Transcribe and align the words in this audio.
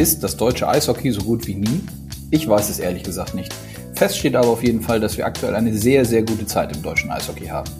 Ist 0.00 0.24
das 0.24 0.34
deutsche 0.34 0.66
Eishockey 0.66 1.12
so 1.12 1.20
gut 1.20 1.46
wie 1.46 1.56
nie? 1.56 1.82
Ich 2.30 2.48
weiß 2.48 2.70
es 2.70 2.78
ehrlich 2.78 3.02
gesagt 3.02 3.34
nicht. 3.34 3.52
Fest 3.92 4.16
steht 4.16 4.34
aber 4.34 4.48
auf 4.48 4.64
jeden 4.64 4.80
Fall, 4.80 4.98
dass 4.98 5.18
wir 5.18 5.26
aktuell 5.26 5.54
eine 5.54 5.74
sehr, 5.74 6.06
sehr 6.06 6.22
gute 6.22 6.46
Zeit 6.46 6.74
im 6.74 6.82
deutschen 6.82 7.10
Eishockey 7.10 7.48
haben. 7.48 7.70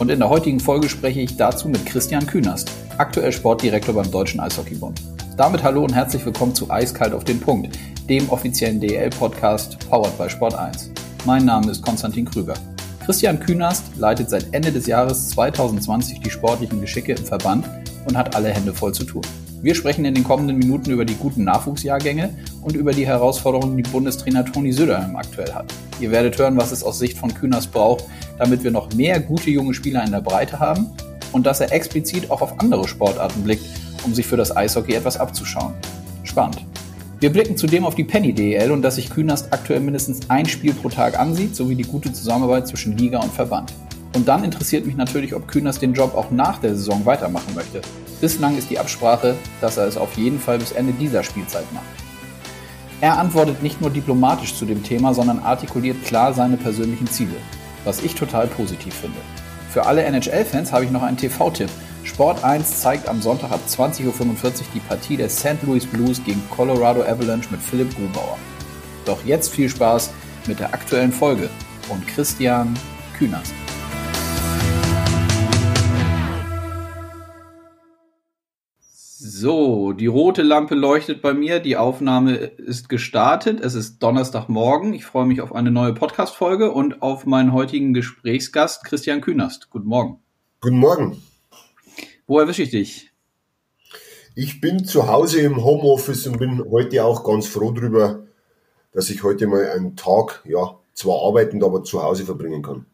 Und 0.00 0.10
in 0.10 0.18
der 0.18 0.28
heutigen 0.28 0.58
Folge 0.58 0.88
spreche 0.88 1.20
ich 1.20 1.36
dazu 1.36 1.68
mit 1.68 1.86
Christian 1.86 2.26
Künast, 2.26 2.68
aktuell 2.96 3.30
Sportdirektor 3.30 3.94
beim 3.94 4.10
Deutschen 4.10 4.40
Eishockeybund. 4.40 5.00
Damit 5.36 5.62
hallo 5.62 5.84
und 5.84 5.94
herzlich 5.94 6.26
willkommen 6.26 6.52
zu 6.52 6.68
Eiskalt 6.68 7.12
auf 7.12 7.22
den 7.22 7.38
Punkt, 7.38 7.78
dem 8.08 8.28
offiziellen 8.28 8.80
DL-Podcast 8.80 9.78
powered 9.88 10.18
by 10.18 10.28
Sport 10.28 10.56
1. 10.56 10.90
Mein 11.26 11.44
Name 11.44 11.70
ist 11.70 11.80
Konstantin 11.80 12.24
Krüger. 12.24 12.54
Christian 13.04 13.38
Künast 13.38 13.84
leitet 13.96 14.30
seit 14.30 14.52
Ende 14.52 14.72
des 14.72 14.88
Jahres 14.88 15.28
2020 15.28 16.18
die 16.18 16.30
sportlichen 16.30 16.80
Geschicke 16.80 17.12
im 17.12 17.24
Verband 17.24 17.70
und 18.04 18.16
hat 18.16 18.34
alle 18.34 18.48
Hände 18.48 18.74
voll 18.74 18.92
zu 18.92 19.04
tun. 19.04 19.22
Wir 19.60 19.74
sprechen 19.74 20.04
in 20.04 20.14
den 20.14 20.22
kommenden 20.22 20.56
Minuten 20.56 20.92
über 20.92 21.04
die 21.04 21.16
guten 21.16 21.42
Nachwuchsjahrgänge 21.42 22.30
und 22.62 22.76
über 22.76 22.92
die 22.92 23.04
Herausforderungen, 23.04 23.76
die 23.76 23.82
Bundestrainer 23.82 24.44
Toni 24.44 24.70
Söderheim 24.72 25.16
aktuell 25.16 25.52
hat. 25.52 25.66
Ihr 26.00 26.12
werdet 26.12 26.38
hören, 26.38 26.56
was 26.56 26.70
es 26.70 26.84
aus 26.84 27.00
Sicht 27.00 27.18
von 27.18 27.34
Kühners 27.34 27.66
braucht, 27.66 28.04
damit 28.38 28.62
wir 28.62 28.70
noch 28.70 28.92
mehr 28.94 29.18
gute 29.18 29.50
junge 29.50 29.74
Spieler 29.74 30.04
in 30.04 30.12
der 30.12 30.20
Breite 30.20 30.60
haben 30.60 30.86
und 31.32 31.44
dass 31.44 31.60
er 31.60 31.72
explizit 31.72 32.30
auch 32.30 32.40
auf 32.40 32.60
andere 32.60 32.86
Sportarten 32.86 33.42
blickt, 33.42 33.64
um 34.04 34.14
sich 34.14 34.26
für 34.28 34.36
das 34.36 34.56
Eishockey 34.56 34.94
etwas 34.94 35.16
abzuschauen. 35.16 35.74
Spannend. 36.22 36.64
Wir 37.18 37.30
blicken 37.30 37.56
zudem 37.56 37.84
auf 37.84 37.96
die 37.96 38.04
Penny 38.04 38.32
DEL 38.32 38.70
und 38.70 38.82
dass 38.82 38.94
sich 38.94 39.10
Künast 39.10 39.52
aktuell 39.52 39.80
mindestens 39.80 40.30
ein 40.30 40.46
Spiel 40.46 40.72
pro 40.72 40.88
Tag 40.88 41.18
ansieht, 41.18 41.56
sowie 41.56 41.74
die 41.74 41.82
gute 41.82 42.12
Zusammenarbeit 42.12 42.68
zwischen 42.68 42.96
Liga 42.96 43.18
und 43.18 43.32
Verband. 43.32 43.72
Und 44.14 44.26
dann 44.26 44.44
interessiert 44.44 44.86
mich 44.86 44.96
natürlich, 44.96 45.34
ob 45.34 45.48
Künast 45.48 45.82
den 45.82 45.94
Job 45.94 46.14
auch 46.14 46.30
nach 46.30 46.58
der 46.58 46.74
Saison 46.74 47.04
weitermachen 47.04 47.54
möchte. 47.54 47.82
Bislang 48.20 48.56
ist 48.56 48.70
die 48.70 48.78
Absprache, 48.78 49.36
dass 49.60 49.76
er 49.76 49.86
es 49.86 49.96
auf 49.96 50.14
jeden 50.16 50.40
Fall 50.40 50.58
bis 50.58 50.72
Ende 50.72 50.92
dieser 50.92 51.22
Spielzeit 51.22 51.70
macht. 51.72 51.84
Er 53.00 53.18
antwortet 53.18 53.62
nicht 53.62 53.80
nur 53.80 53.90
diplomatisch 53.90 54.54
zu 54.54 54.64
dem 54.64 54.82
Thema, 54.82 55.14
sondern 55.14 55.38
artikuliert 55.38 56.04
klar 56.04 56.34
seine 56.34 56.56
persönlichen 56.56 57.06
Ziele, 57.06 57.36
was 57.84 58.02
ich 58.02 58.14
total 58.14 58.48
positiv 58.48 58.92
finde. 58.92 59.18
Für 59.70 59.86
alle 59.86 60.02
NHL-Fans 60.02 60.72
habe 60.72 60.84
ich 60.84 60.90
noch 60.90 61.02
einen 61.02 61.16
TV-Tipp. 61.16 61.70
Sport 62.02 62.42
1 62.42 62.80
zeigt 62.80 63.08
am 63.08 63.20
Sonntag 63.22 63.52
ab 63.52 63.60
20.45 63.68 64.06
Uhr 64.06 64.52
die 64.74 64.80
Partie 64.80 65.16
der 65.16 65.28
St. 65.28 65.62
Louis 65.62 65.86
Blues 65.86 66.24
gegen 66.24 66.42
Colorado 66.50 67.02
Avalanche 67.02 67.50
mit 67.50 67.60
Philipp 67.60 67.94
Grubauer. 67.94 68.38
Doch 69.04 69.24
jetzt 69.24 69.54
viel 69.54 69.68
Spaß 69.68 70.10
mit 70.46 70.58
der 70.58 70.72
aktuellen 70.72 71.12
Folge 71.12 71.50
und 71.90 72.06
Christian 72.08 72.74
Künast. 73.16 73.52
So, 79.40 79.92
die 79.92 80.08
rote 80.08 80.42
Lampe 80.42 80.74
leuchtet 80.74 81.22
bei 81.22 81.32
mir. 81.32 81.60
Die 81.60 81.76
Aufnahme 81.76 82.34
ist 82.34 82.88
gestartet. 82.88 83.60
Es 83.60 83.74
ist 83.74 84.00
Donnerstagmorgen. 84.02 84.92
Ich 84.94 85.04
freue 85.04 85.26
mich 85.26 85.40
auf 85.40 85.54
eine 85.54 85.70
neue 85.70 85.94
Podcast-Folge 85.94 86.72
und 86.72 87.02
auf 87.02 87.24
meinen 87.24 87.52
heutigen 87.52 87.94
Gesprächsgast 87.94 88.82
Christian 88.82 89.20
Künast. 89.20 89.70
Guten 89.70 89.86
Morgen. 89.86 90.18
Guten 90.60 90.78
Morgen. 90.78 91.22
Wo 92.26 92.40
erwische 92.40 92.64
ich 92.64 92.70
dich? 92.70 93.12
Ich 94.34 94.60
bin 94.60 94.84
zu 94.84 95.06
Hause 95.06 95.40
im 95.42 95.62
Homeoffice 95.62 96.26
und 96.26 96.40
bin 96.40 96.60
heute 96.68 97.04
auch 97.04 97.22
ganz 97.22 97.46
froh 97.46 97.70
darüber, 97.70 98.24
dass 98.90 99.08
ich 99.08 99.22
heute 99.22 99.46
mal 99.46 99.70
einen 99.70 99.94
Tag, 99.94 100.42
ja, 100.48 100.80
zwar 100.94 101.22
arbeitend, 101.24 101.62
aber 101.62 101.84
zu 101.84 102.02
Hause 102.02 102.24
verbringen 102.24 102.62
kann. 102.62 102.86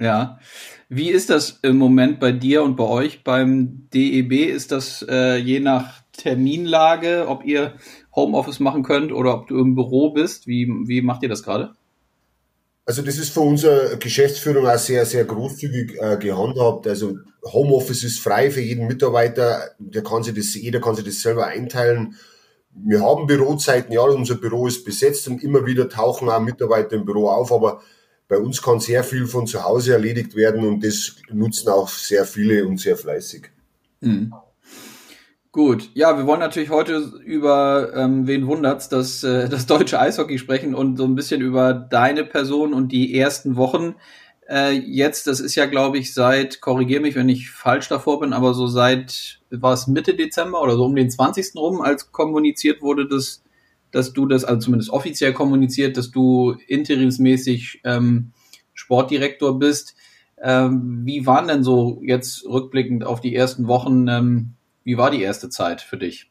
Ja. 0.00 0.40
Wie 0.88 1.10
ist 1.10 1.30
das 1.30 1.58
im 1.62 1.78
Moment 1.78 2.20
bei 2.20 2.30
dir 2.30 2.62
und 2.62 2.76
bei 2.76 2.84
euch 2.84 3.24
beim 3.24 3.88
DEB? 3.92 4.50
Ist 4.50 4.70
das 4.70 5.04
äh, 5.08 5.36
je 5.36 5.58
nach 5.58 6.02
Terminlage, 6.12 7.26
ob 7.26 7.44
ihr 7.44 7.74
Homeoffice 8.14 8.60
machen 8.60 8.84
könnt 8.84 9.10
oder 9.12 9.34
ob 9.34 9.48
du 9.48 9.58
im 9.58 9.74
Büro 9.74 10.10
bist? 10.10 10.46
Wie, 10.46 10.66
wie 10.86 11.02
macht 11.02 11.24
ihr 11.24 11.28
das 11.28 11.42
gerade? 11.42 11.72
Also 12.84 13.02
das 13.02 13.18
ist 13.18 13.30
für 13.30 13.40
unsere 13.40 13.98
Geschäftsführung 13.98 14.68
auch 14.68 14.78
sehr, 14.78 15.04
sehr 15.06 15.24
großzügig 15.24 15.98
äh, 16.00 16.18
gehandhabt. 16.18 16.86
Also 16.86 17.16
Homeoffice 17.44 18.04
ist 18.04 18.20
frei 18.20 18.52
für 18.52 18.60
jeden 18.60 18.86
Mitarbeiter. 18.86 19.70
Der 19.80 20.04
kann 20.04 20.22
sich 20.22 20.34
das, 20.34 20.54
jeder 20.54 20.80
kann 20.80 20.94
sich 20.94 21.04
das 21.04 21.20
selber 21.20 21.46
einteilen. 21.46 22.14
Wir 22.70 23.00
haben 23.00 23.26
Bürozeiten, 23.26 23.92
ja, 23.92 24.02
unser 24.02 24.36
Büro 24.36 24.68
ist 24.68 24.84
besetzt 24.84 25.26
und 25.26 25.42
immer 25.42 25.66
wieder 25.66 25.88
tauchen 25.88 26.28
auch 26.28 26.40
Mitarbeiter 26.40 26.94
im 26.94 27.06
Büro 27.06 27.28
auf, 27.28 27.50
aber 27.50 27.80
bei 28.28 28.38
uns 28.38 28.62
kann 28.62 28.80
sehr 28.80 29.04
viel 29.04 29.26
von 29.26 29.46
zu 29.46 29.64
Hause 29.64 29.92
erledigt 29.92 30.34
werden 30.34 30.66
und 30.66 30.84
das 30.84 31.16
nutzen 31.30 31.68
auch 31.68 31.88
sehr 31.88 32.24
viele 32.24 32.66
und 32.66 32.80
sehr 32.80 32.96
fleißig. 32.96 33.50
Mhm. 34.00 34.32
Gut, 35.52 35.88
ja, 35.94 36.18
wir 36.18 36.26
wollen 36.26 36.40
natürlich 36.40 36.68
heute 36.68 36.96
über, 37.24 37.92
ähm, 37.94 38.26
wen 38.26 38.46
wundert's, 38.46 38.90
das, 38.90 39.24
äh, 39.24 39.48
das 39.48 39.66
deutsche 39.66 39.98
Eishockey 39.98 40.38
sprechen 40.38 40.74
und 40.74 40.98
so 40.98 41.04
ein 41.04 41.14
bisschen 41.14 41.40
über 41.40 41.72
deine 41.72 42.24
Person 42.24 42.74
und 42.74 42.92
die 42.92 43.18
ersten 43.18 43.56
Wochen. 43.56 43.94
Äh, 44.48 44.72
jetzt, 44.72 45.26
das 45.26 45.40
ist 45.40 45.54
ja, 45.54 45.66
glaube 45.66 45.98
ich, 45.98 46.12
seit, 46.12 46.60
korrigier 46.60 47.00
mich, 47.00 47.14
wenn 47.14 47.28
ich 47.28 47.50
falsch 47.50 47.88
davor 47.88 48.20
bin, 48.20 48.32
aber 48.32 48.54
so 48.54 48.66
seit, 48.66 49.40
war 49.50 49.72
es 49.72 49.86
Mitte 49.86 50.14
Dezember 50.14 50.60
oder 50.60 50.74
so 50.74 50.84
um 50.84 50.94
den 50.94 51.10
20. 51.10 51.54
rum, 51.56 51.80
als 51.80 52.12
kommuniziert 52.12 52.82
wurde, 52.82 53.08
dass 53.08 53.42
dass 53.96 54.12
du 54.12 54.26
das, 54.26 54.44
also 54.44 54.60
zumindest 54.60 54.90
offiziell 54.90 55.32
kommuniziert, 55.32 55.96
dass 55.96 56.10
du 56.10 56.54
interimsmäßig 56.68 57.80
ähm, 57.84 58.32
Sportdirektor 58.74 59.58
bist. 59.58 59.94
Ähm, 60.42 61.00
wie 61.04 61.24
waren 61.24 61.48
denn 61.48 61.64
so 61.64 62.02
jetzt 62.02 62.44
rückblickend 62.44 63.04
auf 63.04 63.22
die 63.22 63.34
ersten 63.34 63.68
Wochen, 63.68 64.06
ähm, 64.08 64.52
wie 64.84 64.98
war 64.98 65.10
die 65.10 65.22
erste 65.22 65.48
Zeit 65.48 65.80
für 65.80 65.96
dich? 65.96 66.30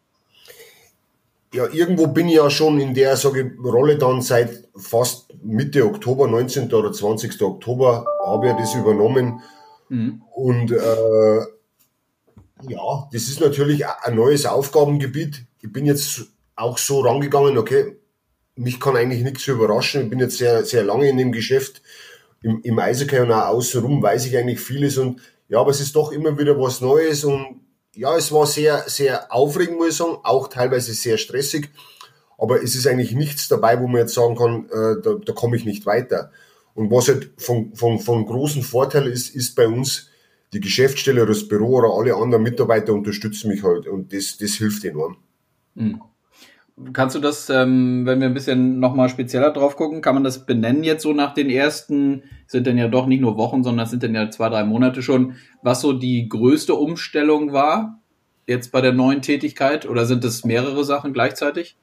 Ja, 1.55 1.67
irgendwo 1.73 2.07
bin 2.07 2.27
ich 2.27 2.35
ja 2.35 2.51
schon 2.51 2.79
in 2.79 2.93
der 2.93 3.17
sage 3.17 3.41
ich, 3.41 3.65
Rolle 3.65 3.97
dann 3.97 4.21
seit 4.21 4.67
fast 4.75 5.33
Mitte 5.43 5.85
Oktober, 5.85 6.27
19. 6.27 6.71
oder 6.71 6.91
20. 6.91 7.41
Oktober, 7.41 8.05
habe 8.23 8.49
ich 8.49 8.53
das 8.57 8.75
übernommen. 8.75 9.41
Mhm. 9.89 10.21
Und 10.35 10.71
äh, 10.71 11.37
ja, 12.67 13.09
das 13.11 13.23
ist 13.23 13.41
natürlich 13.41 13.87
ein 13.87 14.15
neues 14.15 14.45
Aufgabengebiet. 14.45 15.45
Ich 15.61 15.71
bin 15.71 15.85
jetzt 15.85 16.34
auch 16.55 16.77
so 16.77 17.01
rangegangen, 17.01 17.57
okay, 17.57 17.97
mich 18.55 18.79
kann 18.79 18.95
eigentlich 18.95 19.23
nichts 19.23 19.47
überraschen. 19.47 20.03
Ich 20.03 20.09
bin 20.09 20.19
jetzt 20.19 20.37
sehr, 20.37 20.63
sehr 20.65 20.83
lange 20.83 21.09
in 21.09 21.17
dem 21.17 21.31
Geschäft, 21.31 21.81
im, 22.41 22.61
im 22.63 22.79
Eishockey 22.79 23.19
und 23.19 23.31
auch 23.31 23.47
außenrum 23.47 24.01
weiß 24.01 24.25
ich 24.25 24.37
eigentlich 24.37 24.59
vieles 24.59 24.97
und 24.97 25.21
ja, 25.47 25.59
aber 25.59 25.71
es 25.71 25.81
ist 25.81 25.95
doch 25.95 26.11
immer 26.11 26.37
wieder 26.37 26.59
was 26.59 26.81
Neues 26.81 27.23
und 27.23 27.61
ja, 27.93 28.15
es 28.15 28.31
war 28.31 28.45
sehr, 28.45 28.83
sehr 28.87 29.33
aufregend, 29.33 29.77
muss 29.77 29.89
ich 29.89 29.95
sagen, 29.95 30.17
auch 30.23 30.47
teilweise 30.47 30.93
sehr 30.93 31.17
stressig, 31.17 31.69
aber 32.37 32.61
es 32.61 32.75
ist 32.75 32.87
eigentlich 32.87 33.13
nichts 33.13 33.47
dabei, 33.47 33.79
wo 33.79 33.87
man 33.87 34.01
jetzt 34.01 34.13
sagen 34.13 34.35
kann, 34.35 34.65
äh, 34.69 35.01
da, 35.01 35.15
da 35.23 35.33
komme 35.33 35.55
ich 35.55 35.65
nicht 35.65 35.85
weiter. 35.85 36.31
Und 36.73 36.91
was 36.91 37.07
halt 37.07 37.31
von, 37.37 37.73
von, 37.73 37.99
von 37.99 38.25
großen 38.25 38.63
Vorteil 38.63 39.07
ist, 39.07 39.33
ist 39.33 39.55
bei 39.55 39.67
uns 39.67 40.09
die 40.51 40.59
Geschäftsstelle, 40.59 41.25
das 41.25 41.47
Büro 41.47 41.77
oder 41.77 41.93
alle 41.93 42.15
anderen 42.15 42.43
Mitarbeiter 42.43 42.93
unterstützen 42.93 43.49
mich 43.49 43.63
halt 43.63 43.87
und 43.87 44.11
das, 44.13 44.37
das 44.37 44.51
hilft 44.51 44.83
enorm. 44.83 45.17
Mhm. 45.75 46.01
Kannst 46.91 47.15
du 47.15 47.19
das, 47.19 47.49
ähm, 47.49 48.05
wenn 48.05 48.19
wir 48.19 48.27
ein 48.27 48.33
bisschen 48.33 48.81
nochmal 48.81 49.07
spezieller 49.07 49.51
drauf 49.51 49.77
gucken, 49.77 50.01
kann 50.01 50.13
man 50.13 50.25
das 50.25 50.45
benennen 50.45 50.83
jetzt 50.83 51.03
so 51.03 51.13
nach 51.13 51.33
den 51.33 51.49
ersten, 51.49 52.23
sind 52.47 52.67
denn 52.67 52.77
ja 52.77 52.89
doch 52.89 53.05
nicht 53.07 53.21
nur 53.21 53.37
Wochen, 53.37 53.63
sondern 53.63 53.87
sind 53.87 54.03
denn 54.03 54.13
ja 54.13 54.29
zwei, 54.29 54.49
drei 54.49 54.65
Monate 54.65 55.01
schon, 55.01 55.35
was 55.61 55.79
so 55.79 55.93
die 55.93 56.27
größte 56.27 56.75
Umstellung 56.75 57.53
war 57.53 58.01
jetzt 58.45 58.73
bei 58.73 58.81
der 58.81 58.91
neuen 58.91 59.21
Tätigkeit 59.21 59.87
oder 59.87 60.05
sind 60.05 60.25
es 60.25 60.43
mehrere 60.43 60.83
Sachen 60.83 61.13
gleichzeitig? 61.13 61.77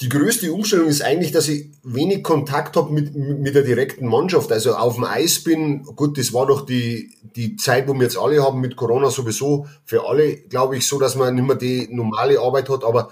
Die 0.00 0.08
größte 0.10 0.52
Umstellung 0.52 0.88
ist 0.88 1.02
eigentlich, 1.02 1.32
dass 1.32 1.48
ich 1.48 1.70
wenig 1.84 2.22
Kontakt 2.22 2.76
habe 2.76 2.92
mit, 2.92 3.14
mit 3.14 3.54
der 3.54 3.62
direkten 3.62 4.06
Mannschaft. 4.06 4.52
Also 4.52 4.74
auf 4.74 4.96
dem 4.96 5.04
Eis 5.04 5.42
bin, 5.42 5.84
gut, 5.84 6.18
das 6.18 6.34
war 6.34 6.46
doch 6.46 6.66
die, 6.66 7.14
die 7.36 7.56
Zeit, 7.56 7.88
wo 7.88 7.94
wir 7.94 8.02
jetzt 8.02 8.18
alle 8.18 8.42
haben 8.42 8.60
mit 8.60 8.76
Corona 8.76 9.08
sowieso 9.08 9.66
für 9.84 10.06
alle, 10.06 10.36
glaube 10.36 10.76
ich, 10.76 10.86
so, 10.86 10.98
dass 10.98 11.14
man 11.14 11.34
nicht 11.34 11.46
mehr 11.46 11.56
die 11.56 11.88
normale 11.90 12.40
Arbeit 12.40 12.68
hat, 12.68 12.84
aber 12.84 13.10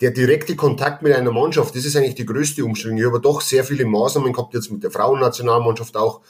der 0.00 0.10
direkte 0.10 0.56
Kontakt 0.56 1.02
mit 1.02 1.12
einer 1.12 1.32
Mannschaft, 1.32 1.74
das 1.76 1.84
ist 1.84 1.96
eigentlich 1.96 2.16
die 2.16 2.26
größte 2.26 2.64
Umstellung. 2.64 2.98
Ich 2.98 3.06
habe 3.06 3.20
doch 3.20 3.40
sehr 3.40 3.64
viele 3.64 3.84
Maßnahmen 3.84 4.32
gehabt, 4.32 4.54
jetzt 4.54 4.70
mit 4.70 4.82
der 4.82 4.90
Frauennationalmannschaft 4.90 5.96
auch. 5.96 6.20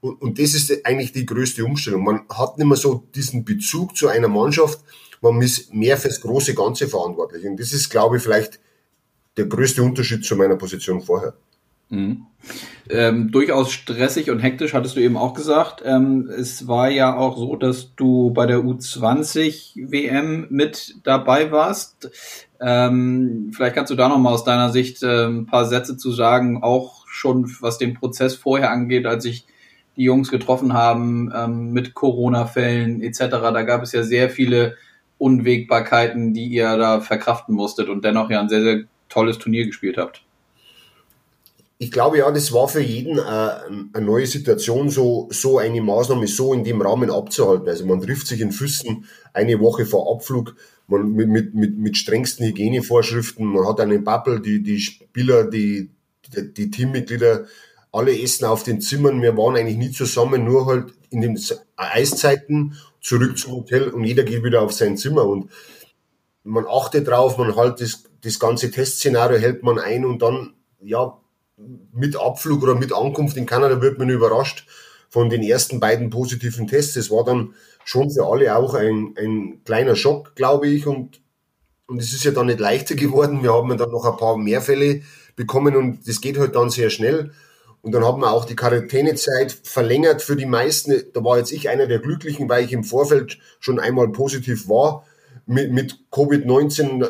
Und, 0.00 0.20
und 0.20 0.38
das 0.38 0.54
ist 0.54 0.86
eigentlich 0.86 1.12
die 1.12 1.26
größte 1.26 1.64
Umstellung. 1.64 2.04
Man 2.04 2.20
hat 2.28 2.58
nicht 2.58 2.66
mehr 2.66 2.76
so 2.76 3.04
diesen 3.14 3.44
Bezug 3.44 3.96
zu 3.96 4.08
einer 4.08 4.28
Mannschaft, 4.28 4.80
man 5.20 5.40
ist 5.42 5.74
mehr 5.74 5.96
fürs 5.96 6.20
große 6.20 6.54
Ganze 6.54 6.86
verantwortlich. 6.86 7.44
Und 7.44 7.58
das 7.58 7.72
ist, 7.72 7.88
glaube 7.88 8.18
ich, 8.18 8.22
vielleicht 8.22 8.60
der 9.36 9.46
größte 9.46 9.82
Unterschied 9.82 10.24
zu 10.24 10.36
meiner 10.36 10.56
Position 10.56 11.00
vorher. 11.00 11.34
Mhm. 11.90 12.26
Ähm, 12.90 13.30
durchaus 13.30 13.72
stressig 13.72 14.30
und 14.30 14.40
hektisch, 14.40 14.74
hattest 14.74 14.96
du 14.96 15.00
eben 15.00 15.16
auch 15.16 15.34
gesagt. 15.34 15.82
Ähm, 15.84 16.28
es 16.28 16.68
war 16.68 16.90
ja 16.90 17.16
auch 17.16 17.36
so, 17.36 17.56
dass 17.56 17.94
du 17.96 18.30
bei 18.30 18.46
der 18.46 18.58
U20 18.58 19.90
WM 19.90 20.46
mit 20.50 20.96
dabei 21.04 21.50
warst. 21.50 22.10
Ähm, 22.60 23.52
vielleicht 23.54 23.74
kannst 23.76 23.90
du 23.90 23.96
da 23.96 24.08
nochmal 24.08 24.34
aus 24.34 24.44
deiner 24.44 24.70
Sicht 24.70 25.02
äh, 25.02 25.26
ein 25.26 25.46
paar 25.46 25.64
Sätze 25.64 25.96
zu 25.96 26.10
sagen, 26.10 26.62
auch 26.62 27.06
schon 27.06 27.48
was 27.60 27.78
den 27.78 27.94
Prozess 27.94 28.34
vorher 28.34 28.70
angeht, 28.70 29.06
als 29.06 29.22
sich 29.22 29.46
die 29.96 30.04
Jungs 30.04 30.30
getroffen 30.30 30.72
haben 30.72 31.32
ähm, 31.34 31.72
mit 31.72 31.94
Corona-Fällen 31.94 33.02
etc. 33.02 33.18
Da 33.30 33.62
gab 33.62 33.82
es 33.82 33.92
ja 33.92 34.02
sehr 34.02 34.30
viele 34.30 34.76
Unwägbarkeiten, 35.18 36.34
die 36.34 36.46
ihr 36.46 36.76
da 36.76 37.00
verkraften 37.00 37.54
musstet 37.54 37.88
und 37.88 38.04
dennoch 38.04 38.30
ja 38.30 38.40
ein 38.40 38.48
sehr, 38.48 38.62
sehr 38.62 38.84
tolles 39.08 39.38
Turnier 39.38 39.66
gespielt 39.66 39.96
habt. 39.96 40.22
Ich 41.80 41.92
glaube 41.92 42.18
ja, 42.18 42.30
das 42.32 42.52
war 42.52 42.66
für 42.66 42.80
jeden 42.80 43.18
äh, 43.18 43.22
eine 43.22 44.04
neue 44.04 44.26
Situation, 44.26 44.90
so, 44.90 45.28
so 45.30 45.58
eine 45.58 45.80
Maßnahme 45.80 46.26
so 46.26 46.52
in 46.52 46.64
dem 46.64 46.82
Rahmen 46.82 47.08
abzuhalten. 47.08 47.68
Also 47.68 47.86
man 47.86 48.00
trifft 48.00 48.26
sich 48.26 48.40
in 48.40 48.50
Füssen 48.50 49.04
eine 49.32 49.60
Woche 49.60 49.86
vor 49.86 50.12
Abflug 50.12 50.56
man, 50.88 51.12
mit, 51.12 51.28
mit, 51.28 51.54
mit, 51.54 51.78
mit 51.78 51.96
strengsten 51.96 52.46
Hygienevorschriften, 52.46 53.46
man 53.46 53.66
hat 53.68 53.80
einen 53.80 54.02
Bubble, 54.02 54.40
die, 54.40 54.62
die 54.62 54.80
Spieler, 54.80 55.44
die, 55.44 55.90
die, 56.26 56.52
die 56.52 56.70
Teammitglieder, 56.70 57.46
alle 57.92 58.20
essen 58.20 58.46
auf 58.46 58.64
den 58.64 58.80
Zimmern. 58.80 59.22
Wir 59.22 59.36
waren 59.36 59.56
eigentlich 59.56 59.76
nie 59.76 59.90
zusammen, 59.90 60.44
nur 60.44 60.66
halt 60.66 60.92
in 61.10 61.20
den 61.20 61.40
Eiszeiten 61.76 62.74
zurück 63.00 63.38
zum 63.38 63.52
Hotel 63.52 63.88
und 63.88 64.04
jeder 64.04 64.24
geht 64.24 64.42
wieder 64.42 64.62
auf 64.62 64.72
sein 64.72 64.96
Zimmer 64.96 65.24
und 65.24 65.50
man 66.42 66.66
achtet 66.66 67.06
drauf, 67.06 67.38
man 67.38 67.56
halt 67.56 67.80
das, 67.80 68.04
das 68.22 68.38
ganze 68.38 68.70
Testszenario 68.70 69.38
hält 69.38 69.62
man 69.62 69.78
ein 69.78 70.04
und 70.04 70.22
dann, 70.22 70.54
ja, 70.82 71.18
mit 71.92 72.16
Abflug 72.16 72.62
oder 72.62 72.74
mit 72.74 72.92
Ankunft 72.92 73.36
in 73.36 73.46
Kanada 73.46 73.80
wird 73.80 73.98
man 73.98 74.08
überrascht 74.08 74.66
von 75.08 75.30
den 75.30 75.42
ersten 75.42 75.80
beiden 75.80 76.10
positiven 76.10 76.66
Tests. 76.66 76.94
Das 76.94 77.10
war 77.10 77.24
dann 77.24 77.54
schon 77.84 78.10
für 78.10 78.26
alle 78.26 78.54
auch 78.56 78.74
ein, 78.74 79.14
ein 79.18 79.60
kleiner 79.64 79.96
Schock, 79.96 80.34
glaube 80.34 80.68
ich. 80.68 80.86
Und, 80.86 81.20
und 81.86 81.98
es 81.98 82.12
ist 82.12 82.24
ja 82.24 82.30
dann 82.30 82.46
nicht 82.46 82.60
leichter 82.60 82.94
geworden. 82.94 83.42
Wir 83.42 83.52
haben 83.52 83.76
dann 83.76 83.90
noch 83.90 84.04
ein 84.04 84.16
paar 84.16 84.36
mehr 84.36 84.60
Fälle 84.60 85.02
bekommen 85.36 85.76
und 85.76 86.06
das 86.06 86.20
geht 86.20 86.38
halt 86.38 86.54
dann 86.54 86.70
sehr 86.70 86.90
schnell. 86.90 87.32
Und 87.80 87.92
dann 87.92 88.04
haben 88.04 88.20
wir 88.20 88.32
auch 88.32 88.44
die 88.44 88.56
Quarantänezeit 88.56 89.52
verlängert 89.62 90.20
für 90.20 90.36
die 90.36 90.46
meisten. 90.46 91.04
Da 91.14 91.24
war 91.24 91.38
jetzt 91.38 91.52
ich 91.52 91.68
einer 91.68 91.86
der 91.86 92.00
Glücklichen, 92.00 92.48
weil 92.48 92.64
ich 92.64 92.72
im 92.72 92.84
Vorfeld 92.84 93.38
schon 93.60 93.78
einmal 93.78 94.08
positiv 94.08 94.68
war. 94.68 95.06
Mit, 95.46 95.72
mit 95.72 95.98
Covid-19, 96.12 97.08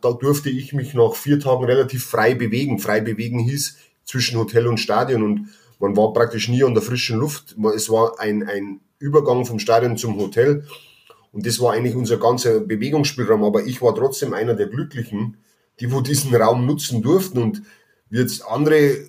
da 0.00 0.12
durfte 0.12 0.48
ich 0.48 0.72
mich 0.72 0.94
nach 0.94 1.14
vier 1.14 1.38
Tagen 1.38 1.64
relativ 1.64 2.06
frei 2.06 2.34
bewegen. 2.34 2.78
Frei 2.78 3.00
bewegen 3.00 3.40
hieß 3.40 3.76
zwischen 4.04 4.38
Hotel 4.38 4.66
und 4.66 4.78
Stadion 4.78 5.22
und 5.22 5.48
man 5.78 5.96
war 5.96 6.12
praktisch 6.12 6.48
nie 6.48 6.64
an 6.64 6.74
der 6.74 6.82
frischen 6.82 7.18
Luft. 7.18 7.56
Es 7.74 7.90
war 7.90 8.18
ein, 8.18 8.42
ein 8.48 8.80
Übergang 8.98 9.44
vom 9.44 9.58
Stadion 9.58 9.96
zum 9.96 10.18
Hotel 10.18 10.64
und 11.32 11.46
das 11.46 11.60
war 11.60 11.74
eigentlich 11.74 11.94
unser 11.94 12.16
ganzer 12.16 12.60
Bewegungsspielraum. 12.60 13.44
Aber 13.44 13.64
ich 13.64 13.82
war 13.82 13.94
trotzdem 13.94 14.32
einer 14.32 14.54
der 14.54 14.68
Glücklichen, 14.68 15.36
die 15.80 15.92
wo 15.92 16.00
diesen 16.00 16.34
Raum 16.34 16.66
nutzen 16.66 17.02
durften 17.02 17.38
und 17.38 17.62
wie 18.08 18.18
jetzt 18.18 18.46
andere, 18.46 18.76
äh, 18.76 19.06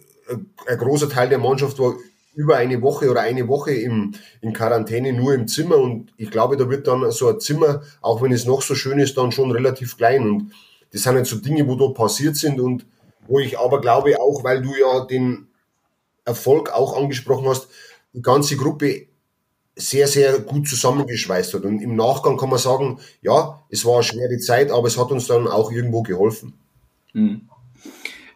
ein 0.67 0.77
großer 0.77 1.09
Teil 1.09 1.29
der 1.29 1.37
Mannschaft 1.37 1.79
war 1.79 1.95
über 2.35 2.57
eine 2.57 2.81
Woche 2.81 3.09
oder 3.09 3.21
eine 3.21 3.47
Woche 3.47 3.71
im, 3.71 4.13
in 4.41 4.53
Quarantäne 4.53 5.13
nur 5.13 5.33
im 5.33 5.47
Zimmer 5.47 5.77
und 5.77 6.13
ich 6.17 6.29
glaube, 6.29 6.55
da 6.55 6.69
wird 6.69 6.85
dann 6.85 7.09
so 7.11 7.29
ein 7.29 7.39
Zimmer, 7.39 7.81
auch 8.01 8.21
wenn 8.21 8.31
es 8.31 8.45
noch 8.45 8.61
so 8.61 8.75
schön 8.75 8.99
ist, 8.99 9.17
dann 9.17 9.31
schon 9.31 9.51
relativ 9.51 9.97
klein 9.97 10.29
und 10.29 10.51
das 10.91 11.03
sind 11.03 11.15
jetzt 11.15 11.29
so 11.29 11.37
Dinge, 11.37 11.67
wo 11.67 11.75
da 11.75 11.87
passiert 11.93 12.35
sind 12.35 12.59
und 12.59 12.85
wo 13.27 13.39
ich 13.39 13.57
aber 13.57 13.81
glaube 13.81 14.21
auch, 14.21 14.43
weil 14.43 14.61
du 14.61 14.75
ja 14.75 15.05
den 15.05 15.46
Erfolg 16.27 16.71
auch 16.71 16.95
angesprochen 16.95 17.47
hast, 17.47 17.67
die 18.13 18.21
ganze 18.21 18.57
Gruppe 18.57 19.07
sehr, 19.75 20.07
sehr 20.07 20.39
gut 20.39 20.67
zusammengeschweißt 20.67 21.53
hat. 21.53 21.63
Und 21.63 21.81
im 21.81 21.95
Nachgang 21.95 22.37
kann 22.37 22.49
man 22.49 22.59
sagen, 22.59 22.99
ja, 23.21 23.61
es 23.69 23.85
war 23.85 23.95
eine 23.95 24.03
schwere 24.03 24.37
Zeit, 24.39 24.71
aber 24.71 24.87
es 24.87 24.97
hat 24.97 25.11
uns 25.11 25.27
dann 25.27 25.47
auch 25.47 25.71
irgendwo 25.71 26.01
geholfen. 26.01 26.53
Hm. 27.13 27.41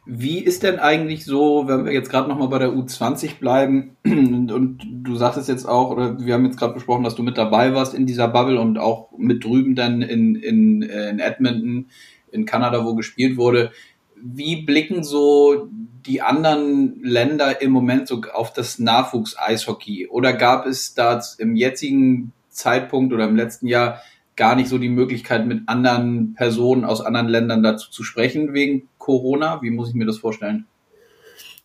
Wie 0.05 0.39
ist 0.39 0.63
denn 0.63 0.79
eigentlich 0.79 1.25
so, 1.25 1.67
wenn 1.67 1.85
wir 1.85 1.93
jetzt 1.93 2.09
gerade 2.09 2.27
nochmal 2.27 2.47
bei 2.47 2.59
der 2.59 2.71
U20 2.71 3.39
bleiben 3.39 3.97
und, 4.03 4.79
du 5.03 5.15
sagtest 5.15 5.47
jetzt 5.47 5.67
auch, 5.67 5.91
oder 5.91 6.19
wir 6.19 6.33
haben 6.33 6.45
jetzt 6.45 6.57
gerade 6.57 6.73
besprochen, 6.73 7.03
dass 7.03 7.15
du 7.15 7.23
mit 7.23 7.37
dabei 7.37 7.73
warst 7.73 7.93
in 7.93 8.07
dieser 8.07 8.27
Bubble 8.27 8.59
und 8.59 8.77
auch 8.77 9.09
mit 9.17 9.43
drüben 9.43 9.75
dann 9.75 10.01
in, 10.01 10.35
in, 10.35 10.81
in 10.81 11.19
Edmonton, 11.19 11.89
in 12.31 12.45
Kanada, 12.45 12.83
wo 12.83 12.95
gespielt 12.95 13.37
wurde. 13.37 13.71
Wie 14.15 14.63
blicken 14.63 15.03
so 15.03 15.69
die 16.05 16.21
anderen 16.21 17.01
Länder 17.03 17.61
im 17.61 17.71
Moment 17.71 18.07
so 18.07 18.21
auf 18.33 18.53
das 18.53 18.79
Nachwuchs-Eishockey? 18.79 20.07
Oder 20.07 20.33
gab 20.33 20.65
es 20.65 20.93
da 20.93 21.21
im 21.37 21.55
jetzigen 21.55 22.33
Zeitpunkt 22.49 23.13
oder 23.13 23.25
im 23.25 23.35
letzten 23.35 23.67
Jahr 23.67 24.01
gar 24.35 24.55
nicht 24.55 24.69
so 24.69 24.77
die 24.77 24.89
Möglichkeit, 24.89 25.45
mit 25.45 25.67
anderen 25.67 26.33
Personen 26.35 26.85
aus 26.85 27.01
anderen 27.01 27.27
Ländern 27.27 27.63
dazu 27.63 27.91
zu 27.91 28.03
sprechen 28.03 28.53
wegen 28.53 28.87
Corona? 28.97 29.61
Wie 29.61 29.71
muss 29.71 29.89
ich 29.89 29.95
mir 29.95 30.05
das 30.05 30.17
vorstellen? 30.17 30.65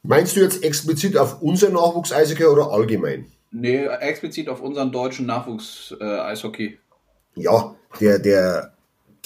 Meinst 0.03 0.37
du 0.37 0.41
jetzt 0.41 0.63
explizit 0.63 1.17
auf 1.17 1.43
unser 1.43 1.71
Nachwuchs-Eishockey 1.71 2.45
oder 2.45 2.71
allgemein? 2.71 3.27
Nee, 3.51 3.87
explizit 3.87 4.49
auf 4.49 4.61
unseren 4.61 4.93
deutschen 4.93 5.27
Nachwuchs-Eishockey. 5.27 6.79
Ja, 7.35 7.75
der, 8.01 8.19
der, 8.19 8.73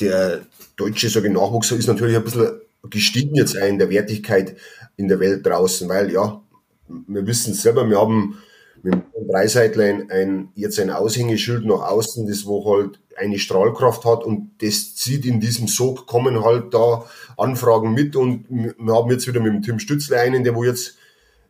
der 0.00 0.40
deutsche 0.76 1.08
sage 1.08 1.30
Nachwuchs 1.30 1.70
ist 1.72 1.86
natürlich 1.86 2.16
ein 2.16 2.24
bisschen 2.24 2.60
gestiegen 2.88 3.34
jetzt 3.34 3.54
in 3.54 3.78
der 3.78 3.90
Wertigkeit 3.90 4.56
in 4.96 5.08
der 5.08 5.20
Welt 5.20 5.44
draußen, 5.44 5.88
weil 5.88 6.10
ja, 6.12 6.42
wir 6.88 7.26
wissen 7.26 7.54
selber, 7.54 7.88
wir 7.88 8.00
haben 8.00 8.38
mit 8.82 8.94
dem 8.94 9.28
Dreiseitler 9.28 9.84
ein, 10.08 10.48
jetzt 10.54 10.80
ein 10.80 10.90
Aushängeschild 10.90 11.66
nach 11.66 11.90
außen, 11.90 12.26
das 12.26 12.46
wo 12.46 12.64
halt 12.64 12.98
eine 13.16 13.38
Strahlkraft 13.38 14.04
hat 14.04 14.24
und 14.24 14.52
das 14.62 14.94
zieht 14.96 15.26
in 15.26 15.40
diesem 15.40 15.68
Sog, 15.68 16.06
kommen 16.06 16.42
halt 16.42 16.72
da 16.72 17.04
Anfragen 17.36 17.92
mit 17.92 18.16
und 18.16 18.46
wir 18.48 18.94
haben 18.94 19.10
jetzt 19.10 19.26
wieder 19.26 19.40
mit 19.40 19.52
dem 19.52 19.62
Tim 19.62 19.78
Stützle 19.78 20.18
einen, 20.18 20.44
der 20.44 20.54
wo 20.54 20.64
jetzt 20.64 20.96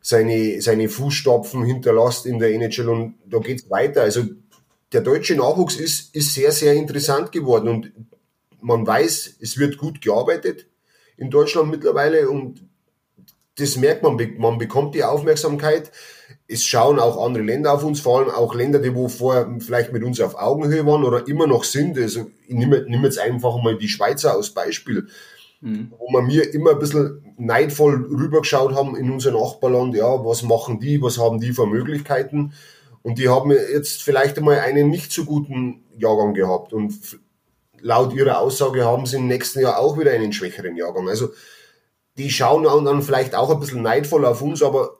seine, 0.00 0.60
seine 0.60 0.88
Fußstapfen 0.88 1.64
hinterlässt 1.64 2.26
in 2.26 2.38
der 2.38 2.50
NHL 2.50 2.88
und 2.88 3.14
da 3.26 3.38
geht's 3.38 3.70
weiter. 3.70 4.02
Also 4.02 4.24
der 4.92 5.02
deutsche 5.02 5.36
Nachwuchs 5.36 5.76
ist, 5.76 6.14
ist 6.14 6.34
sehr, 6.34 6.50
sehr 6.50 6.74
interessant 6.74 7.30
geworden 7.30 7.68
und 7.68 7.92
man 8.60 8.86
weiß, 8.86 9.36
es 9.40 9.56
wird 9.58 9.78
gut 9.78 10.00
gearbeitet 10.00 10.66
in 11.20 11.30
Deutschland 11.30 11.70
mittlerweile 11.70 12.28
und 12.28 12.62
das 13.56 13.76
merkt 13.76 14.02
man, 14.02 14.18
man 14.38 14.58
bekommt 14.58 14.94
die 14.94 15.04
Aufmerksamkeit. 15.04 15.92
Es 16.48 16.64
schauen 16.64 16.98
auch 16.98 17.22
andere 17.24 17.44
Länder 17.44 17.74
auf 17.74 17.84
uns, 17.84 18.00
vor 18.00 18.18
allem 18.18 18.30
auch 18.30 18.54
Länder, 18.54 18.78
die 18.78 18.94
wo 18.94 19.08
vorher 19.08 19.54
vielleicht 19.58 19.92
mit 19.92 20.02
uns 20.02 20.20
auf 20.20 20.34
Augenhöhe 20.34 20.86
waren 20.86 21.04
oder 21.04 21.28
immer 21.28 21.46
noch 21.46 21.64
sind. 21.64 21.98
Also 21.98 22.30
ich 22.48 22.54
nehme, 22.54 22.84
nehme 22.88 23.04
jetzt 23.04 23.18
einfach 23.18 23.62
mal 23.62 23.76
die 23.76 23.88
Schweizer 23.88 24.32
als 24.32 24.50
Beispiel, 24.50 25.08
mhm. 25.60 25.92
wo 25.98 26.10
wir 26.10 26.22
mir 26.22 26.54
immer 26.54 26.70
ein 26.70 26.78
bisschen 26.78 27.34
neidvoll 27.36 28.06
rübergeschaut 28.10 28.74
haben 28.74 28.96
in 28.96 29.10
unser 29.10 29.32
Nachbarland, 29.32 29.94
ja, 29.94 30.24
was 30.24 30.42
machen 30.42 30.80
die, 30.80 31.02
was 31.02 31.18
haben 31.18 31.38
die 31.38 31.52
für 31.52 31.66
Möglichkeiten. 31.66 32.54
Und 33.02 33.18
die 33.18 33.28
haben 33.28 33.50
jetzt 33.50 34.02
vielleicht 34.02 34.38
einmal 34.38 34.60
einen 34.60 34.88
nicht 34.88 35.12
so 35.12 35.24
guten 35.24 35.82
Jahrgang 35.98 36.32
gehabt. 36.32 36.72
Und 36.72 36.94
laut 37.82 38.12
ihrer 38.12 38.38
Aussage 38.38 38.84
haben 38.84 39.06
sie 39.06 39.16
im 39.16 39.26
nächsten 39.26 39.60
Jahr 39.60 39.78
auch 39.78 39.98
wieder 39.98 40.12
einen 40.12 40.32
schwächeren 40.32 40.76
Jahrgang. 40.76 41.08
Also 41.08 41.30
die 42.16 42.30
schauen 42.30 42.64
dann 42.84 43.02
vielleicht 43.02 43.34
auch 43.34 43.50
ein 43.50 43.60
bisschen 43.60 43.82
neidvoll 43.82 44.24
auf 44.24 44.42
uns, 44.42 44.62
aber 44.62 44.98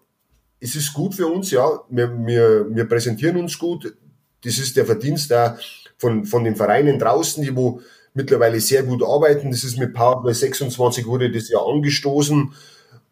es 0.61 0.75
ist 0.75 0.93
gut 0.93 1.15
für 1.15 1.27
uns, 1.27 1.51
ja. 1.51 1.81
Wir, 1.89 2.11
wir, 2.27 2.67
wir 2.75 2.85
präsentieren 2.85 3.37
uns 3.37 3.59
gut. 3.59 3.95
Das 4.45 4.59
ist 4.59 4.77
der 4.77 4.87
Verdienst 4.87 5.31
der, 5.31 5.59
von, 5.97 6.25
von 6.25 6.45
den 6.45 6.57
Vereinen 6.57 6.99
draußen, 6.99 7.43
die 7.43 7.55
wo 7.55 7.81
mittlerweile 8.15 8.61
sehr 8.61 8.83
gut 8.83 9.03
arbeiten. 9.03 9.51
Das 9.51 9.65
ist 9.65 9.79
mit 9.79 9.95
Powerplay 9.95 10.33
26 10.33 11.07
wurde 11.07 11.31
das 11.31 11.49
ja 11.49 11.59
angestoßen 11.59 12.55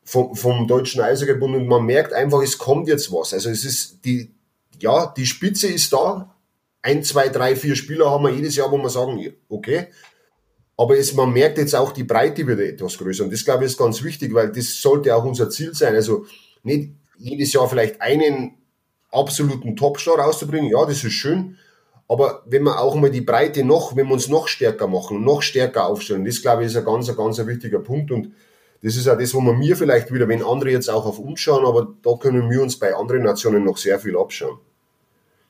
vom, 0.04 0.35
vom 0.35 0.66
Deutschen 0.66 1.02
Eishockey-Bund 1.02 1.54
und 1.54 1.66
man 1.66 1.85
merkt 1.85 2.12
einfach, 2.12 2.43
es 2.43 2.59
kommt 2.59 2.88
jetzt 2.88 3.12
was. 3.12 3.35
Also 3.35 3.50
es 3.50 3.64
ist 3.64 4.04
die, 4.04 4.31
ja, 4.81 5.12
die 5.16 5.26
Spitze 5.26 5.69
ist 5.69 5.93
da. 5.93 6.35
Ein, 6.82 7.02
zwei, 7.02 7.28
drei, 7.28 7.56
vier 7.56 7.76
Spieler 7.76 8.11
haben 8.11 8.25
wir 8.25 8.30
jedes 8.30 8.56
Jahr, 8.56 8.70
wo 8.70 8.78
wir 8.78 8.88
sagen, 8.88 9.35
okay, 9.49 9.88
aber 10.78 10.97
es, 10.97 11.12
man 11.12 11.32
merkt 11.32 11.58
jetzt 11.58 11.75
auch, 11.75 11.90
die 11.90 12.04
Breite 12.04 12.47
wird 12.47 12.61
etwas 12.61 12.97
größer. 12.99 13.25
Und 13.25 13.32
das, 13.32 13.44
glaube 13.44 13.64
ich, 13.64 13.73
ist 13.73 13.78
ganz 13.78 14.02
wichtig, 14.04 14.32
weil 14.32 14.52
das 14.52 14.80
sollte 14.80 15.14
auch 15.14 15.25
unser 15.25 15.50
Ziel 15.50 15.75
sein. 15.75 15.94
Also 15.97 16.25
nicht 16.62 16.92
jedes 17.18 17.52
Jahr 17.52 17.68
vielleicht 17.68 18.00
einen 18.00 18.58
absoluten 19.11 19.75
Topstar 19.75 20.20
rauszubringen. 20.20 20.70
Ja, 20.70 20.87
das 20.87 21.02
ist 21.02 21.14
schön. 21.14 21.56
Aber 22.06 22.44
wenn 22.47 22.62
wir 22.62 22.80
auch 22.80 22.94
mal 22.94 23.11
die 23.11 23.20
Breite 23.20 23.64
noch, 23.64 23.97
wenn 23.97 24.06
wir 24.06 24.14
uns 24.14 24.28
noch 24.28 24.47
stärker 24.47 24.87
machen, 24.87 25.25
noch 25.25 25.42
stärker 25.42 25.87
aufstellen, 25.87 26.25
das, 26.25 26.40
glaube 26.40 26.62
ich, 26.62 26.68
ist 26.68 26.76
ein 26.76 26.85
ganz, 26.85 27.14
ganz 27.14 27.44
wichtiger 27.44 27.80
Punkt. 27.80 28.12
Und 28.12 28.32
das 28.80 28.94
ist 28.94 29.08
auch 29.08 29.18
das, 29.18 29.35
wo 29.35 29.40
man 29.40 29.58
mir 29.58 29.76
vielleicht 29.76 30.12
wieder, 30.12 30.28
wenn 30.28 30.44
andere 30.44 30.70
jetzt 30.70 30.88
auch 30.88 31.04
auf 31.06 31.18
uns 31.18 31.40
schauen, 31.40 31.66
aber 31.66 31.92
da 32.02 32.14
können 32.14 32.49
wir 32.49 32.62
uns 32.62 32.78
bei 32.78 32.94
anderen 32.94 33.25
Nationen 33.25 33.64
noch 33.64 33.76
sehr 33.78 33.99
viel 33.99 34.16
abschauen. 34.16 34.58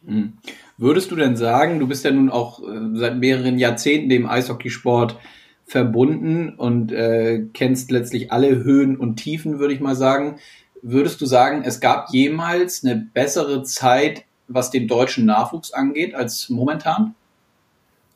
Mhm. 0.08 0.38
Würdest 0.78 1.10
du 1.10 1.16
denn 1.16 1.36
sagen, 1.36 1.78
du 1.78 1.86
bist 1.86 2.02
ja 2.04 2.10
nun 2.10 2.30
auch 2.30 2.62
äh, 2.62 2.64
seit 2.94 3.18
mehreren 3.18 3.58
Jahrzehnten 3.58 4.08
dem 4.08 4.26
Eishockeysport 4.26 5.18
verbunden 5.66 6.54
und 6.56 6.92
äh, 6.92 7.44
kennst 7.52 7.90
letztlich 7.90 8.32
alle 8.32 8.64
Höhen 8.64 8.96
und 8.96 9.16
Tiefen, 9.16 9.58
würde 9.58 9.74
ich 9.74 9.80
mal 9.80 9.96
sagen. 9.96 10.38
Würdest 10.80 11.20
du 11.20 11.26
sagen, 11.26 11.62
es 11.64 11.80
gab 11.80 12.10
jemals 12.10 12.84
eine 12.84 12.96
bessere 12.96 13.64
Zeit, 13.64 14.24
was 14.46 14.70
den 14.70 14.86
deutschen 14.88 15.26
Nachwuchs 15.26 15.72
angeht, 15.72 16.14
als 16.14 16.48
momentan? 16.48 17.14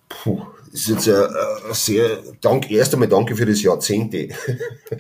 Puh, 0.08 0.40
das 0.70 0.82
ist 0.82 0.88
jetzt 0.88 1.08
ein, 1.08 1.26
ein 1.68 1.74
sehr, 1.74 2.22
dank, 2.40 2.70
erst 2.70 2.94
einmal 2.94 3.08
danke 3.08 3.36
für 3.36 3.44
das 3.44 3.62
Jahrzehnte. 3.62 4.18
äh, 4.90 4.98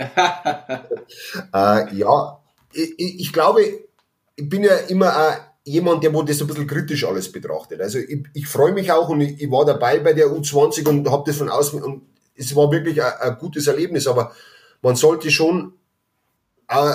ja, 1.94 2.38
ich, 2.72 2.98
ich, 2.98 3.32
glaube, 3.32 3.62
ich 4.36 4.48
bin 4.48 4.64
ja 4.64 4.74
immer 4.88 5.16
ein 5.16 5.36
jemand, 5.64 6.02
der 6.02 6.12
wo 6.12 6.22
das 6.22 6.40
ein 6.40 6.46
bisschen 6.46 6.66
kritisch 6.66 7.04
alles 7.04 7.30
betrachtet. 7.30 7.80
Also 7.80 7.98
ich, 7.98 8.24
ich 8.34 8.46
freue 8.46 8.72
mich 8.72 8.90
auch 8.90 9.08
und 9.08 9.20
ich, 9.20 9.40
ich, 9.40 9.50
war 9.50 9.64
dabei 9.64 9.98
bei 10.00 10.12
der 10.12 10.28
U20 10.28 10.88
und 10.88 11.10
habe 11.10 11.24
das 11.26 11.36
von 11.36 11.48
außen 11.48 11.82
und 11.82 12.02
es 12.34 12.54
war 12.56 12.70
wirklich 12.72 13.02
ein, 13.02 13.12
ein, 13.20 13.38
gutes 13.38 13.66
Erlebnis, 13.66 14.06
aber 14.06 14.32
man 14.80 14.96
sollte 14.96 15.30
schon 15.30 15.74
äh, 16.68 16.94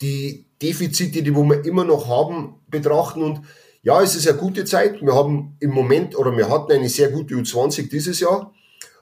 die 0.00 0.46
Defizite, 0.60 1.22
die 1.22 1.34
wo 1.34 1.44
wir 1.44 1.64
immer 1.64 1.84
noch 1.84 2.08
haben, 2.08 2.56
betrachten 2.68 3.22
und 3.22 3.42
ja, 3.82 4.02
es 4.02 4.16
ist 4.16 4.26
eine 4.26 4.38
gute 4.38 4.64
Zeit. 4.64 5.00
Wir 5.00 5.14
haben 5.14 5.56
im 5.60 5.70
Moment 5.70 6.18
oder 6.18 6.36
wir 6.36 6.50
hatten 6.50 6.72
eine 6.72 6.88
sehr 6.88 7.08
gute 7.10 7.36
U20 7.36 7.88
dieses 7.88 8.18
Jahr, 8.18 8.52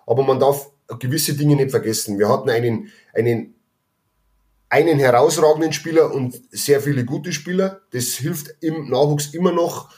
aber 0.06 0.24
man 0.24 0.38
darf 0.38 0.70
gewisse 0.98 1.34
Dinge 1.34 1.56
nicht 1.56 1.70
vergessen. 1.70 2.18
Wir 2.18 2.28
hatten 2.28 2.50
einen, 2.50 2.90
einen 3.14 3.53
einen 4.74 4.98
herausragenden 4.98 5.72
Spieler 5.72 6.12
und 6.12 6.34
sehr 6.50 6.80
viele 6.80 7.04
gute 7.04 7.32
Spieler. 7.32 7.82
Das 7.92 8.14
hilft 8.14 8.56
im 8.60 8.90
Nachwuchs 8.90 9.32
immer 9.32 9.52
noch 9.52 9.88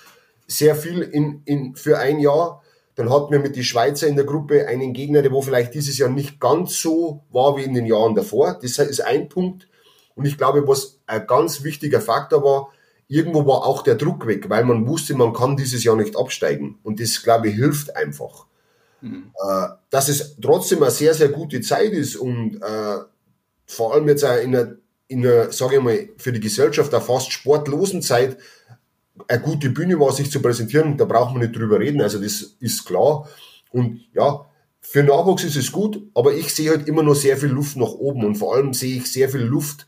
sehr 0.46 0.76
viel 0.76 1.00
in, 1.00 1.40
in, 1.46 1.76
für 1.76 1.98
ein 1.98 2.18
Jahr. 2.18 2.62
Dann 2.94 3.08
hatten 3.10 3.32
wir 3.32 3.38
mit 3.38 3.56
den 3.56 3.64
Schweizer 3.64 4.06
in 4.06 4.16
der 4.16 4.26
Gruppe 4.26 4.68
einen 4.68 4.92
Gegner, 4.92 5.22
der 5.22 5.32
wo 5.32 5.40
vielleicht 5.40 5.72
dieses 5.72 5.96
Jahr 5.96 6.10
nicht 6.10 6.40
ganz 6.40 6.78
so 6.78 7.24
war 7.30 7.56
wie 7.56 7.62
in 7.62 7.72
den 7.72 7.86
Jahren 7.86 8.14
davor. 8.14 8.58
Das 8.60 8.78
ist 8.78 9.00
ein 9.00 9.30
Punkt. 9.30 9.66
Und 10.14 10.26
ich 10.26 10.36
glaube, 10.36 10.68
was 10.68 10.98
ein 11.06 11.26
ganz 11.26 11.64
wichtiger 11.64 12.02
Faktor 12.02 12.44
war, 12.44 12.68
irgendwo 13.08 13.46
war 13.46 13.64
auch 13.64 13.80
der 13.80 13.94
Druck 13.94 14.26
weg, 14.26 14.50
weil 14.50 14.64
man 14.64 14.86
wusste, 14.86 15.14
man 15.14 15.32
kann 15.32 15.56
dieses 15.56 15.84
Jahr 15.84 15.96
nicht 15.96 16.18
absteigen. 16.18 16.78
Und 16.82 17.00
das, 17.00 17.22
glaube 17.22 17.48
ich, 17.48 17.54
hilft 17.54 17.96
einfach. 17.96 18.44
Mhm. 19.00 19.32
Äh, 19.42 19.68
dass 19.88 20.10
es 20.10 20.36
trotzdem 20.38 20.82
eine 20.82 20.90
sehr, 20.90 21.14
sehr 21.14 21.28
gute 21.28 21.62
Zeit 21.62 21.92
ist 21.92 22.16
und 22.16 22.56
äh, 22.56 22.98
vor 23.66 23.94
allem 23.94 24.08
jetzt 24.08 24.24
auch 24.24 24.36
in 24.36 24.54
einer, 24.54 24.76
in 25.08 25.26
einer 25.26 25.52
sage 25.52 25.76
ich 25.76 25.82
mal, 25.82 26.08
für 26.16 26.32
die 26.32 26.40
Gesellschaft 26.40 26.92
einer 26.92 27.02
fast 27.02 27.32
sportlosen 27.32 28.02
Zeit 28.02 28.38
eine 29.28 29.40
gute 29.40 29.70
Bühne 29.70 29.98
war, 29.98 30.12
sich 30.12 30.30
zu 30.30 30.40
präsentieren, 30.40 30.96
da 30.96 31.04
braucht 31.04 31.32
man 31.32 31.42
nicht 31.42 31.56
drüber 31.56 31.80
reden, 31.80 32.00
also 32.00 32.20
das 32.20 32.56
ist 32.60 32.84
klar. 32.84 33.28
Und 33.70 34.02
ja, 34.14 34.46
für 34.80 35.02
Nachwuchs 35.02 35.44
ist 35.44 35.56
es 35.56 35.72
gut, 35.72 36.00
aber 36.14 36.34
ich 36.34 36.54
sehe 36.54 36.70
halt 36.70 36.86
immer 36.86 37.02
noch 37.02 37.14
sehr 37.14 37.36
viel 37.36 37.48
Luft 37.48 37.76
nach 37.76 37.90
oben 37.90 38.24
und 38.24 38.36
vor 38.36 38.54
allem 38.54 38.72
sehe 38.72 38.98
ich 38.98 39.10
sehr 39.10 39.28
viel 39.28 39.40
Luft 39.42 39.86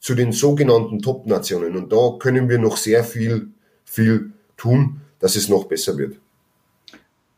zu 0.00 0.14
den 0.14 0.32
sogenannten 0.32 1.00
Top-Nationen. 1.00 1.76
Und 1.76 1.92
da 1.92 2.16
können 2.18 2.48
wir 2.48 2.58
noch 2.58 2.76
sehr 2.76 3.04
viel, 3.04 3.48
viel 3.84 4.32
tun, 4.56 5.00
dass 5.18 5.36
es 5.36 5.48
noch 5.48 5.64
besser 5.64 5.96
wird. 5.98 6.16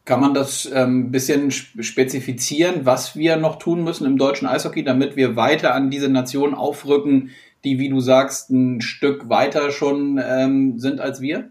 Kann 0.04 0.20
man 0.20 0.34
das 0.34 0.70
ein 0.70 0.82
ähm, 0.82 1.10
bisschen 1.10 1.50
spezifizieren, 1.50 2.84
was 2.84 3.16
wir 3.16 3.36
noch 3.36 3.58
tun 3.58 3.84
müssen 3.84 4.06
im 4.06 4.18
deutschen 4.18 4.46
Eishockey, 4.46 4.84
damit 4.84 5.16
wir 5.16 5.34
weiter 5.34 5.74
an 5.74 5.90
diese 5.90 6.10
Nationen 6.10 6.54
aufrücken, 6.54 7.30
die, 7.64 7.78
wie 7.78 7.88
du 7.88 8.00
sagst, 8.00 8.50
ein 8.50 8.82
Stück 8.82 9.30
weiter 9.30 9.70
schon 9.70 10.20
ähm, 10.22 10.78
sind 10.78 11.00
als 11.00 11.22
wir? 11.22 11.50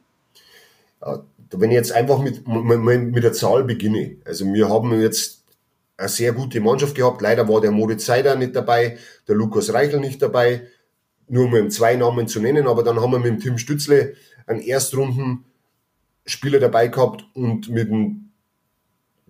Ja, 1.01 1.23
wenn 1.51 1.71
ich 1.71 1.75
jetzt 1.75 1.91
einfach 1.91 2.19
mit, 2.19 2.47
mit 2.47 3.23
der 3.23 3.33
Zahl 3.33 3.63
beginne, 3.63 4.17
also 4.25 4.45
wir 4.45 4.69
haben 4.69 4.99
jetzt 5.01 5.43
eine 5.97 6.09
sehr 6.09 6.33
gute 6.33 6.59
Mannschaft 6.61 6.95
gehabt. 6.95 7.21
Leider 7.21 7.47
war 7.47 7.61
der 7.61 7.71
Moritz 7.71 8.05
Seider 8.05 8.35
nicht 8.35 8.55
dabei, 8.55 8.97
der 9.27 9.35
Lukas 9.35 9.73
Reichel 9.73 9.99
nicht 9.99 10.21
dabei, 10.21 10.63
nur 11.27 11.45
um 11.45 11.69
zwei 11.69 11.95
Namen 11.95 12.27
zu 12.27 12.39
nennen, 12.39 12.67
aber 12.67 12.83
dann 12.83 12.99
haben 12.99 13.11
wir 13.11 13.19
mit 13.19 13.27
dem 13.27 13.39
Tim 13.39 13.57
Stützle 13.57 14.15
einen 14.45 14.61
Erstrunden-Spieler 14.61 16.59
dabei 16.59 16.87
gehabt 16.87 17.25
und 17.33 17.69
mit 17.69 17.89
dem 17.89 18.22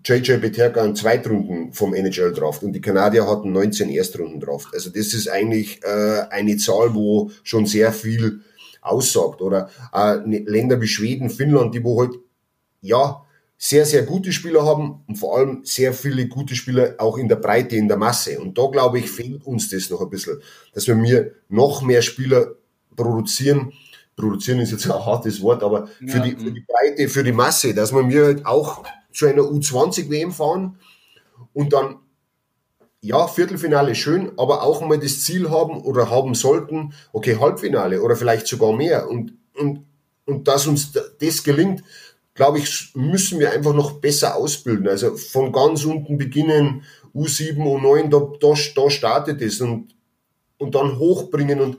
JJ 0.06 0.38
Beterka 0.38 0.82
einen 0.82 0.96
Zweitrunden 0.96 1.74
vom 1.74 1.94
NHL 1.94 2.34
draft 2.34 2.64
und 2.64 2.74
die 2.74 2.82
Kanadier 2.82 3.28
hatten 3.28 3.52
19 3.52 3.90
Erstrunden 3.90 4.40
draft. 4.40 4.70
Also 4.74 4.90
das 4.90 5.14
ist 5.14 5.30
eigentlich 5.30 5.82
äh, 5.84 6.26
eine 6.30 6.58
Zahl, 6.58 6.94
wo 6.94 7.32
schon 7.44 7.66
sehr 7.66 7.94
viel 7.94 8.42
aussagt. 8.82 9.42
Oder 9.42 9.70
äh, 9.94 10.16
Länder 10.26 10.82
wie 10.82 10.88
Schweden, 10.88 11.30
Finnland, 11.30 11.74
die 11.74 11.84
wo 11.84 12.02
halt 12.02 12.16
ja 12.82 13.26
sehr, 13.58 13.86
sehr 13.86 14.04
gute 14.04 14.34
Spieler 14.34 14.66
haben 14.66 15.06
und 15.08 15.16
vor 15.16 15.38
allem 15.38 15.62
sehr 15.64 15.94
viele 15.94 16.28
gute 16.28 16.54
Spieler 16.54 16.96
auch 16.98 17.18
in 17.18 17.30
der 17.30 17.38
Breite, 17.38 17.78
in 17.78 17.88
der 17.88 17.96
Masse. 17.96 18.38
Und 18.40 18.58
da 18.58 18.68
glaube 18.68 19.00
ich, 19.00 19.10
fehlt 19.10 19.46
uns 19.46 19.70
das 19.70 19.90
noch 19.90 20.02
ein 20.02 20.10
bisschen, 20.10 20.42
dass 20.74 20.86
wir 20.86 20.96
mir 20.96 21.32
noch 21.48 21.82
mehr 21.82 22.02
Spieler 22.02 22.56
produzieren. 22.96 23.72
Produzieren 24.18 24.60
ist 24.60 24.72
jetzt 24.72 24.86
ein 24.86 25.06
hartes 25.06 25.42
Wort, 25.42 25.64
aber 25.64 25.88
für, 26.06 26.18
ja. 26.18 26.24
die, 26.24 26.36
für 26.36 26.52
die 26.52 26.66
Breite, 26.68 27.08
für 27.08 27.24
die 27.24 27.32
Masse, 27.32 27.74
dass 27.74 27.94
wir 27.94 28.04
mir 28.04 28.26
halt 28.26 28.46
auch 28.46 28.84
zu 29.14 29.28
einer 29.28 29.44
U20-WM 29.44 30.32
fahren 30.32 30.78
und 31.54 31.74
dann, 31.74 31.98
ja, 33.02 33.28
Viertelfinale 33.28 33.96
schön, 33.96 34.32
aber 34.38 34.64
auch 34.64 34.82
mal 34.82 34.98
das 34.98 35.22
Ziel 35.22 35.50
haben 35.50 35.82
oder 35.82 36.10
haben 36.10 36.36
sollten, 36.36 36.94
okay, 37.12 37.38
Halbfinale 37.40 38.02
oder 38.02 38.16
vielleicht 38.16 38.48
sogar 38.48 38.74
mehr. 38.74 39.10
Und, 39.10 39.34
und, 39.56 39.86
und 40.26 40.48
dass 40.48 40.68
uns 40.68 40.94
das 41.20 41.44
gelingt, 41.44 41.84
glaube 42.34 42.60
ich, 42.60 42.92
müssen 42.96 43.40
wir 43.40 43.52
einfach 43.52 43.74
noch 43.74 44.00
besser 44.00 44.36
ausbilden. 44.36 44.88
Also 44.88 45.16
von 45.16 45.52
ganz 45.52 45.84
unten 45.86 46.18
beginnen, 46.18 46.84
U7, 47.14 47.58
U9, 47.58 48.10
da, 48.10 48.20
da, 48.40 48.54
da 48.76 48.90
startet 48.90 49.42
es 49.42 49.62
und, 49.62 49.96
und 50.58 50.74
dann 50.74 50.98
hochbringen 50.98 51.60
und 51.60 51.78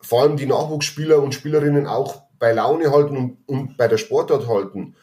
vor 0.00 0.22
allem 0.22 0.36
die 0.36 0.46
Nachwuchsspieler 0.46 1.20
und 1.20 1.34
Spielerinnen 1.34 1.86
auch 1.86 2.22
bei 2.38 2.52
Laune 2.52 2.92
halten 2.92 3.16
und, 3.16 3.38
und 3.46 3.76
bei 3.76 3.88
der 3.88 3.98
Sportart 3.98 4.46
halten 4.46 4.94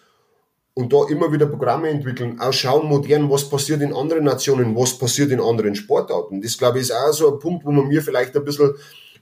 und 0.75 0.91
da 0.91 1.05
immer 1.07 1.31
wieder 1.31 1.45
Programme 1.45 1.89
entwickeln, 1.89 2.39
auch 2.39 2.51
schauen 2.51 2.87
modern, 2.87 3.29
was 3.29 3.47
passiert 3.47 3.81
in 3.81 3.93
anderen 3.93 4.23
Nationen, 4.23 4.75
was 4.75 4.97
passiert 4.97 5.31
in 5.31 5.39
anderen 5.39 5.75
Sportarten. 5.75 6.41
Das, 6.41 6.57
glaube 6.57 6.79
ich, 6.79 6.85
ist 6.85 6.91
auch 6.91 7.11
so 7.13 7.33
ein 7.33 7.39
Punkt, 7.39 7.65
wo 7.65 7.71
man 7.71 7.87
mir 7.87 8.01
vielleicht 8.01 8.35
ein 8.35 8.43
bisschen 8.43 8.73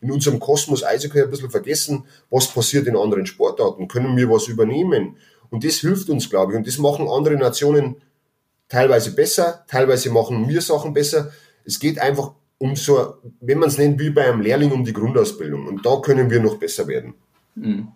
in 0.02 0.12
unserem 0.12 0.40
Kosmos 0.40 0.84
Eishockey 0.84 1.22
ein 1.22 1.30
bisschen 1.30 1.52
vergessen, 1.52 2.06
was 2.30 2.48
passiert 2.48 2.88
in 2.88 2.98
anderen 2.98 3.26
Sportarten. 3.26 3.88
Können 3.88 4.16
wir 4.16 4.30
was 4.30 4.48
übernehmen? 4.48 5.18
Und 5.50 5.64
das 5.66 5.76
hilft 5.76 6.10
uns, 6.10 6.30
glaube 6.30 6.54
ich. 6.54 6.58
Und 6.58 6.68
das 6.68 6.78
machen 6.78 7.08
andere 7.08 7.36
Nationen 7.36 7.98
teilweise 8.70 9.14
besser, 9.14 9.66
teilweise 9.68 10.10
machen 10.10 10.48
wir 10.48 10.62
Sachen 10.62 10.94
besser. 10.94 11.32
Es 11.66 11.80
geht 11.80 12.00
einfach 12.00 12.32
um 12.58 12.76
so, 12.76 13.16
wenn 13.42 13.60
man 13.60 13.70
es 13.70 13.78
nennt, 13.78 14.00
wie 14.00 14.10
bei 14.10 14.28
einem 14.28 14.42
Lehrling 14.42 14.72
um 14.72 14.86
die 14.86 14.94
Grundausbildung. 14.94 15.68
Und 15.68 15.86
da 15.86 15.98
können 15.98 16.30
wir 16.30 16.40
noch 16.40 16.58
besser 16.58 16.88
werden. 16.88 17.14
Mhm. 17.56 17.90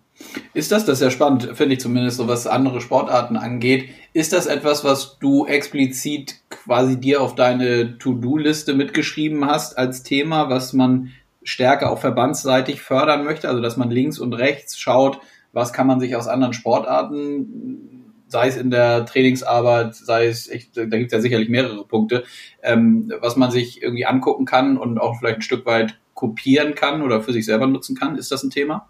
Ist 0.54 0.72
das, 0.72 0.86
das 0.86 0.98
ist 0.98 1.04
ja 1.04 1.10
spannend, 1.10 1.50
finde 1.54 1.74
ich 1.74 1.80
zumindest, 1.80 2.16
so 2.16 2.26
was 2.26 2.46
andere 2.46 2.80
Sportarten 2.80 3.36
angeht. 3.36 3.90
Ist 4.14 4.32
das 4.32 4.46
etwas, 4.46 4.82
was 4.82 5.18
du 5.18 5.44
explizit 5.44 6.36
quasi 6.48 6.98
dir 6.98 7.20
auf 7.20 7.34
deine 7.34 7.98
To-Do-Liste 7.98 8.72
mitgeschrieben 8.74 9.44
hast 9.46 9.76
als 9.76 10.02
Thema, 10.02 10.48
was 10.48 10.72
man 10.72 11.12
stärker 11.42 11.90
auch 11.90 11.98
verbandsseitig 11.98 12.80
fördern 12.80 13.24
möchte? 13.24 13.48
Also, 13.48 13.60
dass 13.60 13.76
man 13.76 13.90
links 13.90 14.18
und 14.18 14.32
rechts 14.32 14.78
schaut, 14.78 15.20
was 15.52 15.72
kann 15.74 15.86
man 15.86 16.00
sich 16.00 16.16
aus 16.16 16.28
anderen 16.28 16.54
Sportarten, 16.54 18.12
sei 18.28 18.48
es 18.48 18.56
in 18.56 18.70
der 18.70 19.04
Trainingsarbeit, 19.06 19.94
sei 19.94 20.26
es, 20.26 20.48
ich, 20.48 20.72
da 20.72 20.84
gibt 20.84 21.06
es 21.06 21.12
ja 21.12 21.20
sicherlich 21.20 21.48
mehrere 21.48 21.84
Punkte, 21.86 22.24
ähm, 22.62 23.12
was 23.20 23.36
man 23.36 23.50
sich 23.50 23.82
irgendwie 23.82 24.06
angucken 24.06 24.46
kann 24.46 24.76
und 24.76 24.98
auch 24.98 25.18
vielleicht 25.18 25.38
ein 25.38 25.42
Stück 25.42 25.66
weit 25.66 25.98
kopieren 26.14 26.74
kann 26.74 27.02
oder 27.02 27.22
für 27.22 27.32
sich 27.32 27.44
selber 27.44 27.66
nutzen 27.66 27.96
kann. 27.96 28.16
Ist 28.16 28.32
das 28.32 28.42
ein 28.42 28.50
Thema? 28.50 28.88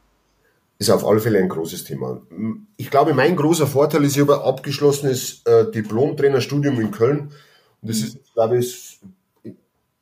Ist 0.78 0.90
auf 0.90 1.06
alle 1.06 1.20
Fälle 1.20 1.38
ein 1.38 1.48
großes 1.48 1.84
Thema. 1.84 2.22
Ich 2.76 2.90
glaube, 2.90 3.14
mein 3.14 3.36
großer 3.36 3.66
Vorteil 3.66 4.04
ist, 4.04 4.16
ich 4.16 4.22
habe 4.22 4.40
ein 4.40 4.46
abgeschlossenes 4.46 5.42
äh, 5.44 5.70
Diplom-Trainerstudium 5.70 6.80
in 6.80 6.90
Köln. 6.90 7.32
Und 7.80 7.90
das 7.90 7.98
ist, 7.98 8.18
glaube 8.34 8.58
ich, 8.58 9.00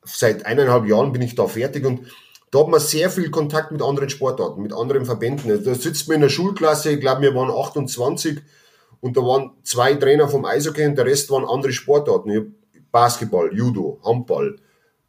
seit 0.05 0.47
eineinhalb 0.47 0.87
Jahren 0.87 1.13
bin 1.13 1.23
ich 1.23 1.35
da 1.35 1.47
fertig 1.47 1.85
und 1.85 2.07
da 2.51 2.61
hat 2.61 2.69
man 2.69 2.79
sehr 2.79 3.11
viel 3.11 3.31
Kontakt 3.31 3.73
mit 3.73 3.83
anderen 3.83 4.11
Sportarten, 4.11 4.63
mit 4.63 4.73
anderen 4.73 5.05
Verbänden. 5.05 5.51
Also 5.51 5.65
da 5.65 5.75
sitzt 5.75 6.07
man 6.07 6.17
in 6.17 6.21
der 6.21 6.29
Schulklasse, 6.29 6.93
ich 6.93 7.01
glaube, 7.01 7.23
wir 7.23 7.35
waren 7.35 7.51
28 7.51 8.41
und 9.01 9.17
da 9.17 9.23
waren 9.23 9.53
zwei 9.65 9.95
Trainer 9.95 10.29
vom 10.29 10.45
Eishockey 10.45 10.87
und 10.87 10.97
der 10.97 11.07
Rest 11.07 11.31
waren 11.31 11.45
andere 11.45 11.73
Sportarten. 11.73 12.55
Basketball, 12.93 13.51
Judo, 13.53 13.99
Handball, 14.05 14.57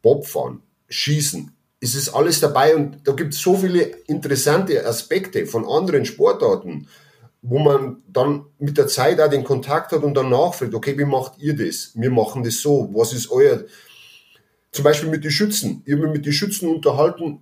Bobfahren, 0.02 0.62
Schießen, 0.88 1.55
es 1.80 1.94
ist 1.94 2.08
alles 2.10 2.40
dabei 2.40 2.74
und 2.74 3.06
da 3.06 3.12
gibt 3.12 3.34
es 3.34 3.40
so 3.40 3.56
viele 3.56 3.82
interessante 4.06 4.84
Aspekte 4.86 5.46
von 5.46 5.66
anderen 5.66 6.04
Sportarten, 6.04 6.88
wo 7.42 7.58
man 7.58 8.02
dann 8.08 8.46
mit 8.58 8.78
der 8.78 8.86
Zeit 8.86 9.20
auch 9.20 9.28
den 9.28 9.44
Kontakt 9.44 9.92
hat 9.92 10.02
und 10.02 10.14
dann 10.14 10.30
nachfragt, 10.30 10.74
okay, 10.74 10.96
wie 10.98 11.04
macht 11.04 11.38
ihr 11.38 11.54
das? 11.54 11.92
Wir 11.94 12.10
machen 12.10 12.42
das 12.42 12.60
so, 12.60 12.90
was 12.92 13.12
ist 13.12 13.30
euer... 13.30 13.64
Zum 14.72 14.84
Beispiel 14.84 15.08
mit 15.08 15.24
den 15.24 15.30
Schützen. 15.30 15.82
Ich 15.86 15.92
habe 15.94 16.02
mich 16.02 16.18
mit 16.18 16.26
den 16.26 16.32
Schützen 16.32 16.68
unterhalten, 16.68 17.40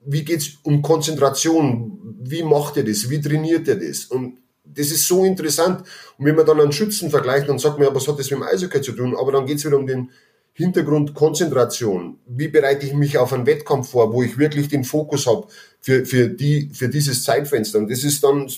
wie 0.00 0.24
geht 0.24 0.40
es 0.40 0.58
um 0.62 0.82
Konzentration? 0.82 2.16
Wie 2.20 2.42
macht 2.42 2.76
ihr 2.76 2.84
das? 2.84 3.10
Wie 3.10 3.20
trainiert 3.20 3.68
ihr 3.68 3.76
das? 3.76 4.06
Und 4.06 4.38
das 4.64 4.90
ist 4.90 5.06
so 5.06 5.24
interessant. 5.24 5.84
Und 6.16 6.24
wenn 6.24 6.34
man 6.34 6.46
dann 6.46 6.60
einen 6.60 6.72
Schützen 6.72 7.10
vergleicht, 7.10 7.48
dann 7.48 7.58
sagt 7.58 7.78
man, 7.78 7.88
ja, 7.88 7.94
was 7.94 8.08
hat 8.08 8.18
das 8.18 8.30
mit 8.30 8.40
dem 8.40 8.42
Eishockey 8.42 8.80
zu 8.80 8.92
tun? 8.92 9.16
Aber 9.16 9.32
dann 9.32 9.46
geht 9.46 9.58
es 9.58 9.66
wieder 9.66 9.76
um 9.76 9.86
den 9.86 10.10
Hintergrund 10.58 11.14
Konzentration. 11.14 12.18
Wie 12.26 12.48
bereite 12.48 12.84
ich 12.84 12.92
mich 12.92 13.16
auf 13.16 13.32
einen 13.32 13.46
Wettkampf 13.46 13.90
vor, 13.90 14.12
wo 14.12 14.24
ich 14.24 14.38
wirklich 14.38 14.66
den 14.66 14.82
Fokus 14.82 15.28
habe 15.28 15.46
für, 15.80 16.04
für, 16.04 16.28
die, 16.28 16.70
für 16.72 16.88
dieses 16.88 17.22
Zeitfenster? 17.22 17.78
Und 17.78 17.88
das 17.88 18.02
ist 18.02 18.24
dann 18.24 18.50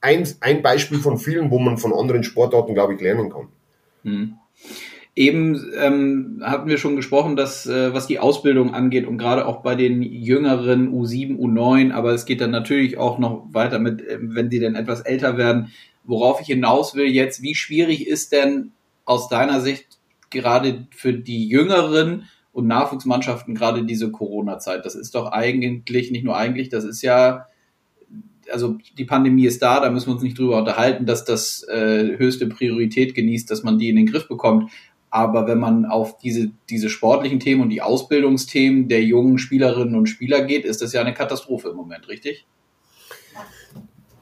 ein, 0.00 0.26
ein 0.40 0.62
Beispiel 0.62 0.98
von 0.98 1.18
vielen, 1.18 1.50
wo 1.50 1.58
man 1.58 1.76
von 1.76 1.92
anderen 1.92 2.24
Sportarten, 2.24 2.72
glaube 2.72 2.94
ich, 2.94 3.02
lernen 3.02 3.28
kann. 3.28 3.48
Hm. 4.04 4.34
Eben 5.14 5.62
ähm, 5.78 6.42
hatten 6.42 6.70
wir 6.70 6.78
schon 6.78 6.96
gesprochen, 6.96 7.36
dass 7.36 7.66
äh, 7.66 7.92
was 7.92 8.06
die 8.06 8.18
Ausbildung 8.18 8.72
angeht 8.72 9.06
und 9.06 9.18
gerade 9.18 9.44
auch 9.46 9.60
bei 9.62 9.74
den 9.74 10.00
jüngeren 10.00 10.90
U7, 10.90 11.36
U9, 11.36 11.92
aber 11.92 12.14
es 12.14 12.24
geht 12.24 12.40
dann 12.40 12.50
natürlich 12.50 12.96
auch 12.96 13.18
noch 13.18 13.44
weiter 13.52 13.78
mit, 13.78 14.00
äh, 14.00 14.16
wenn 14.22 14.50
sie 14.50 14.58
denn 14.58 14.74
etwas 14.74 15.02
älter 15.02 15.36
werden. 15.36 15.70
Worauf 16.04 16.40
ich 16.40 16.46
hinaus 16.46 16.94
will 16.94 17.08
jetzt, 17.08 17.42
wie 17.42 17.54
schwierig 17.54 18.06
ist 18.06 18.32
denn 18.32 18.72
aus 19.04 19.28
deiner 19.28 19.60
Sicht 19.60 19.95
gerade 20.30 20.86
für 20.90 21.12
die 21.12 21.48
jüngeren 21.48 22.24
und 22.52 22.66
Nachwuchsmannschaften 22.66 23.54
gerade 23.54 23.84
diese 23.84 24.10
Corona-Zeit? 24.10 24.84
Das 24.84 24.94
ist 24.94 25.14
doch 25.14 25.32
eigentlich, 25.32 26.10
nicht 26.10 26.24
nur 26.24 26.36
eigentlich, 26.36 26.68
das 26.68 26.84
ist 26.84 27.02
ja 27.02 27.46
also 28.52 28.78
die 28.96 29.04
Pandemie 29.04 29.46
ist 29.46 29.62
da, 29.62 29.80
da 29.80 29.90
müssen 29.90 30.08
wir 30.08 30.14
uns 30.14 30.22
nicht 30.22 30.38
drüber 30.38 30.58
unterhalten, 30.58 31.06
dass 31.06 31.24
das 31.24 31.64
äh, 31.64 32.16
höchste 32.16 32.46
Priorität 32.46 33.14
genießt, 33.14 33.50
dass 33.50 33.62
man 33.62 33.78
die 33.78 33.88
in 33.88 33.96
den 33.96 34.06
Griff 34.06 34.28
bekommt. 34.28 34.70
Aber 35.10 35.46
wenn 35.46 35.58
man 35.58 35.86
auf 35.86 36.18
diese, 36.18 36.50
diese 36.68 36.88
sportlichen 36.88 37.40
Themen 37.40 37.62
und 37.62 37.70
die 37.70 37.82
Ausbildungsthemen 37.82 38.88
der 38.88 39.02
jungen 39.02 39.38
Spielerinnen 39.38 39.94
und 39.94 40.06
Spieler 40.06 40.42
geht, 40.44 40.64
ist 40.64 40.82
das 40.82 40.92
ja 40.92 41.00
eine 41.00 41.14
Katastrophe 41.14 41.70
im 41.70 41.76
Moment, 41.76 42.08
richtig? 42.08 42.46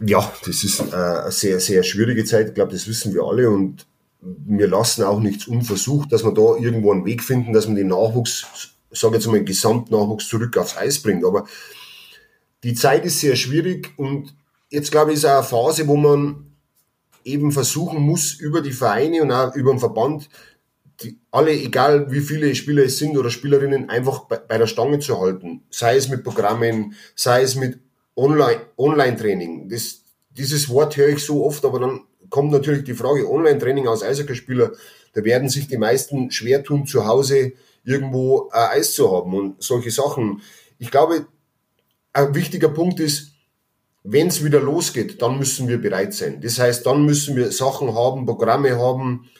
Ja, 0.00 0.30
das 0.44 0.64
ist 0.64 0.80
äh, 0.80 0.94
eine 0.94 1.30
sehr, 1.30 1.60
sehr 1.60 1.82
schwierige 1.82 2.24
Zeit. 2.24 2.48
Ich 2.48 2.54
glaube, 2.54 2.72
das 2.72 2.86
wissen 2.86 3.14
wir 3.14 3.22
alle 3.22 3.50
und 3.50 3.86
wir 4.24 4.68
lassen 4.68 5.04
auch 5.04 5.20
nichts 5.20 5.46
unversucht, 5.46 6.12
dass 6.12 6.24
wir 6.24 6.32
da 6.32 6.56
irgendwo 6.56 6.92
einen 6.92 7.04
Weg 7.04 7.22
finden, 7.22 7.52
dass 7.52 7.66
man 7.66 7.76
den 7.76 7.88
Nachwuchs, 7.88 8.46
sage 8.90 9.16
jetzt 9.16 9.26
mal, 9.26 9.34
den 9.34 9.46
Gesamtnachwuchs 9.46 10.28
zurück 10.28 10.56
aufs 10.56 10.76
Eis 10.76 11.00
bringt. 11.00 11.24
Aber 11.24 11.46
die 12.62 12.74
Zeit 12.74 13.04
ist 13.04 13.20
sehr 13.20 13.36
schwierig 13.36 13.92
und 13.96 14.34
jetzt 14.70 14.90
glaube 14.90 15.12
ich 15.12 15.18
ist 15.18 15.26
auch 15.26 15.36
eine 15.36 15.42
Phase, 15.42 15.86
wo 15.86 15.96
man 15.96 16.54
eben 17.24 17.52
versuchen 17.52 18.00
muss, 18.00 18.34
über 18.34 18.60
die 18.60 18.72
Vereine 18.72 19.22
und 19.22 19.32
auch 19.32 19.54
über 19.54 19.72
den 19.72 19.78
Verband, 19.78 20.28
die, 21.02 21.18
alle, 21.30 21.52
egal 21.52 22.10
wie 22.10 22.20
viele 22.20 22.54
Spieler 22.54 22.84
es 22.84 22.98
sind 22.98 23.16
oder 23.16 23.30
Spielerinnen, 23.30 23.90
einfach 23.90 24.24
bei, 24.24 24.58
der 24.58 24.66
Stange 24.66 25.00
zu 25.00 25.20
halten. 25.20 25.62
Sei 25.70 25.96
es 25.96 26.08
mit 26.08 26.22
Programmen, 26.22 26.94
sei 27.14 27.42
es 27.42 27.56
mit 27.56 27.80
Online-Training. 28.16 29.68
das, 29.68 30.02
dieses 30.30 30.68
Wort 30.68 30.96
höre 30.96 31.08
ich 31.08 31.24
so 31.24 31.44
oft, 31.44 31.64
aber 31.64 31.80
dann 31.80 32.02
kommt 32.34 32.50
natürlich 32.50 32.82
die 32.82 32.94
Frage 32.94 33.30
Online-Training 33.30 33.86
als 33.86 34.02
Eishockeyspieler. 34.02 34.72
Da 35.12 35.22
werden 35.22 35.48
sich 35.48 35.68
die 35.68 35.78
meisten 35.78 36.32
schwer 36.32 36.64
tun, 36.64 36.84
zu 36.84 37.06
Hause 37.06 37.52
irgendwo 37.84 38.50
äh, 38.52 38.76
Eis 38.76 38.92
zu 38.94 39.08
haben 39.12 39.32
und 39.34 39.62
solche 39.62 39.92
Sachen. 39.92 40.42
Ich 40.80 40.90
glaube, 40.90 41.28
ein 42.12 42.34
wichtiger 42.34 42.70
Punkt 42.70 42.98
ist, 42.98 43.34
wenn 44.02 44.26
es 44.26 44.42
wieder 44.42 44.58
losgeht, 44.58 45.22
dann 45.22 45.38
müssen 45.38 45.68
wir 45.68 45.80
bereit 45.80 46.12
sein. 46.12 46.40
Das 46.40 46.58
heißt, 46.58 46.84
dann 46.84 47.04
müssen 47.04 47.36
wir 47.36 47.52
Sachen 47.52 47.94
haben, 47.94 48.26
Programme 48.26 48.80
haben, 48.80 49.30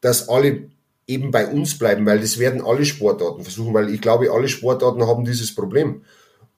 dass 0.00 0.28
alle 0.28 0.70
eben 1.08 1.32
bei 1.32 1.48
uns 1.48 1.78
bleiben, 1.78 2.06
weil 2.06 2.20
das 2.20 2.38
werden 2.38 2.64
alle 2.64 2.84
Sportarten 2.84 3.42
versuchen, 3.42 3.74
weil 3.74 3.92
ich 3.92 4.00
glaube, 4.00 4.30
alle 4.30 4.46
Sportarten 4.46 5.04
haben 5.04 5.24
dieses 5.24 5.52
Problem. 5.52 6.04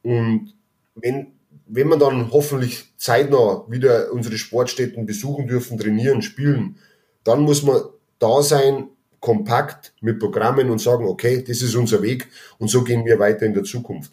Und 0.03 0.53
wenn, 0.97 1.29
wenn 1.67 1.89
wir 1.89 1.97
dann 1.97 2.31
hoffentlich 2.33 2.93
zeitnah 2.97 3.65
wieder 3.69 4.13
unsere 4.13 4.39
Sportstätten 4.39 5.07
besuchen 5.07 5.47
dürfen, 5.47 5.79
trainieren, 5.79 6.23
spielen, 6.23 6.77
dann 7.25 7.43
muss 7.43 7.63
man 7.63 7.83
da 8.19 8.43
sein, 8.43 8.89
kompakt 9.23 9.95
mit 10.01 10.19
Programmen 10.19 10.69
und 10.69 10.81
sagen, 10.81 11.07
okay, 11.07 11.45
das 11.47 11.63
ist 11.63 11.77
unser 11.77 12.03
Weg 12.03 12.29
und 12.59 12.69
so 12.69 12.83
gehen 12.83 13.07
wir 13.07 13.19
weiter 13.21 13.47
in 13.47 13.55
der 13.55 13.63
Zukunft. 13.63 14.13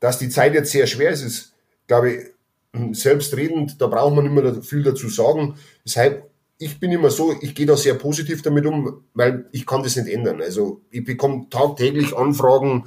Dass 0.00 0.18
die 0.18 0.28
Zeit 0.28 0.52
jetzt 0.52 0.72
sehr 0.72 0.86
schwer 0.86 1.10
ist, 1.10 1.22
ist, 1.22 1.54
glaube 1.86 2.10
ich, 2.10 2.96
selbstredend, 2.96 3.80
da 3.80 3.86
braucht 3.86 4.14
man 4.14 4.26
immer 4.26 4.62
viel 4.62 4.82
dazu 4.82 5.08
sagen. 5.08 5.54
Deshalb, 5.84 6.28
ich 6.58 6.80
bin 6.80 6.90
immer 6.90 7.10
so, 7.10 7.34
ich 7.40 7.54
gehe 7.54 7.66
da 7.66 7.76
sehr 7.76 7.94
positiv 7.94 8.42
damit 8.42 8.66
um, 8.66 9.04
weil 9.14 9.48
ich 9.52 9.64
kann 9.64 9.82
das 9.82 9.96
nicht 9.96 10.08
ändern. 10.08 10.42
Also 10.42 10.82
ich 10.90 11.04
bekomme 11.04 11.46
tagtäglich 11.50 12.16
Anfragen, 12.16 12.84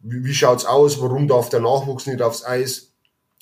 wie, 0.00 0.24
wie 0.24 0.34
schaut's 0.34 0.66
aus, 0.66 1.00
warum 1.00 1.26
darf 1.26 1.48
der 1.48 1.60
Nachwuchs 1.60 2.06
nicht 2.06 2.20
aufs 2.20 2.44
Eis? 2.44 2.93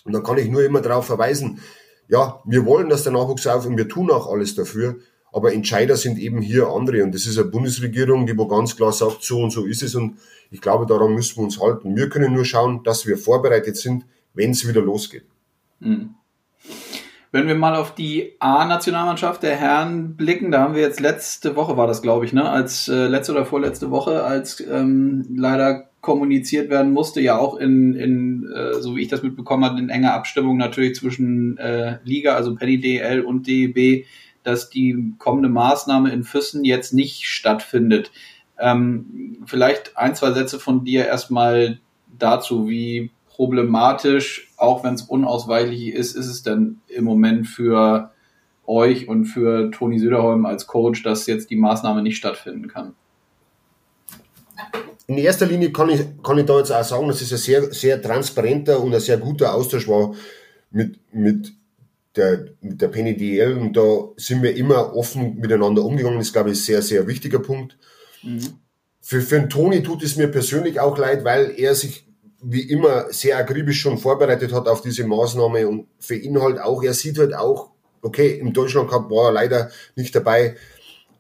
Und 0.05 0.13
dann 0.13 0.23
kann 0.23 0.39
ich 0.39 0.49
nur 0.49 0.65
immer 0.65 0.81
darauf 0.81 1.07
verweisen, 1.07 1.61
ja, 2.09 2.41
wir 2.45 2.67
wollen, 2.67 2.89
dass 2.89 3.05
der 3.05 3.13
Nachwuchs 3.13 3.47
auf 3.47 3.67
und 3.67 3.77
wir 3.77 3.89
tun 3.89 4.11
auch 4.11 4.31
alles 4.31 4.55
dafür. 4.55 4.97
Aber 5.33 5.55
Entscheider 5.55 5.97
sind 5.97 6.19
eben 6.19 6.43
hier 6.43 6.69
andere. 6.69 7.03
Und 7.05 7.15
das 7.15 7.27
ist 7.27 7.39
eine 7.39 7.49
Bundesregierung, 7.49 8.27
die 8.27 8.37
wo 8.37 8.47
ganz 8.47 8.77
klar 8.77 8.93
sagt, 8.93 9.23
so 9.23 9.41
und 9.41 9.51
so 9.51 9.65
ist 9.65 9.83
es. 9.83 9.95
Und 9.95 10.19
ich 10.51 10.61
glaube, 10.61 10.85
daran 10.85 11.15
müssen 11.15 11.39
wir 11.39 11.45
uns 11.45 11.59
halten. 11.59 11.97
Wir 11.97 12.11
können 12.11 12.35
nur 12.35 12.45
schauen, 12.45 12.83
dass 12.85 13.07
wir 13.07 13.17
vorbereitet 13.17 13.77
sind, 13.77 14.05
wenn 14.35 14.51
es 14.51 14.69
wieder 14.69 14.83
losgeht. 14.83 15.25
Mhm. 15.81 16.17
Wenn 17.31 17.47
wir 17.47 17.55
mal 17.55 17.77
auf 17.77 17.95
die 17.95 18.37
A-Nationalmannschaft 18.41 19.43
der 19.43 19.57
Herren 19.57 20.17
blicken, 20.17 20.51
da 20.51 20.61
haben 20.61 20.75
wir 20.75 20.83
jetzt 20.83 21.01
letzte 21.01 21.57
Woche 21.57 21.79
war 21.79 21.87
das, 21.87 22.03
glaube 22.03 22.27
ich, 22.27 22.35
ne, 22.35 22.47
als 22.47 22.89
äh, 22.89 23.07
letzte 23.07 23.33
oder 23.33 23.47
vorletzte 23.47 23.91
Woche, 23.91 24.23
als 24.23 24.61
ähm, 24.61 25.25
leider 25.35 25.92
kommuniziert 26.03 26.69
werden 26.69 26.93
musste, 26.93 27.21
ja 27.21 27.39
auch 27.39 27.57
in, 27.57 27.95
in 27.95 28.53
äh, 28.53 28.75
so 28.75 28.97
wie 28.97 29.03
ich 29.03 29.09
das 29.09 29.23
mitbekommen 29.23 29.65
habe, 29.65 29.79
in 29.79 29.89
enger 29.89 30.13
Abstimmung 30.13 30.59
natürlich 30.59 30.97
zwischen 30.97 31.57
äh, 31.59 31.99
Liga, 32.05 32.35
also 32.35 32.55
Penny 32.57 32.81
DL 32.81 33.23
und 33.23 33.47
DEB, 33.47 34.05
dass 34.43 34.69
die 34.69 35.15
kommende 35.19 35.49
Maßnahme 35.49 36.13
in 36.13 36.25
Füssen 36.25 36.65
jetzt 36.65 36.93
nicht 36.93 37.27
stattfindet. 37.27 38.11
Ähm, 38.59 39.39
vielleicht 39.47 39.97
ein, 39.97 40.17
zwei 40.17 40.33
Sätze 40.33 40.59
von 40.59 40.85
dir 40.85 41.07
erstmal 41.07 41.79
dazu, 42.19 42.69
wie 42.69 43.13
problematisch, 43.29 44.51
auch 44.57 44.83
wenn 44.83 44.95
es 44.95 45.03
unausweichlich 45.03 45.95
ist, 45.95 46.17
ist 46.17 46.27
es 46.27 46.43
denn 46.43 46.81
im 46.89 47.05
Moment 47.05 47.47
für 47.47 48.11
euch 48.67 49.09
und 49.09 49.27
für 49.27 49.71
Toni 49.71 50.01
Söderholm 50.01 50.47
als 50.47 50.67
Coach, 50.67 51.05
dass 51.05 51.27
jetzt 51.27 51.51
die 51.51 51.57
Maßnahme 51.57 52.03
nicht 52.03 52.17
stattfinden 52.17 52.67
kann? 52.67 52.95
In 55.13 55.19
erster 55.19 55.45
Linie 55.45 55.73
kann 55.73 55.91
ich, 55.91 56.01
kann 56.23 56.39
ich 56.39 56.47
da 56.47 56.57
jetzt 56.57 56.71
auch 56.71 56.83
sagen, 56.83 57.07
dass 57.07 57.21
es 57.21 57.33
ein 57.33 57.39
sehr, 57.39 57.71
sehr 57.71 58.01
transparenter 58.01 58.83
und 58.83 58.95
ein 58.95 59.01
sehr 59.01 59.19
guter 59.19 59.55
Austausch 59.55 59.87
war 59.87 60.15
mit, 60.71 60.99
mit 61.13 61.53
der, 62.17 62.47
mit 62.63 62.81
der 62.81 62.89
Penny 62.89 63.15
DL 63.15 63.59
und 63.59 63.77
da 63.77 64.09
sind 64.17 64.43
wir 64.43 64.57
immer 64.57 64.97
offen 64.97 65.39
miteinander 65.39 65.85
umgegangen. 65.85 66.17
Das 66.17 66.29
ist, 66.29 66.33
glaube 66.33 66.51
ich, 66.51 66.57
ein 66.57 66.63
sehr, 66.63 66.81
sehr 66.81 67.07
wichtiger 67.07 67.41
Punkt. 67.41 67.77
Mhm. 68.23 68.55
Für, 69.03 69.21
für 69.21 69.39
den 69.39 69.51
Toni 69.51 69.83
tut 69.83 70.03
es 70.03 70.17
mir 70.17 70.29
persönlich 70.29 70.81
auch 70.81 70.97
leid, 70.97 71.25
weil 71.25 71.53
er 71.59 71.75
sich 71.75 72.07
wie 72.41 72.63
immer 72.63 73.13
sehr 73.13 73.37
akribisch 73.37 73.83
schon 73.83 73.99
vorbereitet 73.99 74.55
hat 74.55 74.67
auf 74.67 74.81
diese 74.81 75.07
Maßnahme 75.07 75.69
und 75.69 75.89
für 75.99 76.17
ihn 76.17 76.41
halt 76.41 76.59
auch, 76.59 76.83
er 76.83 76.95
sieht 76.95 77.19
halt 77.19 77.35
auch, 77.35 77.71
okay, 78.01 78.39
im 78.39 78.55
Deutschland 78.55 78.89
Cup 78.89 79.11
war 79.11 79.27
er 79.27 79.33
leider 79.33 79.71
nicht 79.95 80.15
dabei 80.15 80.57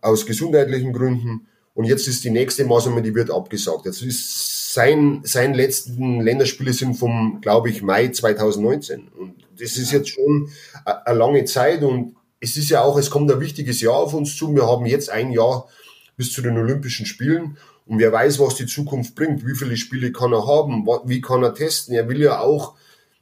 aus 0.00 0.24
gesundheitlichen 0.24 0.94
Gründen 0.94 1.46
und 1.74 1.84
jetzt 1.84 2.06
ist 2.06 2.24
die 2.24 2.30
nächste 2.30 2.64
Maßnahme, 2.64 3.02
die 3.02 3.14
wird 3.14 3.30
abgesagt. 3.30 3.86
Jetzt 3.86 4.02
ist 4.02 4.72
sein, 4.74 5.20
sein 5.24 5.54
letzten 5.54 6.20
Länderspiele 6.20 6.72
sind 6.72 6.94
vom, 6.94 7.40
glaube 7.40 7.70
ich, 7.70 7.82
Mai 7.82 8.08
2019 8.08 9.08
und 9.08 9.34
das 9.58 9.76
ist 9.76 9.92
jetzt 9.92 10.10
schon 10.10 10.50
eine 10.84 11.18
lange 11.18 11.44
Zeit 11.44 11.82
und 11.82 12.16
es 12.40 12.56
ist 12.56 12.70
ja 12.70 12.82
auch, 12.82 12.98
es 12.98 13.10
kommt 13.10 13.30
ein 13.30 13.40
wichtiges 13.40 13.80
Jahr 13.80 13.96
auf 13.96 14.14
uns 14.14 14.36
zu. 14.36 14.54
Wir 14.54 14.66
haben 14.66 14.86
jetzt 14.86 15.10
ein 15.10 15.30
Jahr 15.30 15.68
bis 16.16 16.32
zu 16.32 16.42
den 16.42 16.58
Olympischen 16.58 17.06
Spielen 17.06 17.56
und 17.86 17.98
wer 17.98 18.12
weiß, 18.12 18.38
was 18.40 18.56
die 18.56 18.66
Zukunft 18.66 19.14
bringt, 19.14 19.46
wie 19.46 19.54
viele 19.54 19.76
Spiele 19.76 20.12
kann 20.12 20.32
er 20.32 20.46
haben, 20.46 20.86
wie 21.04 21.20
kann 21.20 21.42
er 21.42 21.54
testen. 21.54 21.94
Er 21.94 22.08
will 22.08 22.20
ja 22.20 22.40
auch 22.40 22.74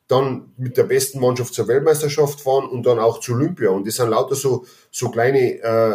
dann 0.09 0.53
mit 0.57 0.77
der 0.77 0.85
besten 0.85 1.21
Mannschaft 1.21 1.55
zur 1.55 1.69
Weltmeisterschaft 1.69 2.41
fahren 2.41 2.69
und 2.69 2.85
dann 2.85 2.99
auch 2.99 3.21
zu 3.21 3.33
Olympia. 3.33 3.71
Und 3.71 3.87
das 3.87 3.97
sind 3.97 4.11
lauter 4.11 4.35
so, 4.35 4.65
so 4.91 5.11
kleine, 5.11 5.61
äh, 5.61 5.95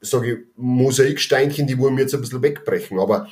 sage 0.00 0.32
ich, 0.32 0.38
Mosaiksteinchen, 0.56 1.66
die 1.66 1.78
wollen 1.78 1.96
wir 1.96 2.04
jetzt 2.04 2.14
ein 2.14 2.20
bisschen 2.20 2.42
wegbrechen. 2.42 2.98
Aber 2.98 3.28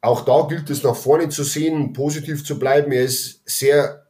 auch 0.00 0.24
da 0.24 0.46
gilt 0.48 0.70
es 0.70 0.82
nach 0.82 0.96
vorne 0.96 1.28
zu 1.28 1.44
sehen, 1.44 1.92
positiv 1.92 2.44
zu 2.44 2.58
bleiben. 2.58 2.92
Er 2.92 3.04
ist 3.04 3.42
sehr 3.44 4.06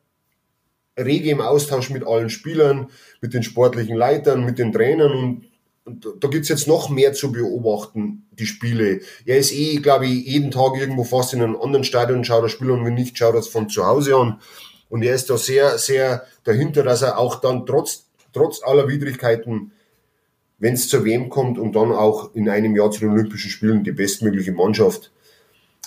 rege 0.99 1.31
im 1.31 1.41
Austausch 1.41 1.91
mit 1.91 2.07
allen 2.07 2.31
Spielern, 2.31 2.91
mit 3.21 3.35
den 3.35 3.43
sportlichen 3.43 3.97
Leitern, 3.97 4.45
mit 4.45 4.59
den 4.59 4.73
Trainern 4.73 5.13
und 5.13 5.45
und 5.87 6.05
da 6.19 6.27
gibt's 6.27 6.49
jetzt 6.49 6.67
noch 6.67 6.89
mehr 6.89 7.13
zu 7.13 7.31
beobachten, 7.31 8.27
die 8.33 8.47
Spiele. 8.47 9.03
Er 9.25 9.39
ist 9.39 9.53
eh, 9.53 9.77
glaube 9.77 10.07
ich, 10.07 10.27
jeden 10.27 10.51
Tag 10.51 10.77
irgendwo 10.77 11.05
fast 11.05 11.33
in 11.33 11.41
einem 11.41 11.57
anderen 11.57 11.85
Stadion, 11.85 12.25
schaut 12.25 12.43
das 12.43 12.51
Spiel 12.51 12.73
und 12.73 12.85
wenn 12.85 12.95
nicht, 12.95 13.17
schaut 13.17 13.37
es 13.37 13.47
von 13.47 13.69
zu 13.69 13.87
Hause 13.87 14.17
an. 14.17 14.41
Und 14.89 15.03
er 15.03 15.15
ist 15.15 15.31
da 15.31 15.39
sehr, 15.39 15.79
sehr 15.79 16.27
dahinter, 16.43 16.83
dass 16.83 17.03
er 17.03 17.19
auch 17.19 17.37
dann 17.37 17.67
trotz, 17.67 18.07
trotz 18.33 18.65
aller 18.65 18.89
Widrigkeiten, 18.89 19.71
wenn 20.59 20.75
es 20.75 20.89
zur 20.89 21.05
WM 21.05 21.29
kommt 21.29 21.59
und 21.59 21.77
dann 21.77 21.93
auch 21.93 22.35
in 22.35 22.49
einem 22.49 22.77
Jahr 22.77 22.91
zu 22.91 23.01
den 23.01 23.11
Olympischen 23.11 23.51
Spielen 23.51 23.85
die 23.85 23.93
bestmögliche 23.93 24.53
Mannschaft 24.53 25.11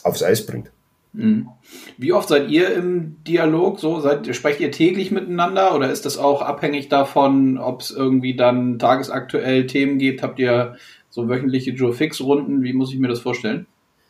aufs 0.03 0.23
Eis 0.23 0.45
bringt. 0.45 0.71
Mhm. 1.13 1.49
Wie 1.97 2.13
oft 2.13 2.29
seid 2.29 2.49
ihr 2.49 2.73
im 2.73 3.17
Dialog? 3.23 3.79
So 3.79 3.99
seid, 3.99 4.33
sprecht 4.35 4.59
ihr 4.59 4.71
täglich 4.71 5.09
miteinander 5.11 5.75
oder 5.75 5.91
ist 5.91 6.05
das 6.05 6.17
auch 6.17 6.41
abhängig 6.41 6.87
davon, 6.89 7.57
ob 7.57 7.81
es 7.81 7.91
irgendwie 7.91 8.35
dann 8.35 8.77
tagesaktuell 8.77 9.65
Themen 9.65 9.97
gibt? 9.97 10.21
Habt 10.21 10.37
ihr 10.39 10.77
so 11.09 11.27
wöchentliche 11.27 11.71
Joe 11.71 11.93
Fix 11.93 12.21
Runden? 12.21 12.61
Wie 12.61 12.73
muss 12.73 12.93
ich 12.93 12.99
mir 12.99 13.07
das 13.07 13.21
vorstellen? 13.21 13.65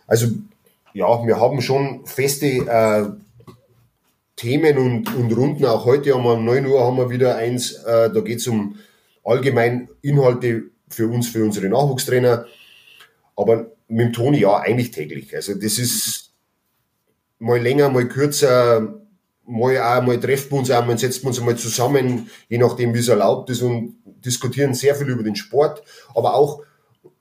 Also 0.08 0.28
ja, 0.94 1.26
wir 1.26 1.40
haben 1.40 1.62
schon 1.62 2.06
feste 2.06 2.48
äh, 2.48 3.06
Themen 4.36 4.78
und, 4.78 5.16
und 5.16 5.32
Runden. 5.32 5.66
Auch 5.66 5.86
heute 5.86 6.14
haben 6.14 6.24
wir 6.24 6.34
um 6.34 6.46
9 6.46 6.66
Uhr 6.66 6.84
haben 6.84 6.98
wir 6.98 7.10
wieder 7.10 7.38
eins. 7.38 7.74
Äh, 7.74 8.12
da 8.12 8.20
geht 8.20 8.40
es 8.40 8.48
um 8.48 8.76
allgemein 9.30 9.90
Inhalte 10.02 10.64
für 10.90 11.08
uns, 11.08 11.30
für 11.30 11.44
unsere 11.44 11.70
Nachwuchstrainer. 11.70 12.46
Aber 13.36 13.72
mit 13.88 14.08
dem 14.08 14.14
Toni 14.14 14.40
ja 14.40 14.58
eigentlich 14.58 14.92
täglich. 14.92 15.36
Also 15.36 15.54
das 15.54 15.78
ist 15.78 16.34
mal 17.40 17.62
länger, 17.62 17.90
mal 17.90 18.08
kürzer, 18.08 19.00
mal 19.46 19.78
auch, 19.78 20.04
mal 20.04 20.20
treffen 20.20 20.52
wir 20.52 20.58
uns 20.60 20.70
mal 20.70 20.98
setzen 20.98 21.24
wir 21.24 21.30
uns 21.30 21.40
einmal 21.40 21.58
zusammen, 21.58 22.30
je 22.50 22.58
nachdem 22.58 22.94
wie 22.94 23.00
es 23.00 23.08
erlaubt 23.08 23.50
ist 23.50 23.62
und 23.62 23.96
diskutieren 24.06 24.74
sehr 24.74 24.96
viel 24.96 25.10
über 25.10 25.24
den 25.24 25.36
Sport, 25.36 25.82
aber 26.14 26.36
auch, 26.36 26.64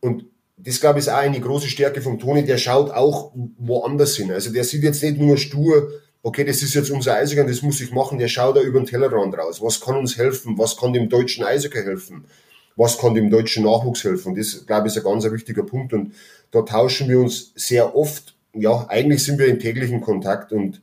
und 0.01 0.25
das 0.57 0.81
glaube 0.81 0.99
ich 0.99 1.07
ist 1.07 1.13
auch 1.13 1.19
eine 1.19 1.41
große 1.41 1.69
Stärke 1.69 2.03
vom 2.03 2.19
Toni, 2.19 2.45
der 2.45 2.59
schaut 2.59 2.91
auch 2.91 3.33
woanders 3.59 4.17
hin. 4.17 4.33
Also 4.33 4.53
der 4.53 4.65
sieht 4.65 4.83
jetzt 4.83 5.03
nicht 5.03 5.19
nur 5.19 5.37
stur, 5.37 5.93
okay, 6.29 6.45
das 6.45 6.63
ist 6.63 6.75
jetzt 6.75 6.91
unser 6.91 7.15
Eishockey, 7.15 7.47
das 7.47 7.63
muss 7.63 7.81
ich 7.81 7.91
machen, 7.91 8.19
der 8.19 8.29
schaut 8.29 8.57
da 8.57 8.61
über 8.61 8.79
den 8.79 8.87
Tellerrand 8.87 9.37
raus. 9.37 9.63
Was 9.63 9.81
kann 9.81 9.97
uns 9.97 10.19
helfen? 10.19 10.59
Was 10.59 10.77
kann 10.77 10.93
dem 10.93 11.09
deutschen 11.09 11.43
Eishockey 11.43 11.83
helfen? 11.83 12.27
Was 12.77 12.99
kann 12.99 13.15
dem 13.15 13.31
deutschen 13.31 13.65
Nachwuchs 13.65 14.05
helfen? 14.05 14.37
Das, 14.37 14.67
glaube 14.67 14.87
ich, 14.87 14.95
ist 14.95 15.05
ein 15.05 15.11
ganz 15.11 15.25
wichtiger 15.25 15.65
Punkt. 15.65 15.93
Und 15.95 16.13
da 16.51 16.63
tauschen 16.63 17.09
wir 17.09 17.19
uns 17.19 17.53
sehr 17.57 17.97
oft. 17.97 18.35
Ja, 18.53 18.87
eigentlich 18.89 19.25
sind 19.25 19.39
wir 19.39 19.47
in 19.47 19.59
täglichen 19.59 20.01
Kontakt 20.01 20.53
und 20.53 20.83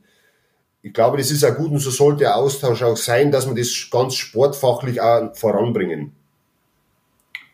ich 0.82 0.92
glaube, 0.92 1.18
das 1.18 1.30
ist 1.30 1.44
auch 1.44 1.56
gut 1.56 1.70
und 1.70 1.80
so 1.80 1.90
sollte 1.90 2.20
der 2.20 2.36
Austausch 2.36 2.82
auch 2.82 2.96
sein, 2.96 3.32
dass 3.32 3.46
wir 3.48 3.54
das 3.54 3.88
ganz 3.90 4.14
sportfachlich 4.14 5.00
auch 5.00 5.34
voranbringen. 5.34 6.12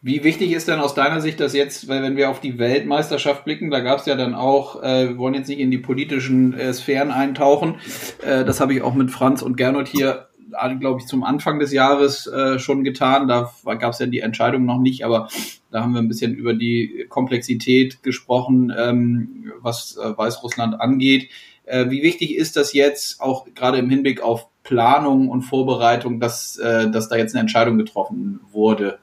Wie 0.05 0.25
wichtig 0.25 0.51
ist 0.51 0.67
denn 0.67 0.81
aus 0.81 0.95
deiner 0.95 1.21
Sicht 1.21 1.39
das 1.39 1.55
jetzt, 1.55 1.87
weil 1.87 2.03
wenn 2.03 2.17
wir 2.17 2.29
auf 2.29 2.41
die 2.41 2.59
Weltmeisterschaft 2.59 3.45
blicken, 3.45 3.71
da 3.71 3.79
gab 3.79 4.01
es 4.01 4.07
ja 4.07 4.17
dann 4.17 4.35
auch, 4.35 4.83
äh, 4.83 5.11
wir 5.11 5.19
wollen 5.19 5.35
jetzt 5.35 5.47
nicht 5.47 5.61
in 5.61 5.71
die 5.71 5.79
politischen 5.79 6.55
äh, 6.55 6.75
Sphären 6.75 7.13
eintauchen, 7.13 7.77
äh, 8.21 8.45
das 8.45 8.61
habe 8.61 8.75
ich 8.75 8.83
auch 8.83 8.95
mit 8.95 9.13
Franz 9.13 9.43
und 9.43 9.57
Gernot 9.57 9.87
hier, 9.87 10.27
äh, 10.61 10.75
glaube 10.75 11.01
ich, 11.01 11.07
zum 11.07 11.23
Anfang 11.23 11.61
des 11.61 11.73
Jahres 11.73 12.27
äh, 12.27 12.59
schon 12.59 12.83
getan. 12.83 13.29
Da 13.29 13.53
gab 13.65 13.93
es 13.93 14.01
ja 14.01 14.07
die 14.07 14.19
Entscheidung 14.19 14.65
noch 14.65 14.81
nicht, 14.81 15.05
aber 15.05 15.29
da 15.71 15.83
haben 15.83 15.93
wir 15.93 16.01
ein 16.01 16.09
bisschen 16.09 16.35
über 16.35 16.53
die 16.53 17.07
Komplexität 17.09 18.03
gesprochen, 18.03 18.75
ähm, 18.77 19.53
was 19.61 19.97
äh, 19.99 20.19
Weißrussland 20.19 20.81
angeht. 20.81 21.31
Äh, 21.65 21.91
wie 21.91 22.03
wichtig 22.03 22.35
ist 22.35 22.57
das 22.57 22.73
jetzt 22.73 23.21
auch 23.21 23.47
gerade 23.55 23.79
im 23.79 23.89
Hinblick 23.89 24.21
auf 24.21 24.49
Planung 24.65 25.29
und 25.29 25.43
Vorbereitung, 25.43 26.19
dass, 26.19 26.57
äh, 26.57 26.91
dass 26.91 27.09
da 27.09 27.15
jetzt 27.15 27.35
eine 27.35 27.43
Entscheidung 27.43 27.79
getroffen 27.79 28.41
wurde? 28.51 28.99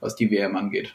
Was 0.00 0.16
die 0.16 0.30
WM 0.30 0.56
angeht? 0.56 0.94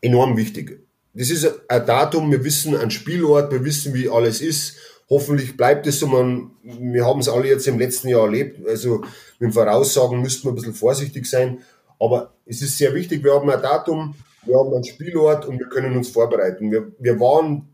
Enorm 0.00 0.36
wichtig. 0.36 0.80
Das 1.14 1.30
ist 1.30 1.46
ein 1.68 1.86
Datum, 1.86 2.30
wir 2.30 2.42
wissen 2.42 2.76
einen 2.76 2.90
Spielort, 2.90 3.52
wir 3.52 3.64
wissen, 3.64 3.92
wie 3.94 4.08
alles 4.08 4.40
ist. 4.40 4.76
Hoffentlich 5.10 5.56
bleibt 5.56 5.86
es 5.86 5.98
so. 5.98 6.06
Man, 6.06 6.52
wir 6.62 7.04
haben 7.04 7.20
es 7.20 7.28
alle 7.28 7.48
jetzt 7.48 7.68
im 7.68 7.78
letzten 7.78 8.08
Jahr 8.08 8.24
erlebt. 8.24 8.66
Also 8.66 9.00
mit 9.38 9.50
dem 9.50 9.52
Voraussagen 9.52 10.22
müssten 10.22 10.44
wir 10.44 10.52
ein 10.52 10.54
bisschen 10.54 10.74
vorsichtig 10.74 11.26
sein. 11.26 11.60
Aber 12.00 12.32
es 12.46 12.62
ist 12.62 12.78
sehr 12.78 12.94
wichtig, 12.94 13.22
wir 13.22 13.34
haben 13.34 13.48
ein 13.48 13.62
Datum, 13.62 14.14
wir 14.44 14.58
haben 14.58 14.74
einen 14.74 14.84
Spielort 14.84 15.46
und 15.46 15.58
wir 15.58 15.68
können 15.68 15.96
uns 15.96 16.08
vorbereiten. 16.08 16.72
Wir, 16.72 16.90
wir 16.98 17.20
waren 17.20 17.68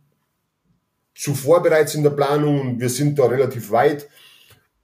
zuvor 1.14 1.62
bereits 1.62 1.94
in 1.94 2.02
der 2.02 2.10
Planung 2.10 2.60
und 2.60 2.80
wir 2.80 2.90
sind 2.90 3.18
da 3.18 3.26
relativ 3.26 3.70
weit, 3.70 4.08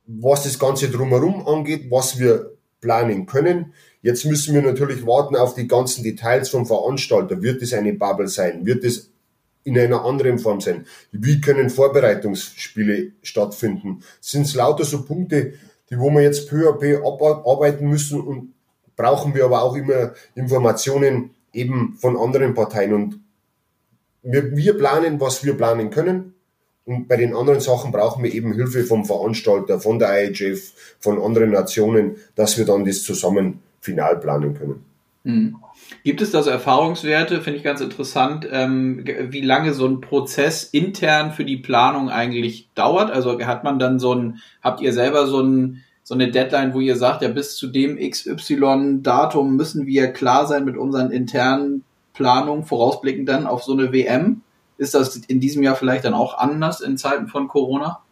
was 0.06 0.44
das 0.44 0.58
Ganze 0.58 0.88
drumherum 0.88 1.46
angeht, 1.46 1.90
was 1.90 2.18
wir 2.18 2.53
planen 2.84 3.24
können. 3.24 3.72
Jetzt 4.02 4.26
müssen 4.26 4.54
wir 4.54 4.60
natürlich 4.60 5.06
warten 5.06 5.34
auf 5.34 5.54
die 5.54 5.66
ganzen 5.66 6.04
Details 6.04 6.50
vom 6.50 6.66
Veranstalter. 6.66 7.40
Wird 7.40 7.62
es 7.62 7.72
eine 7.72 7.94
Bubble 7.94 8.28
sein? 8.28 8.66
Wird 8.66 8.84
es 8.84 9.10
in 9.64 9.78
einer 9.78 10.04
anderen 10.04 10.38
Form 10.38 10.60
sein? 10.60 10.84
Wie 11.10 11.40
können 11.40 11.70
Vorbereitungsspiele 11.70 13.12
stattfinden? 13.22 14.02
Sind 14.20 14.42
es 14.42 14.54
lauter 14.54 14.84
so 14.84 15.02
Punkte, 15.04 15.54
die 15.90 15.98
wo 15.98 16.10
wir 16.10 16.20
jetzt 16.20 16.50
peu 16.50 16.68
à 16.68 16.72
peu 16.78 16.98
abarbeiten 16.98 17.88
müssen 17.88 18.20
und 18.20 18.52
brauchen 18.96 19.34
wir 19.34 19.46
aber 19.46 19.62
auch 19.62 19.74
immer 19.74 20.12
Informationen 20.34 21.30
eben 21.54 21.96
von 21.98 22.18
anderen 22.18 22.52
Parteien 22.52 22.92
und 22.92 23.20
wir, 24.22 24.54
wir 24.54 24.76
planen, 24.76 25.18
was 25.20 25.44
wir 25.44 25.56
planen 25.56 25.90
können 25.90 26.33
und 26.86 27.08
bei 27.08 27.16
den 27.16 27.34
anderen 27.34 27.60
Sachen 27.60 27.92
brauchen 27.92 28.22
wir 28.22 28.32
eben 28.32 28.52
Hilfe 28.52 28.84
vom 28.84 29.04
Veranstalter, 29.04 29.80
von 29.80 29.98
der 29.98 30.30
IHF, 30.30 30.72
von 31.00 31.20
anderen 31.20 31.50
Nationen, 31.50 32.16
dass 32.34 32.58
wir 32.58 32.66
dann 32.66 32.84
das 32.84 33.02
zusammen 33.02 33.60
final 33.80 34.18
planen 34.18 34.54
können. 34.54 34.84
Mhm. 35.24 35.56
Gibt 36.02 36.20
es 36.20 36.30
da 36.30 36.42
so 36.42 36.50
Erfahrungswerte, 36.50 37.40
finde 37.40 37.58
ich 37.58 37.64
ganz 37.64 37.80
interessant, 37.80 38.46
ähm, 38.50 39.04
wie 39.30 39.40
lange 39.40 39.72
so 39.72 39.86
ein 39.86 40.02
Prozess 40.02 40.64
intern 40.64 41.32
für 41.32 41.44
die 41.44 41.56
Planung 41.56 42.10
eigentlich 42.10 42.68
dauert? 42.74 43.10
Also 43.10 43.40
hat 43.40 43.64
man 43.64 43.78
dann 43.78 43.98
so 43.98 44.14
ein, 44.14 44.40
habt 44.62 44.82
ihr 44.82 44.92
selber 44.92 45.26
so 45.26 45.40
ein, 45.40 45.82
so 46.02 46.14
eine 46.14 46.30
Deadline, 46.30 46.74
wo 46.74 46.80
ihr 46.80 46.96
sagt, 46.96 47.22
ja, 47.22 47.28
bis 47.28 47.56
zu 47.56 47.68
dem 47.68 47.98
XY-Datum 47.98 49.56
müssen 49.56 49.86
wir 49.86 50.12
klar 50.12 50.46
sein 50.46 50.66
mit 50.66 50.76
unseren 50.76 51.10
internen 51.10 51.84
Planungen, 52.12 52.64
vorausblickend 52.64 53.26
dann 53.28 53.46
auf 53.46 53.62
so 53.62 53.72
eine 53.72 53.92
WM? 53.92 54.42
Ist 54.84 54.94
das 54.94 55.16
in 55.16 55.40
diesem 55.40 55.62
Jahr 55.62 55.76
vielleicht 55.76 56.04
dann 56.04 56.14
auch 56.14 56.38
anders 56.38 56.80
in 56.80 56.96
Zeiten 56.96 57.26
von 57.26 57.48
Corona? 57.48 58.02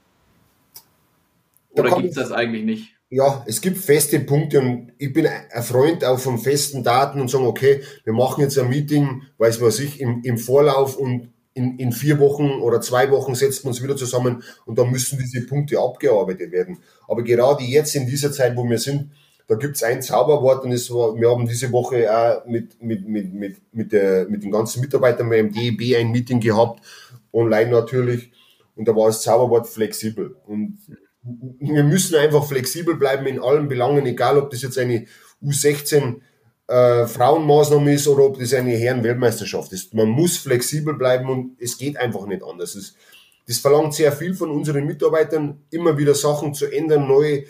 Oder 1.70 1.96
gibt 1.96 2.10
es 2.10 2.14
das 2.14 2.32
eigentlich 2.32 2.64
nicht? 2.64 2.92
ja, 3.12 3.44
es 3.46 3.60
gibt 3.60 3.76
feste 3.76 4.20
Punkte 4.20 4.58
und 4.58 4.92
ich 4.96 5.12
bin 5.12 5.26
ein 5.26 5.62
Freund 5.62 6.02
auch 6.02 6.18
von 6.18 6.38
festen 6.38 6.82
Daten 6.82 7.20
und 7.20 7.28
sagen, 7.28 7.44
okay, 7.44 7.82
wir 8.04 8.14
machen 8.14 8.40
jetzt 8.40 8.58
ein 8.58 8.70
Meeting, 8.70 9.20
weiß 9.36 9.60
was 9.60 9.80
ich, 9.80 10.00
im, 10.00 10.22
im 10.24 10.38
Vorlauf 10.38 10.96
und 10.96 11.30
in, 11.52 11.78
in 11.78 11.92
vier 11.92 12.18
Wochen 12.20 12.48
oder 12.48 12.80
zwei 12.80 13.10
Wochen 13.10 13.34
setzen 13.34 13.64
wir 13.64 13.68
uns 13.68 13.82
wieder 13.82 13.96
zusammen 13.96 14.42
und 14.64 14.78
dann 14.78 14.90
müssen 14.90 15.18
diese 15.18 15.44
Punkte 15.44 15.78
abgearbeitet 15.78 16.52
werden. 16.52 16.78
Aber 17.06 17.22
gerade 17.22 17.62
jetzt 17.64 17.94
in 17.94 18.06
dieser 18.06 18.32
Zeit, 18.32 18.56
wo 18.56 18.64
wir 18.64 18.78
sind, 18.78 19.10
da 19.48 19.54
gibt's 19.56 19.82
ein 19.82 20.02
Zauberwort 20.02 20.64
und 20.64 20.72
es 20.72 20.90
war, 20.90 21.14
wir 21.16 21.30
haben 21.30 21.46
diese 21.46 21.70
Woche 21.72 22.10
auch 22.10 22.46
mit, 22.46 22.82
mit, 22.82 23.08
mit, 23.08 23.32
mit, 23.34 23.56
mit, 23.72 23.92
der, 23.92 24.28
mit 24.28 24.42
den 24.42 24.50
ganzen 24.50 24.80
Mitarbeitern 24.80 25.28
beim 25.28 25.52
DEB 25.52 25.96
ein 25.96 26.10
Meeting 26.10 26.40
gehabt, 26.40 26.80
online 27.32 27.70
natürlich, 27.70 28.32
und 28.74 28.88
da 28.88 28.96
war 28.96 29.06
das 29.06 29.22
Zauberwort 29.22 29.68
flexibel. 29.68 30.36
Und 30.46 30.78
wir 31.22 31.84
müssen 31.84 32.16
einfach 32.16 32.46
flexibel 32.46 32.96
bleiben 32.96 33.26
in 33.26 33.40
allen 33.40 33.68
Belangen, 33.68 34.06
egal 34.06 34.38
ob 34.38 34.50
das 34.50 34.62
jetzt 34.62 34.78
eine 34.78 35.06
U16 35.42 36.20
äh, 36.68 37.06
Frauenmaßnahme 37.06 37.94
ist 37.94 38.08
oder 38.08 38.24
ob 38.24 38.38
das 38.38 38.54
eine 38.54 38.72
Herren-Weltmeisterschaft 38.72 39.72
ist. 39.72 39.94
Man 39.94 40.08
muss 40.08 40.38
flexibel 40.38 40.94
bleiben 40.94 41.28
und 41.28 41.56
es 41.60 41.76
geht 41.76 41.96
einfach 41.96 42.26
nicht 42.26 42.42
anders. 42.42 42.74
Das, 42.74 42.94
das 43.46 43.58
verlangt 43.58 43.94
sehr 43.94 44.12
viel 44.12 44.34
von 44.34 44.50
unseren 44.50 44.86
Mitarbeitern, 44.86 45.60
immer 45.70 45.98
wieder 45.98 46.14
Sachen 46.14 46.54
zu 46.54 46.66
ändern, 46.66 47.06
neue 47.06 47.44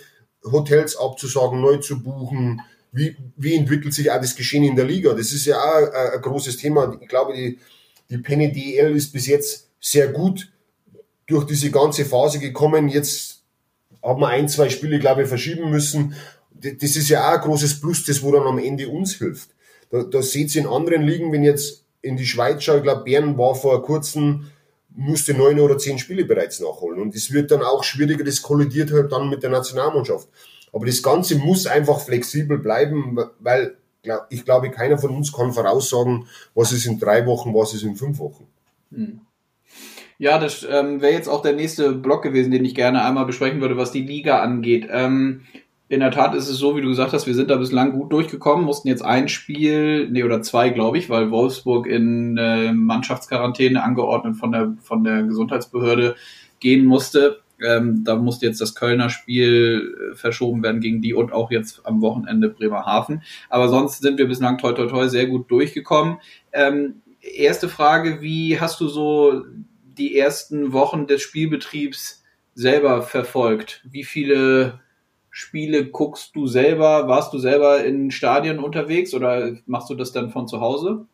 Hotels 0.44 0.96
abzusagen, 0.96 1.60
neu 1.60 1.76
zu 1.78 2.02
buchen. 2.02 2.60
Wie, 2.90 3.16
wie 3.36 3.54
entwickelt 3.54 3.94
sich 3.94 4.10
auch 4.10 4.20
das 4.20 4.36
Geschehen 4.36 4.64
in 4.64 4.76
der 4.76 4.84
Liga? 4.84 5.14
Das 5.14 5.32
ist 5.32 5.46
ja 5.46 5.56
auch 5.56 5.92
ein, 5.92 6.14
ein 6.14 6.20
großes 6.20 6.56
Thema. 6.56 6.96
Ich 7.00 7.08
glaube, 7.08 7.32
die, 7.34 7.58
die 8.10 8.18
Penny 8.18 8.52
DL 8.52 8.94
ist 8.94 9.12
bis 9.12 9.26
jetzt 9.26 9.68
sehr 9.80 10.08
gut 10.08 10.52
durch 11.26 11.44
diese 11.46 11.70
ganze 11.70 12.04
Phase 12.04 12.38
gekommen. 12.38 12.88
Jetzt 12.88 13.42
haben 14.02 14.20
wir 14.20 14.28
ein, 14.28 14.48
zwei 14.48 14.68
Spiele, 14.68 14.98
glaube 14.98 15.22
ich, 15.22 15.28
verschieben 15.28 15.70
müssen. 15.70 16.14
Das 16.50 16.96
ist 16.96 17.08
ja 17.08 17.28
auch 17.28 17.34
ein 17.36 17.40
großes 17.40 17.80
Plus, 17.80 18.04
das 18.04 18.22
wo 18.22 18.30
dann 18.32 18.46
am 18.46 18.58
Ende 18.58 18.88
uns 18.88 19.14
hilft. 19.14 19.50
Da, 19.90 20.02
da 20.02 20.22
seht 20.22 20.54
ihr 20.54 20.62
in 20.62 20.68
anderen 20.68 21.02
Ligen, 21.02 21.32
wenn 21.32 21.44
jetzt 21.44 21.84
in 22.02 22.16
die 22.16 22.26
Schweiz 22.26 22.62
schaue, 22.62 22.78
ich 22.78 22.82
glaube, 22.82 23.04
Bern 23.04 23.38
war 23.38 23.54
vor 23.54 23.82
kurzem, 23.82 24.50
musste 24.94 25.34
neun 25.34 25.60
oder 25.60 25.78
zehn 25.78 25.98
Spiele 25.98 26.24
bereits 26.24 26.60
nachholen. 26.60 27.00
Und 27.00 27.14
es 27.14 27.32
wird 27.32 27.50
dann 27.50 27.62
auch 27.62 27.84
schwieriger, 27.84 28.24
das 28.24 28.42
kollidiert 28.42 28.92
halt 28.92 29.12
dann 29.12 29.28
mit 29.28 29.42
der 29.42 29.50
Nationalmannschaft. 29.50 30.28
Aber 30.72 30.86
das 30.86 31.02
Ganze 31.02 31.36
muss 31.36 31.66
einfach 31.66 32.00
flexibel 32.00 32.58
bleiben, 32.58 33.18
weil 33.40 33.76
ich 34.30 34.44
glaube, 34.44 34.70
keiner 34.70 34.98
von 34.98 35.10
uns 35.10 35.32
kann 35.32 35.52
voraussagen, 35.52 36.26
was 36.54 36.72
ist 36.72 36.86
in 36.86 36.98
drei 36.98 37.24
Wochen, 37.26 37.54
was 37.54 37.74
ist 37.74 37.84
in 37.84 37.96
fünf 37.96 38.18
Wochen. 38.18 38.46
Hm. 38.90 39.20
Ja, 40.18 40.38
das 40.38 40.66
ähm, 40.68 41.00
wäre 41.00 41.12
jetzt 41.12 41.28
auch 41.28 41.42
der 41.42 41.52
nächste 41.52 41.92
Block 41.92 42.22
gewesen, 42.22 42.52
den 42.52 42.64
ich 42.64 42.74
gerne 42.74 43.04
einmal 43.04 43.26
besprechen 43.26 43.60
würde, 43.60 43.76
was 43.76 43.92
die 43.92 44.02
Liga 44.02 44.40
angeht. 44.40 44.86
Ähm, 44.90 45.42
in 45.92 46.00
der 46.00 46.10
Tat 46.10 46.34
ist 46.34 46.48
es 46.48 46.56
so, 46.56 46.74
wie 46.74 46.80
du 46.80 46.88
gesagt 46.88 47.12
hast, 47.12 47.26
wir 47.26 47.34
sind 47.34 47.50
da 47.50 47.56
bislang 47.56 47.92
gut 47.92 48.10
durchgekommen, 48.14 48.64
mussten 48.64 48.88
jetzt 48.88 49.04
ein 49.04 49.28
Spiel, 49.28 50.08
nee, 50.08 50.24
oder 50.24 50.40
zwei, 50.40 50.70
glaube 50.70 50.96
ich, 50.96 51.10
weil 51.10 51.30
Wolfsburg 51.30 51.86
in 51.86 52.38
äh, 52.38 52.72
Mannschaftsquarantäne 52.72 53.82
angeordnet 53.82 54.38
von 54.38 54.52
der, 54.52 54.74
von 54.80 55.04
der 55.04 55.22
Gesundheitsbehörde 55.24 56.16
gehen 56.60 56.86
musste. 56.86 57.42
Ähm, 57.62 58.04
da 58.04 58.16
musste 58.16 58.46
jetzt 58.46 58.62
das 58.62 58.74
Kölner 58.74 59.10
Spiel 59.10 59.94
äh, 60.12 60.16
verschoben 60.16 60.62
werden 60.62 60.80
gegen 60.80 61.02
die 61.02 61.12
und 61.12 61.30
auch 61.30 61.50
jetzt 61.50 61.84
am 61.84 62.00
Wochenende 62.00 62.48
Bremerhaven. 62.48 63.22
Aber 63.50 63.68
sonst 63.68 64.00
sind 64.00 64.16
wir 64.16 64.26
bislang 64.26 64.56
toi 64.56 64.72
toi 64.72 64.86
toi 64.86 65.08
sehr 65.08 65.26
gut 65.26 65.50
durchgekommen. 65.50 66.20
Ähm, 66.54 67.02
erste 67.20 67.68
Frage, 67.68 68.22
wie 68.22 68.58
hast 68.58 68.80
du 68.80 68.88
so 68.88 69.44
die 69.98 70.16
ersten 70.16 70.72
Wochen 70.72 71.06
des 71.06 71.20
Spielbetriebs 71.20 72.24
selber 72.54 73.02
verfolgt? 73.02 73.82
Wie 73.84 74.04
viele 74.04 74.80
Spiele 75.34 75.86
guckst 75.86 76.36
du 76.36 76.46
selber? 76.46 77.08
Warst 77.08 77.32
du 77.32 77.38
selber 77.38 77.82
in 77.82 78.10
Stadien 78.10 78.58
unterwegs 78.58 79.14
oder 79.14 79.56
machst 79.64 79.88
du 79.88 79.94
das 79.94 80.12
dann 80.12 80.30
von 80.30 80.46
zu 80.46 80.60
Hause? 80.60 81.06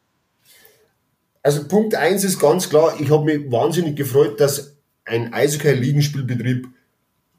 Also 1.42 1.68
Punkt 1.68 1.94
eins 1.94 2.24
ist 2.24 2.40
ganz 2.40 2.68
klar, 2.68 2.94
ich 3.00 3.11
habe 3.11 3.24
mich 3.24 3.50
wahnsinnig 3.50 3.94
gefreut, 3.94 4.40
dass 4.40 4.76
ein 5.04 5.33
Eishockey-Ligenspielbetrieb 5.33 6.66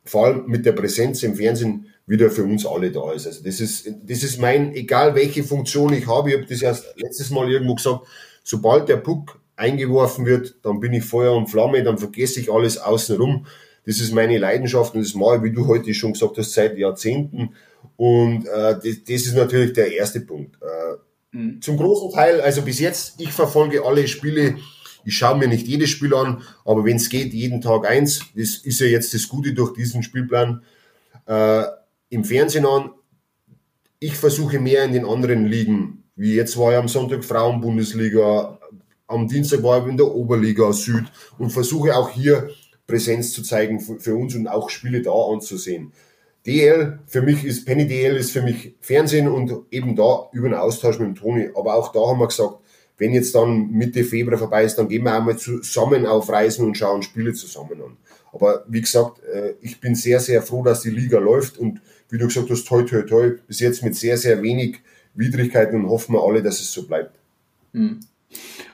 vor 0.05 0.25
allem 0.25 0.47
mit 0.47 0.65
der 0.65 0.71
Präsenz 0.71 1.21
im 1.21 1.35
Fernsehen 1.35 1.87
wieder 2.07 2.31
für 2.31 2.43
uns 2.43 2.65
alle 2.65 2.91
da 2.91 3.11
ist. 3.11 3.27
Also 3.27 3.43
das 3.43 3.59
ist, 3.59 3.91
das 4.03 4.23
ist 4.23 4.39
mein, 4.39 4.73
egal 4.73 5.15
welche 5.15 5.43
Funktion 5.43 5.91
ich 5.91 6.07
habe, 6.07 6.29
ich 6.29 6.37
habe 6.37 6.47
das 6.47 6.61
erst 6.61 6.85
letztes 6.95 7.29
Mal 7.29 7.51
irgendwo 7.51 7.75
gesagt, 7.75 8.07
sobald 8.41 8.87
der 8.87 8.97
Puck 8.97 9.41
eingeworfen 9.57 10.25
wird, 10.25 10.55
dann 10.63 10.79
bin 10.79 10.93
ich 10.93 11.03
Feuer 11.03 11.35
und 11.35 11.47
Flamme, 11.47 11.83
dann 11.83 11.97
vergesse 11.97 12.39
ich 12.39 12.49
alles 12.49 12.77
außenrum. 12.77 13.45
Das 13.89 13.99
ist 13.99 14.13
meine 14.13 14.37
Leidenschaft 14.37 14.93
und 14.93 15.01
das 15.01 15.15
mache 15.15 15.41
wie 15.41 15.51
du 15.51 15.65
heute 15.65 15.95
schon 15.95 16.13
gesagt 16.13 16.37
hast, 16.37 16.53
seit 16.53 16.77
Jahrzehnten. 16.77 17.55
Und 17.97 18.45
äh, 18.45 18.75
das, 18.75 19.03
das 19.03 19.25
ist 19.25 19.33
natürlich 19.33 19.73
der 19.73 19.91
erste 19.91 20.21
Punkt. 20.21 20.59
Äh, 20.61 21.35
mhm. 21.35 21.59
Zum 21.59 21.75
großen 21.75 22.11
Teil, 22.11 22.39
also 22.39 22.61
bis 22.61 22.77
jetzt, 22.77 23.19
ich 23.19 23.31
verfolge 23.31 23.83
alle 23.83 24.07
Spiele. 24.07 24.57
Ich 25.05 25.15
schaue 25.15 25.39
mir 25.39 25.47
nicht 25.47 25.65
jedes 25.65 25.89
Spiel 25.89 26.13
an, 26.13 26.43
aber 26.65 26.85
wenn 26.85 26.97
es 26.97 27.09
geht, 27.09 27.33
jeden 27.33 27.61
Tag 27.61 27.89
eins. 27.89 28.25
Das 28.35 28.57
ist 28.57 28.79
ja 28.79 28.85
jetzt 28.85 29.15
das 29.15 29.27
Gute 29.27 29.53
durch 29.53 29.73
diesen 29.73 30.03
Spielplan. 30.03 30.61
Äh, 31.25 31.63
Im 32.09 32.23
Fernsehen 32.23 32.67
an. 32.67 32.91
Ich 33.97 34.13
versuche 34.13 34.59
mehr 34.59 34.83
in 34.83 34.93
den 34.93 35.05
anderen 35.05 35.47
Ligen, 35.47 36.03
wie 36.15 36.35
jetzt 36.35 36.59
war 36.59 36.73
ja 36.73 36.79
am 36.79 36.87
Sonntag 36.87 37.25
Frauenbundesliga, 37.25 38.59
am 39.07 39.27
Dienstag 39.27 39.63
war 39.63 39.81
ich 39.81 39.89
in 39.89 39.97
der 39.97 40.13
Oberliga 40.13 40.71
Süd 40.73 41.05
und 41.39 41.49
versuche 41.49 41.95
auch 41.95 42.11
hier 42.11 42.51
Präsenz 42.89 43.31
zu 43.31 43.43
zeigen 43.43 43.79
für 43.79 44.15
uns 44.15 44.35
und 44.35 44.47
auch 44.47 44.69
Spiele 44.69 45.01
da 45.01 45.11
anzusehen. 45.11 45.93
DL 46.45 46.99
für 47.05 47.21
mich 47.21 47.45
ist, 47.45 47.65
Penny 47.65 47.87
DL 47.87 48.15
ist 48.15 48.31
für 48.31 48.41
mich 48.41 48.73
Fernsehen 48.81 49.27
und 49.27 49.53
eben 49.71 49.95
da 49.95 50.29
über 50.31 50.47
einen 50.47 50.55
Austausch 50.55 50.99
mit 50.99 51.07
dem 51.07 51.15
Toni. 51.15 51.49
Aber 51.53 51.75
auch 51.75 51.91
da 51.91 51.99
haben 51.99 52.19
wir 52.19 52.27
gesagt, 52.27 52.55
wenn 52.97 53.13
jetzt 53.13 53.35
dann 53.35 53.71
Mitte 53.71 54.03
Februar 54.03 54.37
vorbei 54.37 54.63
ist, 54.63 54.75
dann 54.75 54.89
gehen 54.89 55.03
wir 55.03 55.13
einmal 55.13 55.37
zusammen 55.37 56.05
auf 56.05 56.29
Reisen 56.29 56.65
und 56.65 56.75
schauen 56.75 57.03
Spiele 57.03 57.33
zusammen 57.33 57.81
an. 57.81 57.97
Aber 58.31 58.65
wie 58.67 58.81
gesagt, 58.81 59.23
äh, 59.23 59.53
ich 59.61 59.79
bin 59.79 59.95
sehr, 59.95 60.19
sehr 60.19 60.41
froh, 60.41 60.63
dass 60.63 60.81
die 60.81 60.89
Liga 60.89 61.19
läuft 61.19 61.57
und 61.57 61.81
wie 62.09 62.17
du 62.17 62.27
gesagt 62.27 62.49
hast, 62.49 62.67
toi, 62.67 62.83
toi, 62.83 63.03
toi, 63.03 63.31
bis 63.47 63.59
jetzt 63.59 63.83
mit 63.83 63.95
sehr, 63.95 64.17
sehr 64.17 64.41
wenig 64.41 64.79
Widrigkeiten 65.13 65.75
und 65.75 65.89
hoffen 65.89 66.13
wir 66.13 66.23
alle, 66.23 66.41
dass 66.41 66.59
es 66.59 66.71
so 66.71 66.83
bleibt. 66.83 67.17
Hm. 67.73 67.99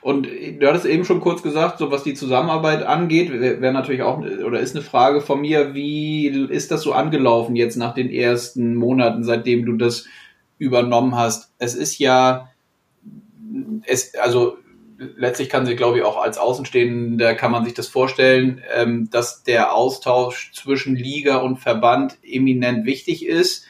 Und 0.02 0.26
du 0.26 0.66
hattest 0.66 0.86
eben 0.86 1.04
schon 1.04 1.20
kurz 1.20 1.42
gesagt, 1.42 1.78
so 1.78 1.90
was 1.90 2.02
die 2.02 2.14
Zusammenarbeit 2.14 2.82
angeht, 2.82 3.32
wäre 3.32 3.72
natürlich 3.72 4.02
auch 4.02 4.18
oder 4.18 4.60
ist 4.60 4.76
eine 4.76 4.84
Frage 4.84 5.20
von 5.20 5.40
mir, 5.40 5.74
wie 5.74 6.28
ist 6.28 6.70
das 6.70 6.82
so 6.82 6.92
angelaufen 6.92 7.56
jetzt 7.56 7.76
nach 7.76 7.94
den 7.94 8.10
ersten 8.10 8.74
Monaten, 8.74 9.24
seitdem 9.24 9.64
du 9.64 9.72
das 9.72 10.06
übernommen 10.58 11.16
hast? 11.16 11.52
Es 11.58 11.74
ist 11.74 11.98
ja, 11.98 12.50
es, 13.86 14.14
also 14.14 14.58
letztlich 14.98 15.48
kann 15.48 15.66
sich, 15.66 15.76
glaube 15.76 15.98
ich, 15.98 16.04
auch 16.04 16.18
als 16.18 16.38
Außenstehender 16.38 17.34
kann 17.34 17.50
man 17.50 17.64
sich 17.64 17.74
das 17.74 17.88
vorstellen, 17.88 18.62
ähm, 18.74 19.08
dass 19.10 19.42
der 19.42 19.74
Austausch 19.74 20.52
zwischen 20.52 20.96
Liga 20.96 21.38
und 21.38 21.58
Verband 21.58 22.18
eminent 22.22 22.86
wichtig 22.86 23.26
ist. 23.26 23.64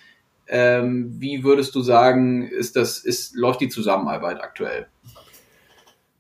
Ähm, 0.49 1.17
wie 1.19 1.43
würdest 1.43 1.75
du 1.75 1.81
sagen, 1.81 2.49
ist 2.49 2.77
das, 2.77 2.99
ist, 2.99 3.35
läuft 3.35 3.61
die 3.61 3.69
Zusammenarbeit 3.69 4.41
aktuell? 4.41 4.87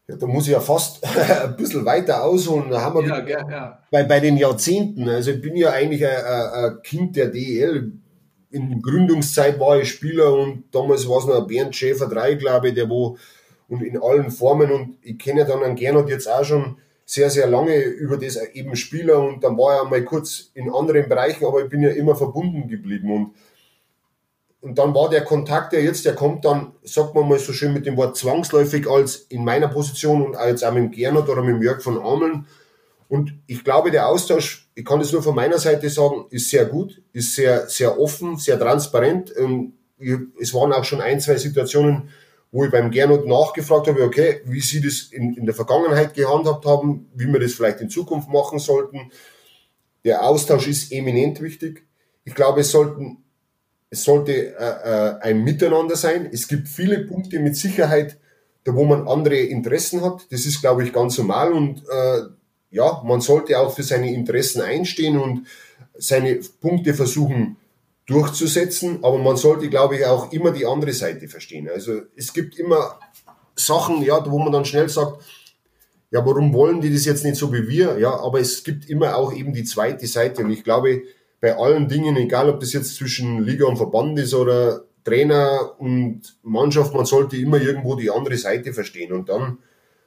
Ja, 0.09 0.16
da 0.16 0.27
muss 0.27 0.47
ich 0.47 0.53
ja 0.53 0.61
fast 0.61 1.05
ein 1.42 1.57
bisschen 1.57 1.85
weiter 1.85 2.25
ausholen. 2.25 2.71
Da 2.71 2.81
haben 2.81 3.01
wir 3.01 3.09
ja, 3.09 3.27
ja, 3.27 3.51
ja. 3.51 3.83
Bei, 3.90 4.05
bei 4.05 4.21
den 4.21 4.37
Jahrzehnten. 4.37 5.09
Also 5.09 5.33
ich 5.33 5.40
bin 5.40 5.57
ja 5.57 5.71
eigentlich 5.71 6.07
ein, 6.07 6.25
ein 6.25 6.83
Kind 6.83 7.16
der 7.16 7.29
DEL. 7.29 7.92
In 8.51 8.81
Gründungszeit 8.81 9.59
war 9.59 9.81
ich 9.81 9.90
Spieler 9.90 10.33
und 10.33 10.64
damals 10.73 11.09
war 11.09 11.19
es 11.19 11.27
noch 11.27 11.47
Bernd 11.47 11.75
Schäfer 11.75 12.07
3, 12.07 12.35
glaube 12.35 12.69
ich, 12.69 12.75
der 12.75 12.88
wo 12.88 13.16
und 13.69 13.83
in 13.83 14.01
allen 14.01 14.31
Formen 14.31 14.71
und 14.71 14.99
ich 15.03 15.19
kenne 15.19 15.45
dann 15.45 15.62
einen 15.62 15.75
Gernot 15.75 16.09
jetzt 16.09 16.29
auch 16.29 16.45
schon 16.45 16.77
sehr, 17.05 17.31
sehr 17.31 17.47
lange 17.47 17.77
über 17.77 18.16
das 18.16 18.37
eben 18.55 18.77
Spieler 18.77 19.21
und 19.21 19.42
dann 19.42 19.57
war 19.57 19.77
er 19.77 19.85
mal 19.85 20.05
kurz 20.05 20.51
in 20.55 20.73
anderen 20.73 21.09
Bereichen, 21.09 21.45
aber 21.45 21.62
ich 21.62 21.69
bin 21.69 21.83
ja 21.83 21.90
immer 21.90 22.16
verbunden 22.16 22.69
geblieben 22.69 23.11
und 23.11 23.35
und 24.61 24.79
dann 24.79 24.95
war 24.95 25.09
der 25.09 25.23
Kontakt, 25.23 25.73
der 25.73 25.83
jetzt, 25.83 26.05
der 26.05 26.14
kommt 26.14 26.45
dann, 26.45 26.73
sagt 26.83 27.14
man 27.14 27.29
mal 27.29 27.38
so 27.38 27.53
schön 27.53 27.73
mit 27.73 27.87
dem 27.87 27.97
Wort 27.97 28.16
zwangsläufig 28.16 28.88
als 28.88 29.16
in 29.29 29.45
meiner 29.45 29.69
Position 29.69 30.23
und 30.23 30.37
als 30.37 30.62
auch 30.62 30.73
mit 30.73 30.83
dem 30.83 30.90
Gernot 30.90 31.29
oder 31.29 31.42
mit 31.42 31.55
dem 31.55 31.62
Jörg 31.62 31.83
von 31.83 32.03
Ameln. 32.03 32.47
Und 33.09 33.35
ich 33.47 33.62
glaube, 33.62 33.90
der 33.90 34.09
Austausch, 34.09 34.69
ich 34.75 34.85
kann 34.85 34.99
das 34.99 35.12
nur 35.12 35.23
von 35.23 35.35
meiner 35.35 35.59
Seite 35.59 35.88
sagen, 35.90 36.27
ist 36.31 36.51
sehr 36.51 36.64
gut, 36.64 37.01
ist 37.12 37.35
sehr, 37.35 37.69
sehr 37.69 38.01
offen, 38.01 38.37
sehr 38.38 38.59
transparent. 38.59 39.31
Und 39.31 39.75
es 40.40 40.53
waren 40.53 40.73
auch 40.73 40.85
schon 40.85 41.01
ein, 41.01 41.21
zwei 41.21 41.37
Situationen, 41.37 42.09
wo 42.51 42.64
ich 42.64 42.71
beim 42.71 42.90
Gernot 42.90 43.27
nachgefragt 43.27 43.87
habe, 43.87 44.03
okay, 44.03 44.40
wie 44.47 44.61
Sie 44.61 44.81
das 44.81 45.12
in, 45.12 45.35
in 45.35 45.47
der 45.47 45.55
Vergangenheit 45.55 46.14
gehandhabt 46.14 46.64
haben, 46.64 47.11
wie 47.14 47.27
wir 47.27 47.38
das 47.38 47.53
vielleicht 47.53 47.81
in 47.81 47.90
Zukunft 47.90 48.29
machen 48.31 48.59
sollten. 48.59 49.12
Der 50.05 50.25
Austausch 50.25 50.66
ist 50.66 50.90
eminent 50.90 51.40
wichtig. 51.40 51.87
Ich 52.25 52.35
glaube, 52.35 52.62
es 52.62 52.71
sollten 52.71 53.25
es 53.90 54.05
sollte 54.05 54.33
äh, 54.33 54.59
äh, 54.59 55.20
ein 55.20 55.44
Miteinander 55.44 55.96
sein. 55.96 56.29
Es 56.33 56.49
gibt 56.49 56.68
viele 56.68 57.01
Punkte 57.01 57.38
mit 57.38 57.57
Sicherheit, 57.57 58.18
da 58.64 58.75
wo 58.75 58.85
man 58.85 59.07
andere 59.07 59.37
Interessen 59.37 60.03
hat. 60.03 60.27
Das 60.31 60.44
ist, 60.44 60.61
glaube 60.61 60.85
ich, 60.85 60.92
ganz 60.92 61.18
normal 61.18 61.53
und 61.53 61.83
äh, 61.88 62.22
ja, 62.70 63.03
man 63.05 63.20
sollte 63.20 63.59
auch 63.59 63.75
für 63.75 63.85
seine 63.85 64.12
Interessen 64.12 64.61
einstehen 64.61 65.18
und 65.18 65.46
seine 65.96 66.40
Punkte 66.61 66.94
versuchen 66.94 67.57
durchzusetzen, 68.07 68.99
aber 69.03 69.18
man 69.18 69.37
sollte, 69.37 69.68
glaube 69.68 69.96
ich, 69.96 70.07
auch 70.07 70.33
immer 70.33 70.53
die 70.53 70.66
andere 70.66 70.92
Seite 70.92 71.29
verstehen. 71.29 71.68
Also 71.68 72.03
es 72.14 72.33
gibt 72.33 72.59
immer 72.59 72.99
Sachen, 73.57 74.03
ja, 74.03 74.25
wo 74.31 74.38
man 74.38 74.53
dann 74.53 74.64
schnell 74.64 74.88
sagt, 74.88 75.22
ja, 76.11 76.25
warum 76.25 76.53
wollen 76.53 76.81
die 76.81 76.92
das 76.92 77.05
jetzt 77.05 77.25
nicht 77.25 77.37
so 77.37 77.53
wie 77.53 77.66
wir? 77.68 77.99
Ja, 77.99 78.18
aber 78.20 78.40
es 78.40 78.62
gibt 78.62 78.88
immer 78.88 79.16
auch 79.16 79.33
eben 79.33 79.53
die 79.53 79.64
zweite 79.64 80.07
Seite 80.07 80.44
und 80.44 80.51
ich 80.51 80.62
glaube, 80.62 81.03
bei 81.40 81.57
allen 81.57 81.88
Dingen, 81.88 82.16
egal 82.16 82.49
ob 82.49 82.61
das 82.61 82.72
jetzt 82.72 82.96
zwischen 82.96 83.44
Liga 83.44 83.66
und 83.66 83.77
Verband 83.77 84.18
ist 84.18 84.35
oder 84.35 84.85
Trainer 85.05 85.75
und 85.79 86.22
Mannschaft, 86.42 86.94
man 86.94 87.07
sollte 87.07 87.37
immer 87.37 87.61
irgendwo 87.61 87.94
die 87.94 88.11
andere 88.11 88.37
Seite 88.37 88.72
verstehen 88.72 89.12
und 89.12 89.29
dann 89.29 89.59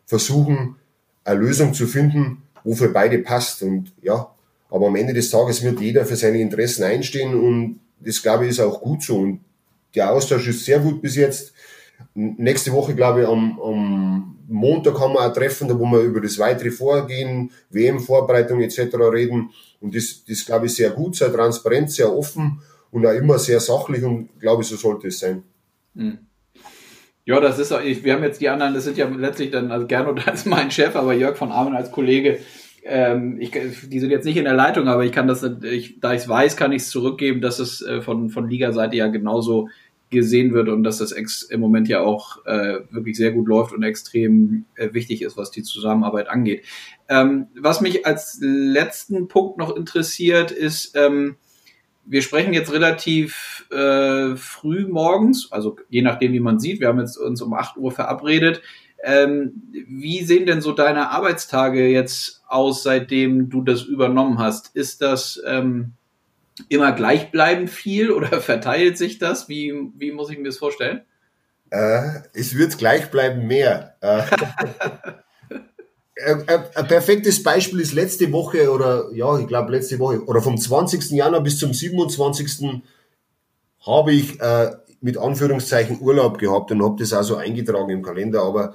versuchen, 0.05 0.75
eine 1.23 1.39
Lösung 1.39 1.73
zu 1.73 1.87
finden, 1.87 2.43
wo 2.63 2.75
für 2.75 2.89
beide 2.89 3.19
passt. 3.19 3.61
Und 3.63 3.93
ja, 4.01 4.33
aber 4.69 4.87
am 4.87 4.95
Ende 4.95 5.13
des 5.13 5.29
Tages 5.29 5.63
wird 5.63 5.79
jeder 5.79 6.05
für 6.05 6.15
seine 6.15 6.41
Interessen 6.41 6.83
einstehen 6.83 7.33
und 7.33 7.79
das 7.99 8.21
glaube 8.21 8.45
ich 8.45 8.51
ist 8.51 8.59
auch 8.59 8.81
gut 8.81 9.03
so. 9.03 9.17
Und 9.17 9.41
der 9.95 10.11
Austausch 10.11 10.47
ist 10.47 10.65
sehr 10.65 10.79
gut 10.79 11.01
bis 11.01 11.15
jetzt. 11.15 11.53
Nächste 12.13 12.71
Woche, 12.71 12.95
glaube 12.95 13.21
ich, 13.21 13.27
am, 13.27 13.59
am 13.61 14.37
Montag 14.47 14.99
haben 14.99 15.13
wir 15.13 15.21
ein 15.21 15.33
Treffen, 15.33 15.69
wo 15.69 15.85
wir 15.85 16.01
über 16.01 16.21
das 16.21 16.39
weitere 16.39 16.71
Vorgehen, 16.71 17.51
WM-Vorbereitung 17.69 18.61
etc. 18.61 18.95
reden. 19.11 19.51
Und 19.79 19.95
das, 19.95 20.23
das 20.27 20.45
glaube 20.45 20.65
ich, 20.65 20.75
sehr 20.75 20.89
gut, 20.91 21.15
sehr 21.15 21.31
transparent, 21.31 21.91
sehr 21.91 22.11
offen 22.15 22.61
und 22.91 23.05
auch 23.05 23.13
immer 23.13 23.37
sehr 23.37 23.59
sachlich 23.59 24.03
und 24.03 24.39
glaube 24.39 24.63
ich, 24.63 24.67
so 24.67 24.75
sollte 24.75 25.07
es 25.07 25.19
sein. 25.19 25.43
Hm. 25.95 26.17
Ja, 27.25 27.39
das 27.39 27.59
ist, 27.59 27.71
ich, 27.83 28.03
wir 28.03 28.13
haben 28.13 28.23
jetzt 28.23 28.41
die 28.41 28.49
anderen, 28.49 28.73
das 28.73 28.85
sind 28.85 28.97
ja 28.97 29.07
letztlich 29.07 29.51
dann, 29.51 29.71
also 29.71 29.85
Gernot 29.85 30.27
als 30.27 30.45
mein 30.45 30.71
Chef, 30.71 30.95
aber 30.95 31.13
Jörg 31.13 31.37
von 31.37 31.51
Armen 31.51 31.75
als 31.75 31.91
Kollege, 31.91 32.39
ähm, 32.83 33.37
ich, 33.39 33.51
die 33.51 33.99
sind 33.99 34.09
jetzt 34.09 34.25
nicht 34.25 34.37
in 34.37 34.45
der 34.45 34.53
Leitung, 34.53 34.87
aber 34.87 35.03
ich 35.03 35.11
kann 35.11 35.27
das, 35.27 35.43
ich, 35.43 35.99
da 35.99 36.13
ich 36.13 36.21
es 36.21 36.29
weiß, 36.29 36.57
kann 36.57 36.71
ich 36.71 36.81
es 36.81 36.89
zurückgeben, 36.89 37.41
dass 37.41 37.59
es 37.59 37.81
äh, 37.81 38.01
von, 38.01 38.29
von 38.29 38.49
Liga-Seite 38.49 38.95
ja 38.95 39.07
genauso 39.07 39.69
gesehen 40.09 40.53
wird 40.53 40.69
und 40.69 40.83
dass 40.83 40.97
das 40.97 41.11
im 41.11 41.59
Moment 41.59 41.87
ja 41.87 42.01
auch 42.01 42.45
äh, 42.45 42.79
wirklich 42.89 43.17
sehr 43.17 43.31
gut 43.31 43.47
läuft 43.47 43.73
und 43.73 43.83
extrem 43.83 44.65
äh, 44.75 44.93
wichtig 44.93 45.21
ist, 45.21 45.37
was 45.37 45.51
die 45.51 45.63
Zusammenarbeit 45.63 46.29
angeht. 46.29 46.65
Ähm, 47.07 47.47
was 47.55 47.81
mich 47.81 48.05
als 48.05 48.39
letzten 48.41 49.27
Punkt 49.27 49.57
noch 49.57 49.75
interessiert, 49.75 50.51
ist, 50.51 50.95
ähm, 50.95 51.37
wir 52.05 52.23
sprechen 52.23 52.53
jetzt 52.53 52.73
relativ 52.73 53.67
äh, 53.71 54.35
früh 54.35 54.87
morgens, 54.87 55.51
also 55.51 55.77
je 55.89 56.01
nachdem, 56.01 56.33
wie 56.33 56.39
man 56.39 56.59
sieht. 56.59 56.79
Wir 56.79 56.87
haben 56.87 56.99
jetzt 56.99 57.17
uns 57.17 57.41
um 57.41 57.53
8 57.53 57.77
Uhr 57.77 57.91
verabredet. 57.91 58.63
Ähm, 59.03 59.61
wie 59.71 60.23
sehen 60.23 60.45
denn 60.45 60.61
so 60.61 60.71
deine 60.71 61.11
Arbeitstage 61.11 61.87
jetzt 61.87 62.41
aus, 62.47 62.81
seitdem 62.81 63.49
du 63.49 63.61
das 63.61 63.83
übernommen 63.83 64.39
hast? 64.39 64.75
Ist 64.75 65.01
das 65.03 65.39
ähm, 65.45 65.93
immer 66.69 66.91
gleichbleibend 66.91 67.69
viel 67.69 68.11
oder 68.11 68.41
verteilt 68.41 68.97
sich 68.97 69.17
das? 69.17 69.49
Wie, 69.49 69.73
wie 69.97 70.11
muss 70.11 70.29
ich 70.29 70.37
mir 70.37 70.45
das 70.45 70.57
vorstellen? 70.57 71.01
Äh, 71.69 72.21
es 72.33 72.55
wird 72.57 72.77
gleichbleibend 72.77 73.45
mehr. 73.45 73.95
Äh, 76.21 76.35
ein 76.75 76.87
perfektes 76.87 77.41
Beispiel 77.43 77.79
ist 77.79 77.93
letzte 77.93 78.29
Woche 78.33 78.71
oder 78.73 79.09
ja, 79.13 79.39
ich 79.39 79.47
glaube 79.47 79.71
letzte 79.71 79.99
Woche 79.99 80.21
oder 80.25 80.41
vom 80.41 80.57
20. 80.57 81.11
Januar 81.11 81.41
bis 81.41 81.59
zum 81.59 81.73
27. 81.73 82.81
habe 83.85 84.11
ich 84.11 84.37
äh, 84.41 84.71
mit 85.01 85.17
Anführungszeichen 85.17 86.01
Urlaub 86.01 86.37
gehabt 86.37 86.71
und 86.71 86.83
habe 86.83 86.97
das 86.99 87.13
auch 87.13 87.23
so 87.23 87.37
eingetragen 87.37 87.89
im 87.91 88.03
Kalender. 88.03 88.43
Aber 88.43 88.73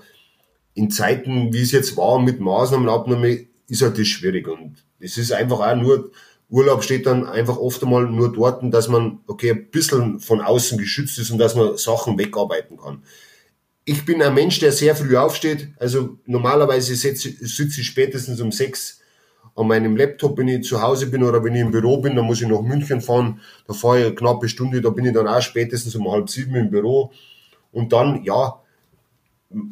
in 0.74 0.90
Zeiten, 0.90 1.52
wie 1.52 1.62
es 1.62 1.72
jetzt 1.72 1.96
war, 1.96 2.20
mit 2.20 2.40
Maßnahmenabnahme, 2.40 3.46
ist 3.68 3.82
halt 3.82 3.98
das 3.98 4.06
schwierig. 4.06 4.48
Und 4.48 4.76
es 4.98 5.18
ist 5.18 5.32
einfach 5.32 5.60
auch 5.60 5.76
nur 5.76 6.10
Urlaub 6.54 6.84
steht 6.84 7.06
dann 7.06 7.26
einfach 7.26 7.56
oft 7.56 7.82
einmal 7.82 8.06
nur 8.06 8.32
dort, 8.32 8.62
dass 8.72 8.86
man, 8.86 9.18
okay, 9.26 9.50
ein 9.50 9.70
bisschen 9.72 10.20
von 10.20 10.40
außen 10.40 10.78
geschützt 10.78 11.18
ist 11.18 11.32
und 11.32 11.38
dass 11.38 11.56
man 11.56 11.76
Sachen 11.76 12.16
wegarbeiten 12.16 12.76
kann. 12.76 13.02
Ich 13.84 14.04
bin 14.04 14.22
ein 14.22 14.34
Mensch, 14.34 14.60
der 14.60 14.70
sehr 14.70 14.94
früh 14.94 15.16
aufsteht. 15.16 15.70
Also 15.80 16.16
normalerweise 16.26 16.94
sitze, 16.94 17.28
ich 17.28 17.86
spätestens 17.86 18.40
um 18.40 18.52
sechs 18.52 19.00
an 19.56 19.66
meinem 19.66 19.96
Laptop, 19.96 20.38
wenn 20.38 20.46
ich 20.46 20.64
zu 20.64 20.80
Hause 20.80 21.06
bin 21.08 21.24
oder 21.24 21.42
wenn 21.42 21.56
ich 21.56 21.60
im 21.60 21.72
Büro 21.72 21.98
bin, 21.98 22.14
dann 22.14 22.24
muss 22.24 22.40
ich 22.40 22.46
nach 22.46 22.62
München 22.62 23.00
fahren. 23.00 23.40
Da 23.66 23.74
fahre 23.74 23.98
ich 23.98 24.06
eine 24.06 24.14
knappe 24.14 24.48
Stunde, 24.48 24.80
da 24.80 24.90
bin 24.90 25.06
ich 25.06 25.12
dann 25.12 25.26
auch 25.26 25.42
spätestens 25.42 25.96
um 25.96 26.08
halb 26.08 26.30
sieben 26.30 26.54
im 26.54 26.70
Büro. 26.70 27.10
Und 27.72 27.92
dann, 27.92 28.22
ja, 28.22 28.60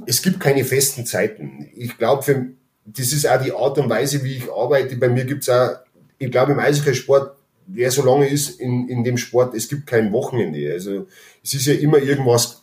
es 0.06 0.20
gibt 0.20 0.40
keine 0.40 0.64
festen 0.64 1.06
Zeiten. 1.06 1.68
Ich 1.76 1.96
glaube, 1.96 2.54
das 2.84 3.12
ist 3.12 3.28
auch 3.28 3.40
die 3.40 3.52
Art 3.52 3.78
und 3.78 3.88
Weise, 3.88 4.24
wie 4.24 4.38
ich 4.38 4.50
arbeite. 4.50 4.96
Bei 4.96 5.08
mir 5.08 5.24
gibt 5.24 5.42
es 5.42 5.48
auch, 5.48 5.76
ich 6.22 6.30
glaube, 6.30 6.52
im 6.52 6.60
Eishockeysport, 6.60 7.36
wer 7.66 7.90
so 7.90 8.04
lange 8.04 8.28
ist 8.28 8.60
in, 8.60 8.88
in 8.88 9.02
dem 9.02 9.16
Sport, 9.16 9.54
es 9.54 9.68
gibt 9.68 9.86
kein 9.86 10.12
Wochenende. 10.12 10.72
Also 10.72 11.06
es 11.42 11.54
ist 11.54 11.66
ja 11.66 11.74
immer 11.74 11.98
irgendwas 11.98 12.62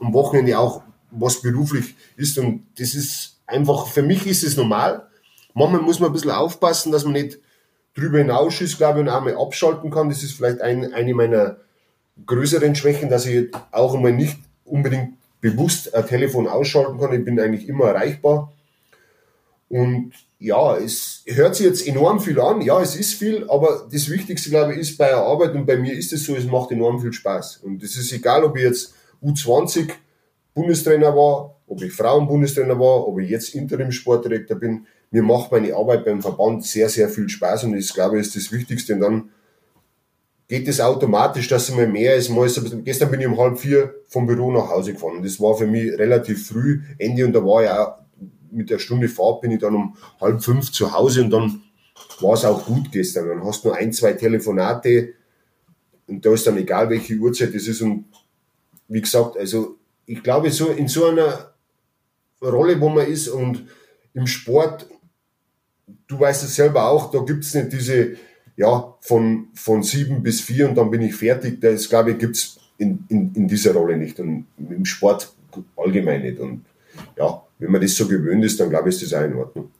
am 0.00 0.12
Wochenende 0.12 0.58
auch, 0.58 0.82
was 1.10 1.40
beruflich 1.40 1.94
ist. 2.16 2.38
Und 2.38 2.66
das 2.78 2.94
ist 2.94 3.38
einfach, 3.46 3.86
für 3.86 4.02
mich 4.02 4.26
ist 4.26 4.44
es 4.44 4.56
normal. 4.56 5.06
Manchmal 5.54 5.80
muss 5.80 6.00
man 6.00 6.10
ein 6.10 6.12
bisschen 6.12 6.30
aufpassen, 6.30 6.92
dass 6.92 7.04
man 7.04 7.14
nicht 7.14 7.38
drüber 7.96 8.18
hinaus 8.18 8.60
ist, 8.60 8.76
glaube 8.76 8.98
ich, 8.98 9.06
und 9.06 9.08
auch 9.08 9.22
mal 9.22 9.36
abschalten 9.36 9.90
kann. 9.90 10.10
Das 10.10 10.22
ist 10.22 10.32
vielleicht 10.32 10.60
ein, 10.60 10.92
eine 10.92 11.14
meiner 11.14 11.56
größeren 12.26 12.74
Schwächen, 12.74 13.08
dass 13.08 13.24
ich 13.24 13.48
auch 13.70 13.94
einmal 13.94 14.12
nicht 14.12 14.38
unbedingt 14.64 15.14
bewusst 15.40 15.94
ein 15.94 16.06
Telefon 16.06 16.46
ausschalten 16.46 16.98
kann. 16.98 17.14
Ich 17.14 17.24
bin 17.24 17.40
eigentlich 17.40 17.68
immer 17.68 17.86
erreichbar. 17.86 18.52
Und 19.68 20.12
ja, 20.38 20.76
es 20.76 21.24
hört 21.26 21.56
sich 21.56 21.66
jetzt 21.66 21.86
enorm 21.86 22.20
viel 22.20 22.40
an. 22.40 22.60
Ja, 22.60 22.80
es 22.80 22.96
ist 22.96 23.14
viel, 23.14 23.48
aber 23.48 23.88
das 23.90 24.08
Wichtigste, 24.08 24.50
glaube 24.50 24.74
ich, 24.74 24.80
ist 24.80 24.96
bei 24.96 25.08
der 25.08 25.18
Arbeit 25.18 25.54
und 25.54 25.66
bei 25.66 25.76
mir 25.76 25.92
ist 25.92 26.12
es 26.12 26.24
so, 26.24 26.36
es 26.36 26.46
macht 26.46 26.70
enorm 26.70 27.00
viel 27.00 27.12
Spaß. 27.12 27.58
Und 27.58 27.82
es 27.82 27.96
ist 27.96 28.12
egal, 28.12 28.44
ob 28.44 28.56
ich 28.56 28.62
jetzt 28.62 28.94
U20 29.22 29.90
Bundestrainer 30.54 31.14
war, 31.14 31.56
ob 31.66 31.82
ich 31.82 31.92
Frauenbundestrainer 31.92 32.78
war, 32.78 33.06
ob 33.06 33.18
ich 33.20 33.28
jetzt 33.28 33.54
Interim-Sportdirektor 33.54 34.56
bin. 34.56 34.86
Mir 35.10 35.22
macht 35.22 35.52
meine 35.52 35.74
Arbeit 35.74 36.04
beim 36.04 36.22
Verband 36.22 36.64
sehr, 36.64 36.88
sehr 36.88 37.08
viel 37.08 37.28
Spaß 37.28 37.64
und 37.64 37.76
das, 37.76 37.92
glaube 37.92 38.18
ich, 38.18 38.26
ist 38.26 38.36
das 38.36 38.52
Wichtigste. 38.52 38.94
Und 38.94 39.00
dann 39.00 39.30
geht 40.48 40.66
es 40.66 40.80
automatisch, 40.80 41.48
dass 41.48 41.68
es 41.68 41.74
mal 41.74 41.86
mehr 41.86 42.16
ist. 42.16 42.30
Mal 42.30 42.46
ist 42.46 42.62
bisschen, 42.62 42.84
gestern 42.84 43.10
bin 43.10 43.20
ich 43.20 43.26
um 43.26 43.38
halb 43.38 43.58
vier 43.58 43.94
vom 44.06 44.26
Büro 44.26 44.50
nach 44.50 44.70
Hause 44.70 44.94
gefahren. 44.94 45.18
Und 45.18 45.24
das 45.24 45.40
war 45.40 45.56
für 45.56 45.66
mich 45.66 45.92
relativ 45.98 46.48
früh, 46.48 46.82
Ende, 46.98 47.24
und 47.24 47.32
da 47.32 47.44
war 47.44 47.62
ja 47.62 47.98
mit 48.50 48.70
der 48.70 48.78
Stunde 48.78 49.08
Fahrt 49.08 49.40
bin 49.40 49.52
ich 49.52 49.60
dann 49.60 49.74
um 49.74 49.96
halb 50.20 50.42
fünf 50.42 50.72
zu 50.72 50.92
Hause 50.92 51.22
und 51.22 51.30
dann 51.30 51.62
war 52.20 52.34
es 52.34 52.44
auch 52.44 52.64
gut 52.66 52.90
gestern. 52.92 53.28
Dann 53.28 53.44
hast 53.44 53.64
du 53.64 53.68
nur 53.68 53.76
ein, 53.76 53.92
zwei 53.92 54.12
Telefonate 54.12 55.14
und 56.06 56.24
da 56.24 56.32
ist 56.32 56.46
dann 56.46 56.56
egal, 56.56 56.88
welche 56.90 57.16
Uhrzeit 57.16 57.54
das 57.54 57.66
ist. 57.66 57.82
Und 57.82 58.06
wie 58.88 59.00
gesagt, 59.00 59.36
also 59.36 59.76
ich 60.06 60.22
glaube, 60.22 60.50
so 60.50 60.68
in 60.68 60.88
so 60.88 61.06
einer 61.06 61.52
Rolle, 62.42 62.80
wo 62.80 62.88
man 62.88 63.06
ist 63.06 63.28
und 63.28 63.66
im 64.14 64.26
Sport, 64.26 64.86
du 66.06 66.18
weißt 66.18 66.44
es 66.44 66.56
selber 66.56 66.88
auch, 66.88 67.10
da 67.10 67.20
gibt 67.20 67.44
es 67.44 67.54
nicht 67.54 67.72
diese 67.72 68.16
ja, 68.56 68.94
von, 69.00 69.48
von 69.54 69.82
sieben 69.82 70.22
bis 70.22 70.40
vier 70.40 70.68
und 70.68 70.74
dann 70.74 70.90
bin 70.90 71.02
ich 71.02 71.14
fertig. 71.14 71.60
Das, 71.60 71.88
glaube 71.88 72.12
ich, 72.12 72.18
gibt's 72.18 72.58
in, 72.78 73.04
in, 73.08 73.32
in 73.34 73.48
dieser 73.48 73.72
Rolle 73.72 73.96
nicht 73.96 74.18
und 74.18 74.46
im 74.58 74.84
Sport 74.84 75.32
allgemein 75.76 76.22
nicht. 76.22 76.40
Und 76.40 76.64
ja, 77.16 77.42
wenn 77.58 77.72
man 77.72 77.80
das 77.80 77.96
so 77.96 78.06
gewöhnt 78.06 78.44
ist, 78.44 78.58
dann 78.60 78.70
glaube 78.70 78.88
ich, 78.88 78.96
ist 78.96 79.12
das 79.12 79.20
auch 79.20 79.24
in 79.24 79.34
Ordnung. 79.34 79.70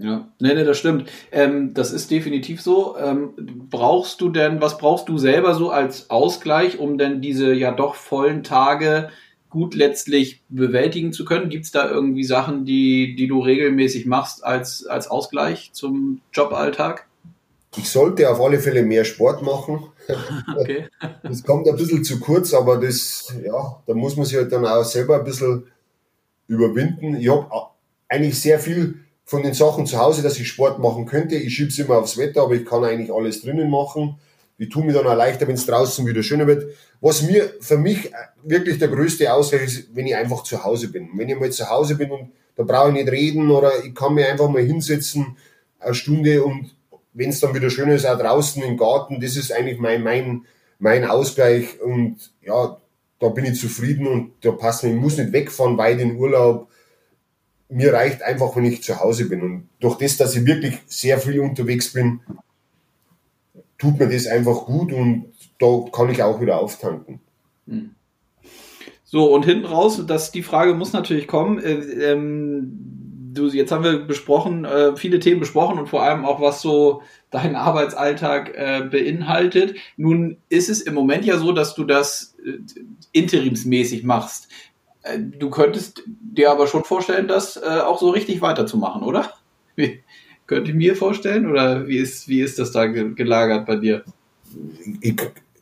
Ja, 0.00 0.28
nee, 0.38 0.54
nee, 0.54 0.64
das 0.64 0.78
stimmt. 0.78 1.10
Ähm, 1.32 1.74
das 1.74 1.92
ist 1.92 2.10
definitiv 2.10 2.62
so. 2.62 2.96
Ähm, 2.96 3.30
brauchst 3.68 4.20
du 4.20 4.28
denn, 4.28 4.60
was 4.60 4.78
brauchst 4.78 5.08
du 5.08 5.18
selber 5.18 5.54
so 5.54 5.70
als 5.70 6.08
Ausgleich, 6.08 6.78
um 6.78 6.98
denn 6.98 7.20
diese 7.20 7.52
ja 7.52 7.72
doch 7.72 7.96
vollen 7.96 8.44
Tage 8.44 9.10
gut 9.50 9.74
letztlich 9.74 10.42
bewältigen 10.48 11.12
zu 11.12 11.24
können? 11.24 11.48
Gibt 11.48 11.64
es 11.64 11.72
da 11.72 11.90
irgendwie 11.90 12.22
Sachen, 12.22 12.64
die, 12.64 13.16
die 13.16 13.26
du 13.26 13.40
regelmäßig 13.40 14.06
machst 14.06 14.44
als, 14.44 14.86
als 14.86 15.08
Ausgleich 15.08 15.70
zum 15.72 16.20
Joballtag? 16.32 17.06
Ich 17.76 17.90
sollte 17.90 18.30
auf 18.30 18.40
alle 18.40 18.60
Fälle 18.60 18.82
mehr 18.82 19.04
Sport 19.04 19.42
machen. 19.42 19.86
Okay. 20.58 20.86
Das 21.22 21.44
kommt 21.44 21.68
ein 21.68 21.76
bisschen 21.76 22.02
zu 22.02 22.18
kurz, 22.18 22.54
aber 22.54 22.78
das, 22.78 23.30
ja, 23.44 23.78
da 23.86 23.92
muss 23.92 24.16
man 24.16 24.24
sich 24.24 24.38
halt 24.38 24.50
dann 24.50 24.64
auch 24.64 24.82
selber 24.82 25.18
ein 25.18 25.24
bisschen 25.24 25.66
überwinden. 26.48 27.16
Ich 27.16 27.28
habe 27.28 27.46
eigentlich 28.08 28.40
sehr 28.40 28.58
viel 28.58 28.96
von 29.24 29.42
den 29.42 29.54
Sachen 29.54 29.86
zu 29.86 29.98
Hause, 29.98 30.22
dass 30.22 30.38
ich 30.38 30.48
Sport 30.48 30.78
machen 30.78 31.06
könnte. 31.06 31.36
Ich 31.36 31.54
schiebe 31.54 31.68
es 31.68 31.78
immer 31.78 31.98
aufs 31.98 32.16
Wetter, 32.16 32.42
aber 32.42 32.54
ich 32.54 32.64
kann 32.64 32.82
eigentlich 32.82 33.12
alles 33.12 33.42
drinnen 33.42 33.70
machen. 33.70 34.18
Ich 34.56 34.70
tue 34.70 34.84
mir 34.84 34.92
dann 34.92 35.06
auch 35.06 35.14
leichter, 35.14 35.46
wenn 35.46 35.54
es 35.54 35.66
draußen 35.66 36.04
wieder 36.06 36.22
schöner 36.22 36.46
wird. 36.46 36.74
Was 37.00 37.22
mir 37.22 37.52
für 37.60 37.78
mich 37.78 38.10
wirklich 38.42 38.78
der 38.78 38.88
größte 38.88 39.32
Ausgleich 39.32 39.64
ist, 39.64 39.94
wenn 39.94 40.06
ich 40.06 40.16
einfach 40.16 40.42
zu 40.42 40.64
Hause 40.64 40.88
bin. 40.88 41.10
Wenn 41.14 41.28
ich 41.28 41.38
mal 41.38 41.52
zu 41.52 41.68
Hause 41.70 41.94
bin 41.94 42.10
und 42.10 42.32
da 42.56 42.64
brauche 42.64 42.88
ich 42.88 42.94
nicht 42.94 43.12
reden 43.12 43.50
oder 43.50 43.84
ich 43.84 43.94
kann 43.94 44.14
mir 44.14 44.28
einfach 44.28 44.48
mal 44.48 44.62
hinsetzen, 44.62 45.36
eine 45.78 45.94
Stunde 45.94 46.42
und 46.42 46.74
wenn 47.12 47.30
es 47.30 47.40
dann 47.40 47.54
wieder 47.54 47.70
schön 47.70 47.90
ist, 47.90 48.06
auch 48.06 48.18
draußen 48.18 48.62
im 48.62 48.76
Garten, 48.76 49.20
das 49.20 49.36
ist 49.36 49.52
eigentlich 49.52 49.78
mein, 49.78 50.02
mein, 50.02 50.44
mein 50.78 51.04
Ausgleich 51.04 51.80
und 51.80 52.16
ja, 52.42 52.78
da 53.20 53.28
bin 53.28 53.44
ich 53.44 53.60
zufrieden 53.60 54.06
und 54.06 54.32
da 54.42 54.52
passt 54.52 54.84
mir, 54.84 54.90
ich 54.90 55.00
muss 55.00 55.18
nicht 55.18 55.32
wegfahren 55.32 55.78
weit 55.78 56.00
in 56.00 56.16
Urlaub. 56.16 56.68
Mir 57.68 57.92
reicht 57.92 58.22
einfach, 58.22 58.54
wenn 58.56 58.64
ich 58.64 58.82
zu 58.82 59.00
Hause 59.00 59.28
bin. 59.28 59.42
Und 59.42 59.68
durch 59.80 59.96
das, 59.98 60.16
dass 60.16 60.36
ich 60.36 60.46
wirklich 60.46 60.78
sehr 60.86 61.18
viel 61.18 61.40
unterwegs 61.40 61.92
bin, 61.92 62.20
tut 63.76 63.98
mir 63.98 64.08
das 64.08 64.26
einfach 64.26 64.66
gut 64.66 64.92
und 64.92 65.32
da 65.58 65.84
kann 65.92 66.10
ich 66.10 66.22
auch 66.22 66.40
wieder 66.40 66.58
auftanken. 66.58 67.20
Hm. 67.66 67.90
So, 69.04 69.32
und 69.32 69.44
hinten 69.44 69.64
raus, 69.64 70.02
das, 70.06 70.32
die 70.32 70.42
Frage 70.42 70.74
muss 70.74 70.92
natürlich 70.92 71.26
kommen. 71.26 71.58
Äh, 71.58 72.12
ähm, 72.12 73.32
du, 73.32 73.46
jetzt 73.48 73.72
haben 73.72 73.84
wir 73.84 74.00
besprochen, 74.00 74.64
äh, 74.64 74.96
viele 74.96 75.18
Themen 75.18 75.40
besprochen 75.40 75.78
und 75.78 75.88
vor 75.88 76.02
allem 76.02 76.24
auch, 76.24 76.40
was 76.40 76.60
so 76.60 77.02
dein 77.30 77.56
Arbeitsalltag 77.56 78.54
äh, 78.54 78.82
beinhaltet. 78.90 79.76
Nun 79.96 80.38
ist 80.48 80.68
es 80.68 80.82
im 80.82 80.94
Moment 80.94 81.24
ja 81.24 81.38
so, 81.38 81.52
dass 81.52 81.74
du 81.74 81.84
das 81.84 82.36
interimsmäßig 83.12 84.04
machst. 84.04 84.48
Äh, 85.02 85.18
du 85.18 85.50
könntest 85.50 86.02
dir 86.06 86.50
aber 86.50 86.66
schon 86.66 86.84
vorstellen, 86.84 87.28
das 87.28 87.56
äh, 87.56 87.80
auch 87.80 87.98
so 87.98 88.10
richtig 88.10 88.40
weiterzumachen, 88.40 89.02
oder? 89.02 89.32
Wie, 89.76 90.02
könnte 90.48 90.70
ich 90.70 90.76
mir 90.76 90.96
vorstellen 90.96 91.48
oder 91.48 91.86
wie 91.86 91.98
ist, 91.98 92.26
wie 92.26 92.40
ist 92.40 92.58
das 92.58 92.72
da 92.72 92.86
gelagert 92.86 93.66
bei 93.66 93.76
dir? 93.76 94.02
Ich 95.02 95.14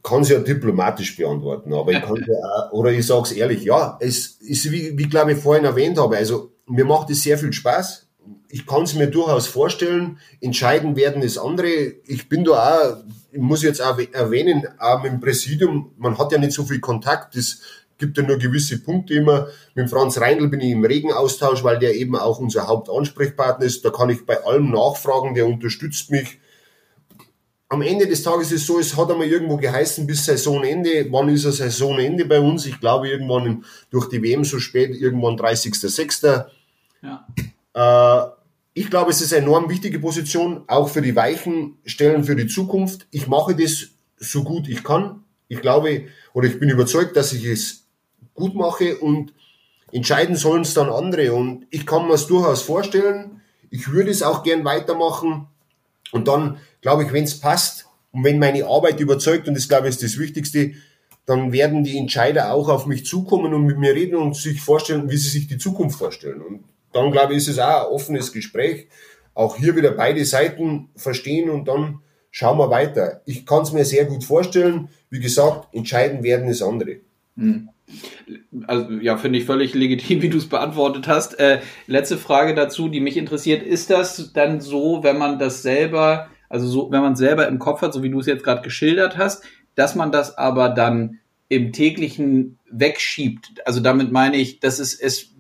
kann 0.02 0.22
es 0.22 0.28
ja 0.28 0.38
diplomatisch 0.38 1.16
beantworten, 1.16 1.74
aber 1.74 1.90
ich 1.90 2.00
kann 2.00 2.24
ja, 2.26 2.70
oder 2.70 2.92
ich 2.92 3.04
sage 3.04 3.22
es 3.22 3.32
ehrlich, 3.32 3.64
ja, 3.64 3.98
es 4.00 4.38
ist 4.40 4.70
wie, 4.70 4.96
wie 4.96 5.08
glaube 5.08 5.32
ich 5.32 5.38
vorhin 5.38 5.64
erwähnt 5.64 5.98
habe, 5.98 6.16
also 6.16 6.52
mir 6.66 6.84
macht 6.84 7.10
es 7.10 7.24
sehr 7.24 7.36
viel 7.36 7.52
Spaß. 7.52 8.05
Ich 8.56 8.64
kann 8.64 8.84
es 8.84 8.94
mir 8.94 9.08
durchaus 9.08 9.46
vorstellen. 9.48 10.18
Entscheiden 10.40 10.96
werden 10.96 11.20
es 11.20 11.36
andere. 11.36 11.68
Ich 12.06 12.30
bin 12.30 12.42
da 12.42 12.52
auch, 12.52 12.96
ich 13.30 13.38
muss 13.38 13.62
jetzt 13.62 13.82
auch 13.82 13.98
erwähnen, 14.12 14.66
auch 14.78 15.02
mit 15.02 15.12
dem 15.12 15.20
Präsidium, 15.20 15.92
man 15.98 16.16
hat 16.16 16.32
ja 16.32 16.38
nicht 16.38 16.52
so 16.52 16.64
viel 16.64 16.80
Kontakt. 16.80 17.36
Es 17.36 17.60
gibt 17.98 18.16
ja 18.16 18.22
nur 18.22 18.38
gewisse 18.38 18.78
Punkte 18.78 19.12
immer. 19.12 19.48
Mit 19.74 19.90
Franz 19.90 20.18
Reindl 20.18 20.48
bin 20.48 20.60
ich 20.60 20.70
im 20.70 20.82
regen 20.82 21.12
Austausch, 21.12 21.64
weil 21.64 21.78
der 21.78 21.96
eben 21.96 22.16
auch 22.16 22.38
unser 22.38 22.66
Hauptansprechpartner 22.66 23.66
ist. 23.66 23.84
Da 23.84 23.90
kann 23.90 24.08
ich 24.08 24.24
bei 24.24 24.42
allem 24.42 24.70
nachfragen, 24.70 25.34
der 25.34 25.46
unterstützt 25.46 26.10
mich. 26.10 26.38
Am 27.68 27.82
Ende 27.82 28.06
des 28.06 28.22
Tages 28.22 28.52
ist 28.52 28.62
es 28.62 28.66
so, 28.66 28.78
es 28.78 28.96
hat 28.96 29.10
einmal 29.10 29.26
irgendwo 29.26 29.58
geheißen 29.58 30.06
bis 30.06 30.24
Saisonende. 30.24 31.08
Wann 31.10 31.28
ist 31.28 31.44
ein 31.44 31.52
Saisonende 31.52 32.24
bei 32.24 32.40
uns? 32.40 32.64
Ich 32.64 32.80
glaube 32.80 33.10
irgendwann 33.10 33.66
durch 33.90 34.08
die 34.08 34.22
WM 34.22 34.44
so 34.44 34.58
spät, 34.60 34.96
irgendwann 34.98 35.36
30.06. 35.36 36.46
Ja. 37.02 37.26
Äh, 37.74 38.35
ich 38.76 38.90
glaube, 38.90 39.10
es 39.10 39.22
ist 39.22 39.32
eine 39.32 39.46
enorm 39.46 39.70
wichtige 39.70 39.98
Position, 39.98 40.64
auch 40.66 40.90
für 40.90 41.00
die 41.00 41.16
weichen 41.16 41.78
Stellen 41.86 42.24
für 42.24 42.36
die 42.36 42.46
Zukunft. 42.46 43.06
Ich 43.10 43.26
mache 43.26 43.56
das 43.56 43.88
so 44.18 44.44
gut 44.44 44.68
ich 44.68 44.84
kann. 44.84 45.24
Ich 45.48 45.62
glaube 45.62 46.08
oder 46.34 46.46
ich 46.46 46.60
bin 46.60 46.68
überzeugt, 46.68 47.16
dass 47.16 47.32
ich 47.32 47.46
es 47.46 47.86
gut 48.34 48.54
mache 48.54 48.98
und 48.98 49.32
entscheiden 49.92 50.36
sollen 50.36 50.60
es 50.60 50.74
dann 50.74 50.90
andere. 50.90 51.32
Und 51.32 51.66
ich 51.70 51.86
kann 51.86 52.06
mir 52.06 52.12
es 52.12 52.26
durchaus 52.26 52.60
vorstellen. 52.60 53.40
Ich 53.70 53.90
würde 53.90 54.10
es 54.10 54.22
auch 54.22 54.42
gern 54.42 54.66
weitermachen. 54.66 55.46
Und 56.12 56.28
dann, 56.28 56.58
glaube 56.82 57.04
ich, 57.04 57.14
wenn 57.14 57.24
es 57.24 57.40
passt 57.40 57.86
und 58.12 58.24
wenn 58.24 58.38
meine 58.38 58.66
Arbeit 58.66 59.00
überzeugt, 59.00 59.48
und 59.48 59.54
das 59.54 59.70
glaube 59.70 59.88
ich 59.88 59.94
ist 59.94 60.02
das 60.02 60.18
Wichtigste, 60.18 60.74
dann 61.24 61.50
werden 61.50 61.82
die 61.82 61.96
Entscheider 61.96 62.52
auch 62.52 62.68
auf 62.68 62.84
mich 62.84 63.06
zukommen 63.06 63.54
und 63.54 63.64
mit 63.64 63.78
mir 63.78 63.94
reden 63.94 64.16
und 64.16 64.36
sich 64.36 64.60
vorstellen, 64.60 65.08
wie 65.08 65.16
sie 65.16 65.30
sich 65.30 65.46
die 65.46 65.56
Zukunft 65.56 65.98
vorstellen. 65.98 66.42
Und 66.42 66.64
dann 66.96 67.12
glaube 67.12 67.32
ich, 67.32 67.38
ist 67.38 67.48
es 67.48 67.58
auch 67.58 67.86
ein 67.86 67.92
offenes 67.92 68.32
Gespräch. 68.32 68.88
Auch 69.34 69.56
hier 69.56 69.76
wieder 69.76 69.92
beide 69.92 70.24
Seiten 70.24 70.88
verstehen 70.96 71.50
und 71.50 71.68
dann 71.68 72.00
schauen 72.30 72.58
wir 72.58 72.70
weiter. 72.70 73.20
Ich 73.26 73.46
kann 73.46 73.62
es 73.62 73.72
mir 73.72 73.84
sehr 73.84 74.06
gut 74.06 74.24
vorstellen. 74.24 74.88
Wie 75.10 75.20
gesagt, 75.20 75.74
entscheiden 75.74 76.22
werden 76.22 76.48
es 76.48 76.62
andere. 76.62 76.96
Hm. 77.36 77.68
Also 78.66 78.90
ja, 78.94 79.16
finde 79.16 79.38
ich 79.38 79.44
völlig 79.44 79.74
legitim, 79.74 80.20
wie 80.22 80.28
du 80.28 80.38
es 80.38 80.48
beantwortet 80.48 81.06
hast. 81.06 81.38
Äh, 81.38 81.60
letzte 81.86 82.16
Frage 82.16 82.54
dazu, 82.54 82.88
die 82.88 83.00
mich 83.00 83.16
interessiert: 83.16 83.62
Ist 83.62 83.90
das 83.90 84.32
dann 84.32 84.60
so, 84.60 85.02
wenn 85.02 85.18
man 85.18 85.38
das 85.38 85.62
selber, 85.62 86.28
also 86.48 86.66
so, 86.66 86.90
wenn 86.90 87.02
man 87.02 87.14
selber 87.14 87.46
im 87.46 87.58
Kopf 87.58 87.82
hat, 87.82 87.92
so 87.92 88.02
wie 88.02 88.10
du 88.10 88.18
es 88.18 88.26
jetzt 88.26 88.42
gerade 88.42 88.62
geschildert 88.62 89.16
hast, 89.16 89.44
dass 89.74 89.94
man 89.94 90.10
das 90.10 90.36
aber 90.36 90.70
dann 90.70 91.20
im 91.48 91.72
täglichen 91.72 92.55
wegschiebt. 92.70 93.66
Also 93.66 93.80
damit 93.80 94.12
meine 94.12 94.36
ich, 94.36 94.60
dass 94.60 94.78
es, 94.78 94.94
es, 94.94 95.30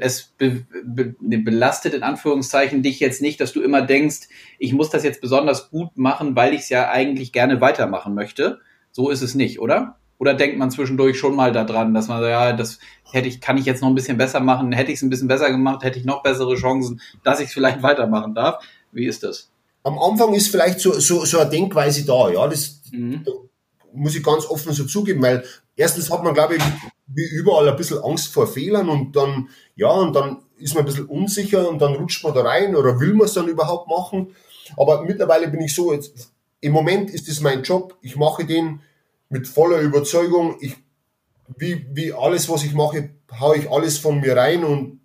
es 0.00 0.22
be, 0.38 0.66
be, 0.84 1.14
ne, 1.20 1.38
belastet 1.38 1.94
in 1.94 2.02
Anführungszeichen 2.02 2.82
dich 2.82 3.00
jetzt 3.00 3.22
nicht, 3.22 3.40
dass 3.40 3.52
du 3.52 3.60
immer 3.60 3.82
denkst, 3.82 4.28
ich 4.58 4.72
muss 4.72 4.90
das 4.90 5.04
jetzt 5.04 5.20
besonders 5.20 5.70
gut 5.70 5.96
machen, 5.96 6.36
weil 6.36 6.54
ich 6.54 6.62
es 6.62 6.68
ja 6.68 6.90
eigentlich 6.90 7.32
gerne 7.32 7.60
weitermachen 7.60 8.14
möchte. 8.14 8.60
So 8.92 9.10
ist 9.10 9.22
es 9.22 9.34
nicht, 9.34 9.60
oder? 9.60 9.96
Oder 10.18 10.34
denkt 10.34 10.58
man 10.58 10.70
zwischendurch 10.70 11.18
schon 11.18 11.34
mal 11.34 11.52
daran, 11.52 11.94
dass 11.94 12.08
man, 12.08 12.22
ja, 12.22 12.52
das 12.52 12.78
hätte 13.10 13.28
ich, 13.28 13.40
kann 13.40 13.56
ich 13.56 13.64
jetzt 13.64 13.80
noch 13.80 13.88
ein 13.88 13.94
bisschen 13.94 14.18
besser 14.18 14.40
machen, 14.40 14.72
hätte 14.72 14.92
ich 14.92 14.98
es 14.98 15.02
ein 15.02 15.10
bisschen 15.10 15.28
besser 15.28 15.50
gemacht, 15.50 15.82
hätte 15.82 15.98
ich 15.98 16.04
noch 16.04 16.22
bessere 16.22 16.56
Chancen, 16.56 17.00
dass 17.24 17.40
ich 17.40 17.48
es 17.48 17.54
vielleicht 17.54 17.82
weitermachen 17.82 18.34
darf. 18.34 18.62
Wie 18.92 19.06
ist 19.06 19.22
das? 19.22 19.50
Am 19.82 19.98
Anfang 19.98 20.34
ist 20.34 20.48
vielleicht 20.48 20.80
so, 20.80 20.92
so, 20.92 21.24
so 21.24 21.38
eine 21.38 21.48
Denkweise 21.48 22.04
da, 22.04 22.30
ja, 22.30 22.46
das 22.46 22.82
mhm. 22.92 23.24
Muss 23.92 24.14
ich 24.14 24.22
ganz 24.22 24.46
offen 24.46 24.72
so 24.72 24.84
zugeben, 24.84 25.22
weil 25.22 25.44
erstens 25.76 26.10
hat 26.10 26.22
man, 26.22 26.34
glaube 26.34 26.56
ich, 26.56 26.62
wie 27.06 27.26
überall 27.26 27.68
ein 27.68 27.76
bisschen 27.76 28.02
Angst 28.02 28.32
vor 28.32 28.46
Fehlern 28.46 28.88
und 28.88 29.16
dann, 29.16 29.48
ja, 29.76 29.90
und 29.90 30.14
dann 30.14 30.42
ist 30.58 30.74
man 30.74 30.84
ein 30.84 30.86
bisschen 30.86 31.06
unsicher 31.06 31.68
und 31.68 31.80
dann 31.80 31.94
rutscht 31.94 32.22
man 32.22 32.34
da 32.34 32.42
rein 32.42 32.76
oder 32.76 33.00
will 33.00 33.14
man 33.14 33.26
es 33.26 33.34
dann 33.34 33.48
überhaupt 33.48 33.88
machen. 33.88 34.34
Aber 34.76 35.02
mittlerweile 35.02 35.48
bin 35.48 35.60
ich 35.60 35.74
so, 35.74 35.92
jetzt, 35.92 36.32
im 36.60 36.72
Moment 36.72 37.10
ist 37.10 37.28
es 37.28 37.40
mein 37.40 37.62
Job, 37.62 37.96
ich 38.02 38.16
mache 38.16 38.44
den 38.44 38.80
mit 39.28 39.48
voller 39.48 39.80
Überzeugung. 39.80 40.56
Ich, 40.60 40.76
wie, 41.56 41.86
wie 41.92 42.12
alles, 42.12 42.48
was 42.48 42.64
ich 42.64 42.74
mache, 42.74 43.10
haue 43.38 43.56
ich 43.56 43.70
alles 43.70 43.98
von 43.98 44.20
mir 44.20 44.36
rein 44.36 44.64
und 44.64 45.00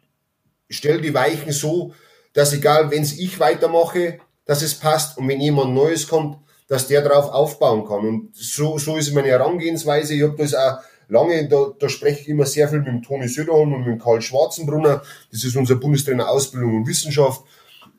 stelle 0.69 1.01
die 1.01 1.13
Weichen 1.13 1.51
so, 1.51 1.93
dass 2.33 2.53
egal, 2.53 2.91
wenn 2.91 3.03
es 3.03 3.17
ich 3.17 3.39
weitermache, 3.39 4.19
dass 4.45 4.61
es 4.61 4.75
passt 4.75 5.17
und 5.17 5.27
wenn 5.27 5.39
jemand 5.39 5.73
Neues 5.73 6.07
kommt, 6.07 6.37
dass 6.67 6.87
der 6.87 7.01
darauf 7.01 7.31
aufbauen 7.31 7.85
kann. 7.85 8.07
Und 8.07 8.35
so, 8.35 8.77
so 8.77 8.97
ist 8.97 9.13
meine 9.13 9.27
Herangehensweise. 9.27 10.15
Ich 10.15 10.23
habe 10.23 10.35
das 10.37 10.53
auch 10.53 10.79
lange, 11.07 11.47
da, 11.47 11.67
da 11.77 11.89
spreche 11.89 12.21
ich 12.21 12.29
immer 12.29 12.45
sehr 12.45 12.67
viel 12.67 12.79
mit 12.79 12.87
dem 12.87 13.03
Toni 13.03 13.27
Söderholm 13.27 13.73
und 13.73 13.79
mit 13.79 13.87
dem 13.87 13.99
Karl 13.99 14.21
Schwarzenbrunner. 14.21 15.01
Das 15.31 15.43
ist 15.43 15.55
unser 15.55 15.75
Bundestrainer 15.75 16.29
Ausbildung 16.29 16.77
und 16.77 16.87
Wissenschaft. 16.87 17.43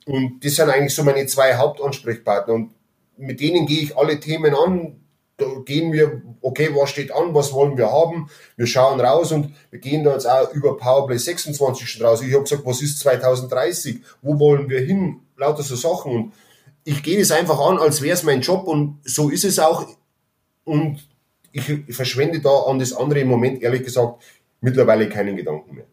Und 0.06 0.44
das 0.44 0.56
sind 0.56 0.70
eigentlich 0.70 0.94
so 0.94 1.04
meine 1.04 1.26
zwei 1.26 1.54
Hauptansprechpartner. 1.54 2.54
Und 2.54 2.70
mit 3.16 3.40
denen 3.40 3.66
gehe 3.66 3.82
ich 3.82 3.96
alle 3.96 4.20
Themen 4.20 4.54
an. 4.54 5.00
Da 5.38 5.46
gehen 5.64 5.92
wir, 5.92 6.22
okay, 6.40 6.70
was 6.72 6.90
steht 6.90 7.12
an, 7.12 7.34
was 7.34 7.52
wollen 7.52 7.76
wir 7.76 7.92
haben? 7.92 8.30
Wir 8.56 8.66
schauen 8.66 8.98
raus 9.00 9.32
und 9.32 9.54
wir 9.70 9.80
gehen 9.80 10.02
da 10.02 10.14
jetzt 10.14 10.26
auch 10.26 10.50
über 10.54 10.78
Powerplay 10.78 11.18
26 11.18 11.86
schon 11.86 12.06
raus. 12.06 12.22
Ich 12.22 12.32
habe 12.32 12.44
gesagt, 12.44 12.64
was 12.64 12.80
ist 12.80 13.00
2030? 13.00 14.00
Wo 14.22 14.38
wollen 14.38 14.70
wir 14.70 14.80
hin? 14.80 15.20
Lauter 15.36 15.62
so 15.62 15.76
Sachen. 15.76 16.12
Und 16.12 16.32
ich 16.86 17.02
gehe 17.02 17.20
es 17.20 17.32
einfach 17.32 17.58
an, 17.58 17.78
als 17.78 18.00
wäre 18.00 18.14
es 18.14 18.22
mein 18.22 18.42
Job 18.42 18.66
und 18.68 19.00
so 19.02 19.28
ist 19.28 19.44
es 19.44 19.58
auch. 19.58 19.86
Und 20.64 21.00
ich, 21.50 21.68
ich 21.68 21.96
verschwende 21.96 22.40
da 22.40 22.60
an 22.68 22.78
das 22.78 22.92
andere 22.92 23.20
im 23.20 23.28
Moment, 23.28 23.60
ehrlich 23.60 23.82
gesagt, 23.82 24.22
mittlerweile 24.60 25.08
keinen 25.08 25.36
Gedanken 25.36 25.74
mehr. 25.74 25.86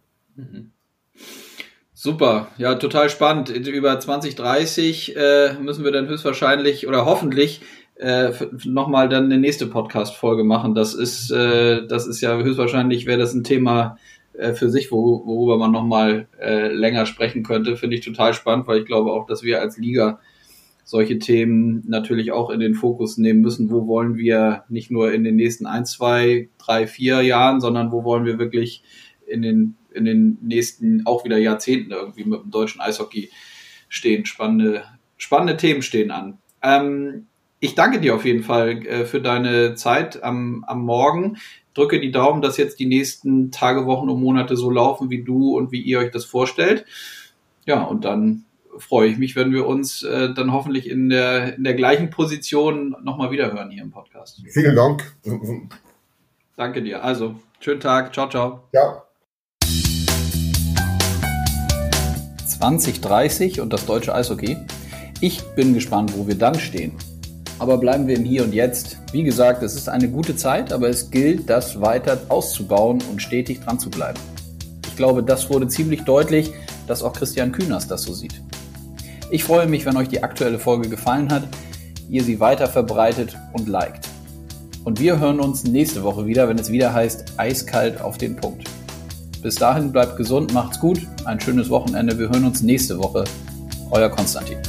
Super, 1.94 2.50
ja, 2.58 2.76
total 2.76 3.10
spannend. 3.10 3.50
Über 3.50 4.00
2030 4.00 5.16
äh, 5.16 5.54
müssen 5.60 5.84
wir 5.84 5.92
dann 5.92 6.08
höchstwahrscheinlich 6.08 6.88
oder 6.88 7.06
hoffentlich 7.06 7.62
äh, 7.96 8.32
nochmal 8.64 9.10
dann 9.10 9.26
eine 9.26 9.40
nächste 9.40 9.66
Podcast-Folge 9.66 10.44
machen. 10.44 10.76
Das 10.76 10.94
ist, 10.94 11.32
äh, 11.32 11.88
das 11.88 12.06
ist 12.06 12.22
ja 12.22 12.38
höchstwahrscheinlich, 12.38 13.08
wäre 13.08 13.20
das 13.20 13.34
ein 13.34 13.44
Thema 13.44 13.98
äh, 14.34 14.54
für 14.54 14.70
sich, 14.70 14.92
wo, 14.92 15.26
worüber 15.26 15.58
man 15.58 15.72
nochmal 15.72 16.28
äh, 16.40 16.68
länger 16.68 17.08
sprechen 17.08 17.42
könnte. 17.42 17.78
Finde 17.78 17.96
ich 17.96 18.06
total 18.06 18.36
spannend, 18.36 18.68
weil 18.68 18.82
ich 18.82 18.86
glaube 18.86 19.12
auch, 19.12 19.26
dass 19.26 19.42
wir 19.42 19.60
als 19.60 19.78
Liga 19.80 20.20
solche 20.84 21.20
Themen 21.20 21.84
natürlich 21.88 22.32
auch 22.32 22.50
in 22.50 22.60
den 22.60 22.76
Fokus 22.76 23.18
nehmen 23.18 23.42
müssen. 23.42 23.70
Wo 23.70 23.88
wollen 23.88 24.16
wir 24.16 24.64
nicht 24.70 24.92
nur 24.92 25.14
in 25.14 25.24
den 25.24 25.36
nächsten 25.36 25.66
ein, 25.66 25.86
zwei, 25.86 26.50
drei, 26.58 26.88
vier 26.88 27.22
Jahren, 27.22 27.62
sondern 27.62 27.92
wo 27.92 28.04
wollen 28.04 28.26
wir 28.26 28.38
wirklich 28.38 28.84
in 29.26 29.42
den, 29.42 29.76
in 29.94 30.06
den 30.06 30.38
nächsten 30.42 31.06
auch 31.06 31.24
wieder 31.24 31.38
Jahrzehnten 31.38 31.92
irgendwie 31.92 32.26
mit 32.26 32.44
dem 32.44 32.52
deutschen 32.52 32.82
Eishockey 32.82 33.30
stehen. 33.88 34.26
Spannende, 34.26 34.84
spannende 35.18 35.58
Themen 35.58 35.82
stehen 35.82 36.12
an. 36.12 36.38
Ähm, 36.62 37.28
ich 37.60 37.76
danke 37.76 38.02
dir 38.02 38.14
auf 38.14 38.26
jeden 38.26 38.44
Fall 38.44 38.86
äh, 38.86 39.06
für 39.06 39.22
deine 39.22 39.76
Zeit 39.76 40.22
am, 40.22 40.66
am 40.68 40.82
Morgen. 40.82 41.38
Drücke 41.74 42.02
die 42.02 42.12
Daumen, 42.12 42.42
dass 42.42 42.58
jetzt 42.58 42.80
die 42.80 42.86
nächsten 42.86 43.52
Tage, 43.52 43.86
Wochen 43.86 44.10
und 44.10 44.22
Monate 44.22 44.58
so 44.58 44.70
laufen, 44.70 45.10
wie 45.10 45.24
du 45.24 45.56
und 45.56 45.72
wie 45.72 45.82
ihr 45.82 46.00
euch 46.00 46.12
das 46.12 46.26
vorstellt. 46.26 46.86
Ja, 47.66 47.84
und 47.84 48.04
dann 48.04 48.44
freue 48.78 49.10
ich 49.10 49.18
mich, 49.18 49.36
wenn 49.36 49.52
wir 49.52 49.68
uns 49.68 50.04
äh, 50.04 50.34
dann 50.34 50.52
hoffentlich 50.52 50.90
in 50.90 51.10
der, 51.10 51.56
in 51.56 51.64
der 51.64 51.74
gleichen 51.74 52.10
Position 52.10 52.96
nochmal 53.04 53.32
wiederhören 53.32 53.70
hier 53.72 53.84
im 53.84 53.92
Podcast. 53.92 54.42
Vielen 54.50 54.76
Dank. 54.76 55.16
Danke 56.56 56.82
dir. 56.82 57.04
Also, 57.04 57.36
schönen 57.60 57.80
Tag. 57.80 58.14
Ciao, 58.14 58.30
ciao. 58.30 58.64
Ja. 58.72 59.04
2030 62.48 63.60
und 63.60 63.74
das 63.74 63.86
deutsche 63.86 64.16
Eishockey. 64.16 64.58
Ich 65.20 65.42
bin 65.56 65.74
gespannt, 65.74 66.14
wo 66.16 66.28
wir 66.28 66.36
dann 66.36 66.56
stehen. 66.56 66.94
Aber 67.60 67.78
bleiben 67.78 68.08
wir 68.08 68.16
im 68.16 68.24
Hier 68.24 68.44
und 68.44 68.54
Jetzt. 68.54 68.98
Wie 69.12 69.24
gesagt, 69.24 69.64
es 69.64 69.76
ist 69.76 69.90
eine 69.90 70.10
gute 70.10 70.36
Zeit, 70.36 70.74
aber 70.74 70.90
es 70.90 71.12
gilt, 71.12 71.50
das 71.50 71.82
weiter 71.82 72.20
auszubauen 72.30 73.02
und 73.10 73.22
stetig 73.22 73.62
dran 73.62 73.80
zu 73.80 73.90
bleiben. 73.90 74.20
Ich 74.88 74.96
glaube, 74.96 75.24
das 75.24 75.50
wurde 75.50 75.68
ziemlich 75.68 76.04
deutlich, 76.04 76.52
dass 76.88 77.04
auch 77.04 77.14
Christian 77.14 77.52
Kühners 77.52 77.88
das 77.88 78.04
so 78.04 78.14
sieht. 78.14 78.42
Ich 79.34 79.46
freue 79.46 79.66
mich, 79.66 79.84
wenn 79.88 79.98
euch 79.98 80.10
die 80.10 80.22
aktuelle 80.22 80.60
Folge 80.60 80.90
gefallen 80.90 81.32
hat, 81.32 81.48
ihr 82.08 82.24
sie 82.24 82.40
weiter 82.40 82.68
verbreitet 82.68 83.36
und 83.54 83.68
liked. 83.68 84.08
Und 84.84 85.00
wir 85.00 85.20
hören 85.20 85.40
uns 85.40 85.64
nächste 85.64 86.04
Woche 86.04 86.28
wieder, 86.28 86.48
wenn 86.48 86.60
es 86.60 86.70
wieder 86.70 86.94
heißt 86.94 87.34
Eiskalt 87.38 88.00
auf 88.00 88.20
den 88.20 88.36
Punkt. 88.36 88.70
Bis 89.42 89.56
dahin 89.56 89.92
bleibt 89.92 90.18
gesund, 90.18 90.54
macht's 90.54 90.80
gut, 90.80 91.02
ein 91.26 91.40
schönes 91.40 91.72
Wochenende. 91.72 92.20
Wir 92.20 92.30
hören 92.30 92.46
uns 92.46 92.62
nächste 92.62 93.00
Woche. 93.00 93.24
Euer 93.90 94.10
Konstantin. 94.10 94.60